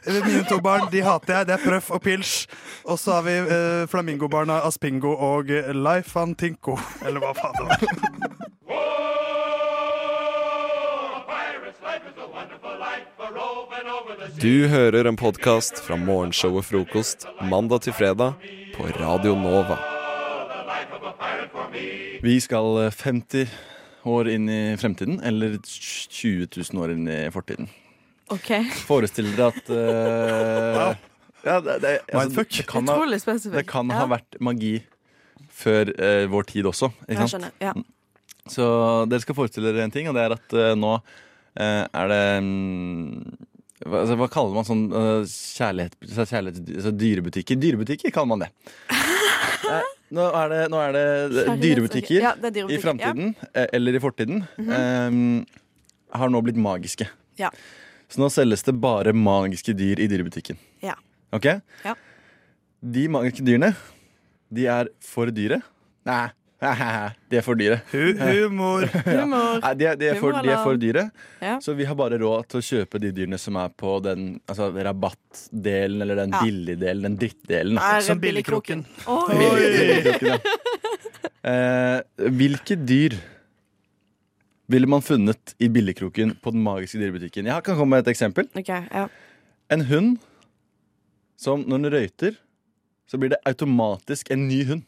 Mine 0.06 0.44
to 0.48 0.60
barn 0.64 0.88
de 0.92 1.00
hater 1.04 1.38
jeg. 1.38 1.48
Det 1.48 1.56
er 1.56 1.64
Prøff 1.64 1.90
og 1.96 2.02
Pils. 2.04 2.34
Og 2.84 3.00
så 3.00 3.16
har 3.18 3.24
vi 3.26 3.38
eh, 3.40 3.86
flamingobarna 3.88 4.60
Aspingo 4.68 5.14
og 5.16 5.48
Leifantinko 5.48 6.76
Eller 7.08 7.20
hva 7.24 7.32
faen 7.36 7.56
det 7.56 7.68
var. 7.68 9.17
Du 14.36 14.68
hører 14.68 15.06
en 15.08 15.16
podkast 15.16 15.78
fra 15.80 15.96
morgenshow 15.96 16.58
og 16.60 16.64
Frokost 16.68 17.24
mandag 17.48 17.86
til 17.86 17.94
fredag 17.96 18.36
på 18.74 18.84
Radio 18.98 19.32
Nova. 19.38 19.78
Vi 22.20 22.34
skal 22.44 22.68
eh, 22.84 22.92
50 22.92 23.48
år 24.08 24.28
inn 24.28 24.48
i 24.52 24.60
fremtiden, 24.80 25.20
eller 25.24 25.56
20 25.64 26.48
000 26.52 26.82
år 26.84 26.92
inn 26.92 27.08
i 27.08 27.18
fortiden. 27.32 27.70
OK. 28.34 28.50
Forestill 28.84 29.30
dere 29.38 29.48
at 29.54 29.70
uh, 29.72 30.96
ja, 31.46 31.60
det, 31.64 31.78
det, 31.86 31.94
Mindfuck. 32.12 32.50
det 32.52 32.66
kan, 32.68 32.88
ha, 32.92 32.98
det 33.08 33.64
kan 33.70 33.88
Ja. 33.88 34.02
ha 34.02 34.10
vært 34.12 34.36
magi 34.44 34.74
før 35.48 35.94
uh, 35.96 36.26
vår 36.28 36.50
tid 36.52 36.68
også. 36.68 36.92
Ikke 37.08 37.30
sant? 37.32 37.48
Ja. 37.64 37.72
Så 38.48 38.68
dere 39.08 39.24
skal 39.24 39.38
forestille 39.38 39.72
dere 39.72 39.88
en 39.88 39.94
ting, 39.94 40.10
og 40.12 40.18
det 40.18 40.26
er 40.28 40.36
at 40.36 40.58
uh, 40.58 40.74
nå 40.76 40.98
eh, 41.58 41.84
er 41.84 42.08
det 42.12 42.24
mm, 42.44 43.47
hva, 43.84 44.00
altså, 44.02 44.16
hva 44.18 44.28
kaller 44.32 44.56
man 44.56 44.66
sånn 44.66 44.84
uh, 44.90 45.22
kjærlighet, 45.28 45.94
kjærlighet 46.08 46.58
altså, 46.76 46.92
Dyrebutikker? 46.98 47.58
Dyrebutikker 47.62 48.14
kaller 48.14 48.32
man 48.36 48.46
det. 48.46 48.50
Eh, 49.68 49.84
nå 50.14 50.22
er 50.38 50.48
det, 50.48 50.58
nå 50.72 50.78
er 50.80 50.92
det 50.94 51.00
eh, 51.42 51.48
dyrebutikker 51.60 52.22
Ja, 52.22 52.30
det 52.40 52.46
er 52.48 52.52
dyrebutikker, 52.54 52.78
i 52.78 52.80
framtiden, 52.80 53.32
ja. 53.52 53.64
eller 53.76 53.96
i 53.98 54.00
fortiden, 54.00 54.38
Mhm. 54.56 54.70
eh, 54.78 56.14
har 56.16 56.30
nå 56.32 56.40
blitt 56.46 56.56
magiske. 56.56 57.04
Ja. 57.36 57.50
Så 58.08 58.22
nå 58.22 58.30
selges 58.32 58.62
det 58.64 58.72
bare 58.80 59.12
magiske 59.12 59.74
dyr 59.76 60.00
i 60.00 60.06
dyrebutikken. 60.08 60.56
Ja. 60.80 60.94
Ok? 61.36 61.50
Ja. 61.84 61.92
De 62.80 63.04
magiske 63.12 63.44
dyrene, 63.44 63.74
de 64.54 64.64
er 64.72 64.88
for 65.04 65.28
dyre. 65.34 65.60
Nei, 66.08 66.30
de 67.30 67.36
er 67.38 67.44
for 67.46 67.54
dyre. 67.58 67.76
humor. 67.92 68.82
Humor. 69.06 69.60
Nei, 69.62 69.72
de, 69.78 69.86
er, 69.86 69.98
de, 70.00 70.08
er 70.10 70.16
for, 70.18 70.34
de 70.42 70.50
er 70.50 70.62
for 70.66 70.80
dyre. 70.80 71.04
Ja. 71.38 71.52
Så 71.62 71.74
vi 71.78 71.86
har 71.86 71.94
bare 71.98 72.18
råd 72.18 72.48
til 72.50 72.58
å 72.58 72.64
kjøpe 72.66 72.98
de 73.02 73.12
dyrene 73.14 73.38
som 73.38 73.54
er 73.62 73.70
på 73.78 73.92
den 74.02 74.24
altså, 74.50 74.66
rabattdelen, 74.74 76.02
eller 76.02 76.18
den 76.24 76.34
Ja. 76.34 76.40
billigdelen, 76.42 77.06
den 77.06 77.18
drittdelen. 77.20 77.78
Er 77.78 78.02
Som 78.02 78.18
billigkroken. 78.22 78.82
Oi. 79.06 79.38
Billigkroken, 79.38 80.32
ja. 80.34 80.38
Eh, 81.48 82.28
hvilke 82.34 82.74
dyr 82.76 83.14
ville 84.68 84.90
man 84.90 85.00
funnet 85.06 85.54
i 85.62 85.68
billigkroken 85.72 86.34
på 86.42 86.52
den 86.52 86.64
magiske 86.66 86.98
dyrebutikken? 87.00 87.46
Jeg 87.48 87.64
kan 87.64 87.78
komme 87.78 87.94
med 87.96 88.02
et 88.06 88.10
eksempel. 88.16 88.50
Okay, 88.58 88.82
ja. 88.90 89.06
En 89.70 89.86
hund 89.88 90.18
som 91.38 91.62
når 91.62 91.84
den 91.86 91.92
røyter, 91.94 92.36
så 93.08 93.16
blir 93.16 93.30
det 93.32 93.38
automatisk 93.46 94.32
en 94.34 94.48
ny 94.50 94.64
hund. 94.68 94.82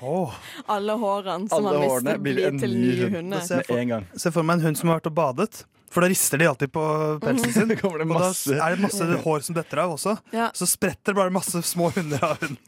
Alle 0.00 0.96
hårene 1.00 1.48
som 1.48 1.66
Alle 1.66 1.78
han 1.78 1.86
mister, 1.88 2.18
blir 2.18 2.36
blir 2.40 2.58
til 2.60 2.74
ny 2.74 2.82
nye 2.86 3.02
hund. 3.04 3.16
hunder. 3.16 3.40
Se 3.46 3.62
for- 3.62 4.04
Se 4.18 4.30
for 4.34 4.42
meg 4.42 4.58
en 4.60 4.66
hund 4.68 4.76
som 4.78 4.88
har 4.90 5.00
vært 5.00 5.06
og 5.12 5.14
badet. 5.14 5.64
For 5.90 6.02
da 6.02 6.08
rister 6.10 6.38
de 6.38 6.44
alltid 6.50 6.72
på 6.72 6.82
pelsen 7.22 7.52
sin. 7.52 7.68
Det 7.70 7.76
det 7.80 7.84
Og 7.84 7.98
da 7.98 8.30
er 8.66 8.74
det 8.76 8.82
masse 8.82 9.06
hår 9.24 9.40
som 9.46 9.54
detter 9.56 9.78
av 9.78 9.94
også. 9.96 10.18
Ja. 10.32 10.50
Så 10.52 10.66
spretter 10.68 11.14
det 11.14 11.16
bare 11.16 11.30
masse 11.32 11.62
små 11.64 11.88
hunder 11.94 12.22
av 12.22 12.36
hunden. 12.42 12.58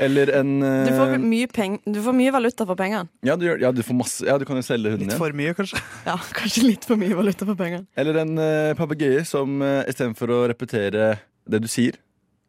Eller 0.00 0.30
en 0.38 0.60
Du 0.60 0.88
får, 0.96 1.10
eh, 1.14 1.18
mye 1.20 1.46
peng 1.52 1.74
du 1.84 2.00
får 2.02 2.14
mye 2.16 2.32
valuta 2.32 2.64
for 2.66 2.74
pengene. 2.74 3.08
ja, 3.22 3.36
du, 3.36 3.44
gjør- 3.44 3.60
ja, 3.60 3.70
du 3.72 3.82
får 3.82 3.94
masse 3.94 4.24
Ja, 4.26 4.38
du 4.38 4.44
kan 4.48 4.56
jo 4.56 4.62
selge 4.62 4.90
hunden 4.94 5.06
Litt 5.10 5.18
for 5.18 5.30
mye, 5.36 5.52
kanskje. 5.54 5.82
Ja, 6.08 6.16
kanskje 6.16 6.62
litt 6.64 6.84
for 6.88 6.96
mye 6.96 7.14
valuta 7.14 7.44
for 7.44 7.54
pengene. 7.54 7.86
Eller 7.94 8.16
en 8.22 8.32
uh, 8.38 8.72
papegøye 8.74 9.26
som 9.28 9.60
uh, 9.60 9.84
istedenfor 9.84 10.32
å 10.32 10.48
repetere 10.48 11.18
det 11.46 11.60
du 11.60 11.68
sier, 11.68 11.98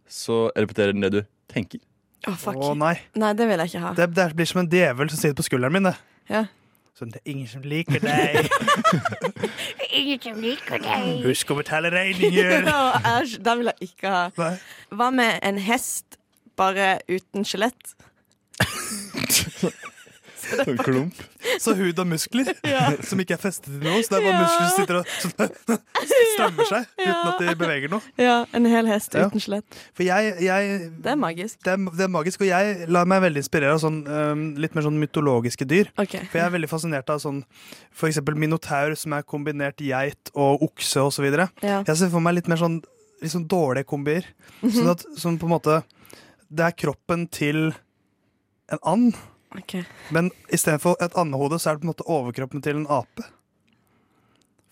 så 0.07 0.47
repeterer 0.55 0.93
den 0.95 1.01
det 1.03 1.11
du 1.11 1.21
tenker. 1.51 1.81
Å, 2.23 2.33
fuck. 2.39 2.57
Å 2.57 2.73
nei. 2.79 2.95
Nei, 3.19 3.31
det 3.35 3.47
vil 3.49 3.63
jeg 3.63 3.73
ikke 3.73 3.83
ha. 3.83 3.93
Det, 3.97 4.09
det 4.15 4.27
blir 4.37 4.47
som 4.47 4.61
en 4.63 4.69
djevel 4.71 5.09
som 5.11 5.19
sitter 5.19 5.37
på 5.39 5.47
skulderen 5.47 5.75
min. 5.75 5.89
Det. 5.89 5.95
Ja. 6.31 6.45
Sånn, 6.93 7.09
det 7.09 7.19
er 7.23 7.31
ingen 7.33 7.49
som 7.49 7.63
liker 7.65 8.03
deg. 8.03 8.47
Ingen 9.97 10.19
som 10.21 10.37
liker 10.41 10.81
deg. 10.81 11.07
Husk 11.25 11.49
å 11.53 11.57
betale 11.57 11.89
regninger. 11.93 12.67
Æsj, 13.15 13.39
den 13.45 13.63
vil 13.63 13.71
jeg 13.71 13.89
ikke 13.89 14.13
ha. 14.13 14.51
Hva 14.93 15.09
med 15.13 15.39
en 15.45 15.57
hest 15.61 16.19
bare 16.59 16.99
uten 17.09 17.45
skjelett? 17.49 17.95
Sånn 20.43 20.77
klump. 20.87 21.19
Så 21.61 21.73
hud 21.77 21.99
og 21.99 22.07
muskler 22.07 22.49
Ja. 22.67 22.91
som 23.05 23.19
ikke 23.23 23.35
er 23.37 23.41
festet 23.41 23.69
til 23.71 23.79
noe. 23.83 24.01
Så 24.03 24.13
det 24.13 24.19
er 24.19 24.25
bare 24.27 24.33
Ja. 24.33 24.41
muskler 24.43 24.67
som 24.67 24.77
sitter 24.79 24.95
og 24.99 25.83
strammer 26.33 26.69
seg 26.69 26.87
uten 26.99 27.29
at 27.31 27.39
de 27.43 27.55
beveger 27.59 27.91
noe. 27.93 28.01
Ja, 28.19 28.37
en 28.53 28.65
hel 28.69 28.89
hest 28.91 29.13
Ja. 29.15 29.27
uten 29.29 29.43
skjelett. 29.43 29.77
For 29.93 30.03
jeg, 30.07 30.35
jeg 30.43 30.91
Det 31.03 31.11
er 31.13 31.19
magisk. 31.19 31.59
Det 31.63 31.73
er, 31.75 31.77
det 31.97 32.05
er 32.07 32.11
magisk, 32.11 32.41
og 32.41 32.47
jeg 32.49 32.87
lar 32.89 33.05
meg 33.09 33.21
veldig 33.25 33.43
inspirere 33.43 33.73
av 33.77 33.81
sånn, 33.83 34.01
um, 34.07 34.43
litt 34.59 34.75
mer 34.75 34.83
sånn 34.87 34.99
mytologiske 35.01 35.67
dyr. 35.69 35.91
Okay. 35.97 36.25
For 36.31 36.39
jeg 36.41 36.47
er 36.47 36.55
veldig 36.57 36.69
fascinert 36.71 37.09
av 37.13 37.21
sånn 37.23 37.43
eksempel 38.03 38.35
minotaur, 38.39 38.95
som 38.99 39.13
er 39.17 39.23
kombinert 39.23 39.79
geit 39.83 40.29
og 40.35 40.61
okse 40.67 41.01
osv. 41.07 41.25
Ja. 41.63 41.81
Jeg 41.87 41.95
ser 41.97 42.09
for 42.13 42.19
meg 42.23 42.35
litt 42.41 42.47
mer 42.51 42.59
sånn 42.61 42.81
litt 43.23 43.31
sånn 43.31 43.45
dårlige 43.47 43.87
kombier. 43.87 44.25
Mhm. 44.61 44.71
Sånn 44.75 44.89
at 44.91 45.05
sånn 45.15 45.37
på 45.39 45.47
en 45.47 45.53
måte 45.55 45.83
Det 46.53 46.65
er 46.67 46.71
kroppen 46.77 47.23
til 47.31 47.73
en 48.69 48.79
and. 48.85 49.15
Ok. 49.57 49.75
Men 50.15 50.31
istedenfor 50.49 50.97
et 51.03 51.15
andehode, 51.19 51.59
så 51.59 51.69
er 51.69 51.75
det 51.77 51.83
på 51.83 51.87
en 51.87 51.93
måte 51.93 52.07
overkroppen 52.09 52.63
til 52.65 52.79
en 52.81 52.89
ape. 52.89 53.25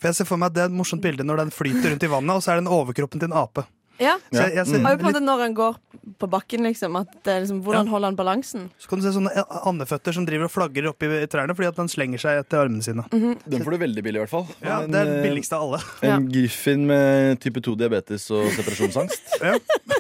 For 0.01 0.09
jeg 0.09 0.17
ser 0.17 0.29
for 0.29 0.41
meg 0.41 0.49
at 0.49 0.57
Det 0.57 0.63
er 0.63 0.71
et 0.71 0.79
morsomt 0.79 1.03
bilde 1.03 1.25
når 1.27 1.43
den 1.43 1.53
flyter 1.53 1.93
rundt 1.93 2.03
i 2.07 2.09
vannet, 2.09 2.35
og 2.35 2.43
så 2.43 2.53
er 2.53 2.61
den 2.61 2.71
overkroppen 2.71 3.21
til 3.21 3.29
en 3.29 3.37
ape. 3.43 3.67
Ja. 4.01 4.15
Så 4.31 4.41
jeg, 4.41 4.55
jeg 4.57 4.65
ser 4.67 4.81
Og 4.81 4.99
på 5.01 5.07
en 5.11 5.13
litt, 5.13 5.25
når 5.27 5.41
han 5.45 5.55
går 5.57 5.75
på 6.21 6.27
bakken, 6.31 6.63
liksom. 6.65 6.95
At 6.97 7.11
det 7.25 7.33
er 7.35 7.43
liksom 7.43 7.59
hvordan 7.65 7.89
holder 7.91 8.09
han 8.11 8.17
balansen? 8.17 8.63
så 8.81 8.89
kan 8.89 8.99
du 9.01 9.05
se 9.05 9.11
sånne 9.13 9.43
andeføtter 9.69 10.15
som 10.17 10.25
driver 10.25 10.47
og 10.47 10.53
flagrer 10.53 10.89
oppi 10.89 11.09
trærne 11.29 11.53
fordi 11.57 11.69
at 11.69 11.77
den 11.77 11.91
slenger 11.91 12.21
seg 12.23 12.41
etter 12.41 12.63
armene 12.65 12.81
sine. 12.85 13.05
Den 13.11 13.61
får 13.61 13.75
du 13.75 13.81
veldig 13.85 14.03
billig, 14.07 14.17
i 14.17 14.23
hvert 14.25 14.33
fall. 14.33 14.47
Ja, 14.65 14.79
det 14.89 14.97
er 14.97 15.05
eh, 15.05 15.13
det 15.19 15.23
billigste 15.27 15.59
av 15.59 15.67
alle. 15.67 15.81
En 16.09 16.25
griffin 16.33 16.87
med 16.89 17.37
type 17.43 17.61
2-diabetes 17.63 18.27
og 18.35 18.49
separasjonsangst. 18.57 19.35
Ja. 19.51 19.55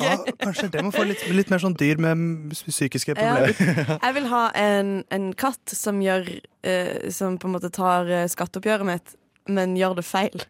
Ja, 0.00 0.14
kanskje 0.40 0.70
det 0.72 0.80
må 0.82 0.88
få 0.94 1.02
litt, 1.04 1.20
litt 1.36 1.50
mer 1.52 1.60
sånn 1.60 1.74
dyr 1.76 1.98
med 2.00 2.54
psykiske 2.56 3.12
Ja. 3.12 3.34
problemer. 3.36 3.90
Jeg 4.06 4.14
vil 4.16 4.28
ha 4.30 4.40
en, 4.56 4.92
en 5.12 5.26
katt 5.36 5.74
som 5.76 6.00
gjør 6.02 6.30
eh, 6.64 7.10
Som 7.12 7.36
på 7.38 7.50
en 7.50 7.54
måte 7.58 7.68
tar 7.74 8.08
eh, 8.08 8.24
skatteoppgjøret 8.32 8.88
mitt, 8.88 9.12
men 9.52 9.76
gjør 9.76 9.98
det 10.00 10.06
feil. 10.08 10.46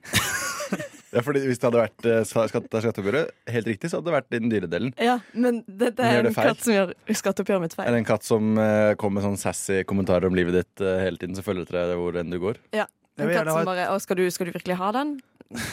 Ja, 1.12 1.20
fordi 1.20 1.42
Hvis 1.44 1.58
det 1.60 1.66
hadde 1.68 1.80
vært 1.82 2.06
eh, 2.08 2.22
skatteoppgjøret 2.24 3.30
helt 3.52 3.66
riktig, 3.68 3.90
så 3.92 3.98
hadde 3.98 4.08
det 4.08 4.14
vært 4.16 4.30
i 4.32 4.38
den 4.40 4.48
dyredelen. 4.52 4.94
Ja, 4.96 5.18
Men 5.34 5.58
dette 5.68 6.00
Men 6.00 6.14
er 6.18 6.22
det 6.22 6.30
en 6.32 6.36
feil? 6.38 6.48
katt 6.54 6.62
som 6.64 6.72
gjør 6.72 6.94
skatteoppgjøret 7.20 7.60
mitt 7.66 7.74
Er 7.76 7.80
feil. 7.82 7.90
det 7.92 8.00
en 8.00 8.08
katt 8.08 8.24
som 8.24 8.52
eh, 8.58 8.94
kommer 9.00 9.20
med 9.20 9.26
sånn 9.28 9.36
sassy 9.42 9.82
kommentarer 9.84 10.26
om 10.30 10.34
livet 10.38 10.56
ditt 10.60 10.80
eh, 10.84 11.02
hele 11.04 11.20
tiden, 11.20 11.36
så 11.36 11.44
følger 11.44 11.66
etter 11.68 11.78
deg 11.92 12.00
hvor 12.00 12.16
enn 12.22 12.32
du 12.32 12.38
går? 12.40 12.56
Ja. 12.72 12.86
Jeg 13.18 13.26
En 13.26 13.28
vil 13.28 13.36
katt 13.36 13.44
gjerne 13.44 13.52
ha 13.52 13.58
som 13.58 13.62
et- 13.62 13.70
bare 13.74 13.88
Å, 13.92 14.00
skal 14.00 14.16
du, 14.16 14.24
skal 14.32 14.48
du 14.48 14.52
virkelig 14.56 14.76
ha 14.80 14.92
den? 14.96 15.10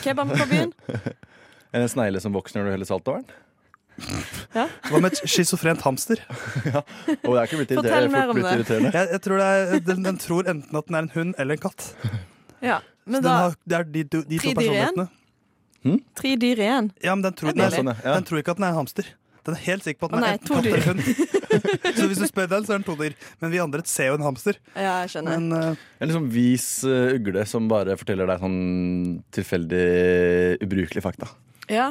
Kebaben 0.04 0.36
på 0.36 0.48
byen? 0.50 0.74
En 1.72 1.86
snegle 1.88 2.20
som 2.20 2.32
vokser 2.34 2.58
når 2.58 2.66
du 2.66 2.70
heller 2.74 2.88
salt 2.90 3.06
over 3.08 3.22
den? 3.22 3.36
Ja. 4.56 4.64
Hva 4.90 4.98
med 5.00 5.12
et 5.14 5.20
schizofrent 5.28 5.80
hamster? 5.86 6.18
ja. 6.66 6.80
Og 7.22 7.30
det 7.32 7.38
er 7.38 7.46
ikke 7.46 7.58
blitt 7.60 7.74
Fortell 7.78 8.08
mer 8.10 8.26
fort 8.26 8.30
om 8.32 8.38
blitt 8.40 8.48
det. 8.48 8.54
irriterende. 8.58 8.90
Jeg, 8.96 9.08
jeg 9.14 9.20
tror 9.26 9.38
det 9.40 9.46
er, 9.54 9.80
den, 9.86 10.02
den 10.08 10.18
tror 10.20 10.48
enten 10.50 10.78
at 10.80 10.88
den 10.88 10.96
er 10.98 11.04
en 11.06 11.10
hund 11.14 11.34
eller 11.38 11.56
en 11.58 11.62
katt. 11.62 11.86
Ja. 12.64 12.78
Så 12.80 13.12
Men 13.14 13.22
den 13.22 13.28
da 13.30 13.36
har, 13.44 13.54
det 13.70 13.76
er 13.78 13.84
de, 13.94 14.02
de, 14.04 14.22
de 14.32 14.38
Tre 14.42 14.54
to 14.54 14.60
dyr 14.60 14.66
igjen? 14.66 14.96
personlighetene. 14.98 15.06
Tre 16.18 16.36
dyr 16.40 16.60
igjen. 16.60 16.92
Ja, 17.00 17.14
men 17.16 17.24
den 17.24 17.36
tror, 17.38 17.54
den, 17.54 17.64
er, 17.64 17.74
sånn, 17.74 17.92
ja. 17.94 18.14
den 18.18 18.28
tror 18.28 18.42
ikke 18.42 18.54
at 18.54 18.60
den 18.60 18.68
er 18.68 18.74
en 18.74 18.80
hamster. 18.82 19.08
Den 19.46 19.56
er 19.56 19.62
helt 19.64 19.86
sikker 19.86 20.02
på 20.02 20.10
at 20.10 20.12
Å 20.12 20.18
den 20.18 20.24
nei, 20.26 20.30
er 20.30 20.36
en 20.36 20.42
enten 20.42 20.56
katt 20.56 20.66
eller 20.68 20.84
hund. 20.90 21.96
så 21.96 22.08
hvis 22.10 22.20
du 22.20 22.26
spør 22.28 22.50
den, 22.50 22.66
så 22.66 22.74
er 22.74 22.82
den 22.82 22.86
to 22.86 22.96
dyr. 23.00 23.16
Men 23.40 23.54
vi 23.54 23.62
andre 23.62 23.84
ser 23.88 24.10
jo 24.10 24.18
en 24.18 24.26
hamster. 24.26 24.60
Ja, 24.74 24.98
jeg 25.02 25.14
skjønner. 25.14 25.40
Men 25.40 25.56
uh, 25.56 25.86
En 25.98 26.10
liksom 26.10 26.28
vis 26.34 26.66
uh, 26.84 27.14
ugle 27.16 27.46
som 27.48 27.70
bare 27.70 27.96
forteller 28.00 28.28
deg 28.28 28.44
sånn 28.44 28.60
tilfeldig 29.32 29.86
ubrukelig 30.66 31.04
fakta. 31.06 31.30
Ja. 31.72 31.90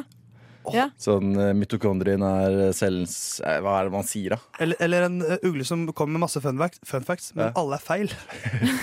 Ja. 0.74 0.88
Sånn 1.00 1.30
uh, 1.38 1.50
mitokondrien 1.56 2.22
er 2.26 2.72
cellens 2.76 3.14
eh, 3.40 3.58
Hva 3.64 3.78
er 3.80 3.88
det 3.88 3.94
man 3.94 4.04
sier, 4.06 4.34
da? 4.36 4.38
eller, 4.60 4.76
eller 4.84 5.06
en 5.08 5.16
eh, 5.24 5.38
ugle 5.48 5.64
som 5.64 5.86
kommer 5.96 6.18
med 6.18 6.24
masse 6.26 6.42
fun 6.44 6.58
facts, 6.60 6.80
fun 6.86 7.06
facts 7.08 7.30
men 7.34 7.46
Ja. 7.48 7.52
alle 7.62 7.78
er 7.78 7.84
feil. 7.84 8.12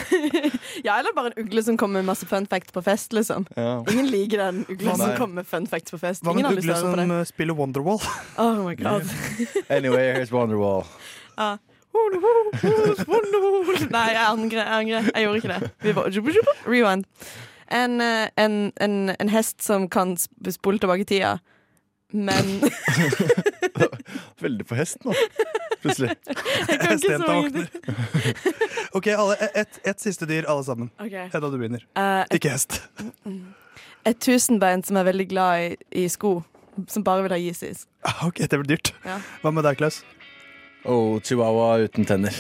ja, 0.88 0.98
eller 1.00 1.14
bare 1.16 1.32
en 1.36 1.44
ugle 1.46 1.64
som 1.64 1.78
kommer 1.78 2.02
med 2.02 2.10
masse 2.10 2.26
fun 2.30 2.48
facts 2.50 2.74
på 2.74 2.82
fest, 2.86 3.14
liksom. 3.14 3.46
Ja. 3.56 3.84
Ingen 3.94 4.10
liker 4.12 4.38
den 4.46 4.64
ugle 4.70 4.98
som 4.98 5.14
kommer 5.18 5.42
med 5.44 5.48
fun 5.48 5.68
facts 5.70 5.94
på 5.94 6.00
fest. 6.02 6.26
Hva 6.26 6.34
med 6.34 6.46
en 6.46 6.58
ugle 6.58 6.76
som 6.82 7.00
eh, 7.00 7.24
spiller 7.30 7.54
Wonderwall? 7.58 8.02
Oh 8.38 8.66
my 8.66 8.76
god. 8.76 9.06
Anyway, 9.70 10.14
here's 10.14 10.32
Wonderwall. 10.34 10.86
Ja. 11.38 11.58
Nei, 13.92 14.08
jeg 14.14 14.24
angrer. 14.24 14.64
Jeg, 14.64 14.74
angrer. 14.80 15.12
jeg 15.14 15.24
gjorde 15.24 15.38
ikke 15.42 15.54
det. 15.54 15.70
Vi 15.84 15.94
bare, 15.98 16.12
rewind. 16.68 17.06
En, 17.74 18.02
eh, 18.02 18.30
en, 18.40 18.72
en, 18.80 19.16
en 19.20 19.30
hest 19.30 19.64
som 19.66 19.90
kan 19.92 20.14
sp- 20.16 20.52
spole 20.56 20.80
tilbake 20.80 21.04
tida, 21.10 21.34
men 22.12 22.62
Veldig 24.40 24.66
på 24.68 24.76
hest 24.78 25.04
nå, 25.06 25.14
plutselig. 25.82 26.14
Jeg 26.28 26.80
kan 26.80 26.94
ikke 26.96 27.18
så 27.18 27.28
mange. 27.28 27.68
OK, 28.98 29.08
alle, 29.08 29.38
ett 29.56 29.80
et 29.86 30.02
siste 30.02 30.28
dyr, 30.30 30.46
alle 30.48 30.64
sammen. 30.64 30.92
Okay. 31.00 31.28
Hedda, 31.34 31.50
du 31.50 31.58
begynner. 31.58 31.84
Uh, 31.98 32.22
et, 32.22 32.38
Ikke 32.38 32.54
hest. 32.54 32.80
et 34.10 34.20
tusenbein 34.24 34.84
som 34.86 35.00
er 35.02 35.10
veldig 35.10 35.28
glad 35.30 35.66
i, 35.66 35.76
i 36.04 36.08
sko, 36.12 36.40
som 36.88 37.04
bare 37.04 37.26
vil 37.26 37.36
ha 37.36 37.42
Yeezys. 37.42 37.88
Ah, 38.06 38.28
OK, 38.28 38.46
det 38.46 38.62
blir 38.62 38.78
dyrt. 38.78 38.94
Ja. 39.06 39.20
Hva 39.42 39.52
med 39.52 39.68
deg, 39.68 39.82
Klaus? 39.82 40.04
Oh, 40.86 41.20
chihuahua 41.20 41.84
uten 41.84 42.06
tenner. 42.08 42.36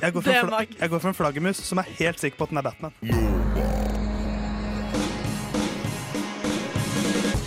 Jeg 0.00 0.12
går, 0.14 0.22
for 0.22 0.32
en 0.32 0.76
jeg 0.80 0.90
går 0.90 0.98
for 0.98 1.08
en 1.10 1.14
flaggermus 1.14 1.60
som 1.60 1.82
er 1.82 1.90
helt 1.98 2.20
sikker 2.22 2.38
på 2.38 2.48
at 2.48 2.54
den 2.54 2.62
er 2.62 2.70
Batman. 2.70 3.97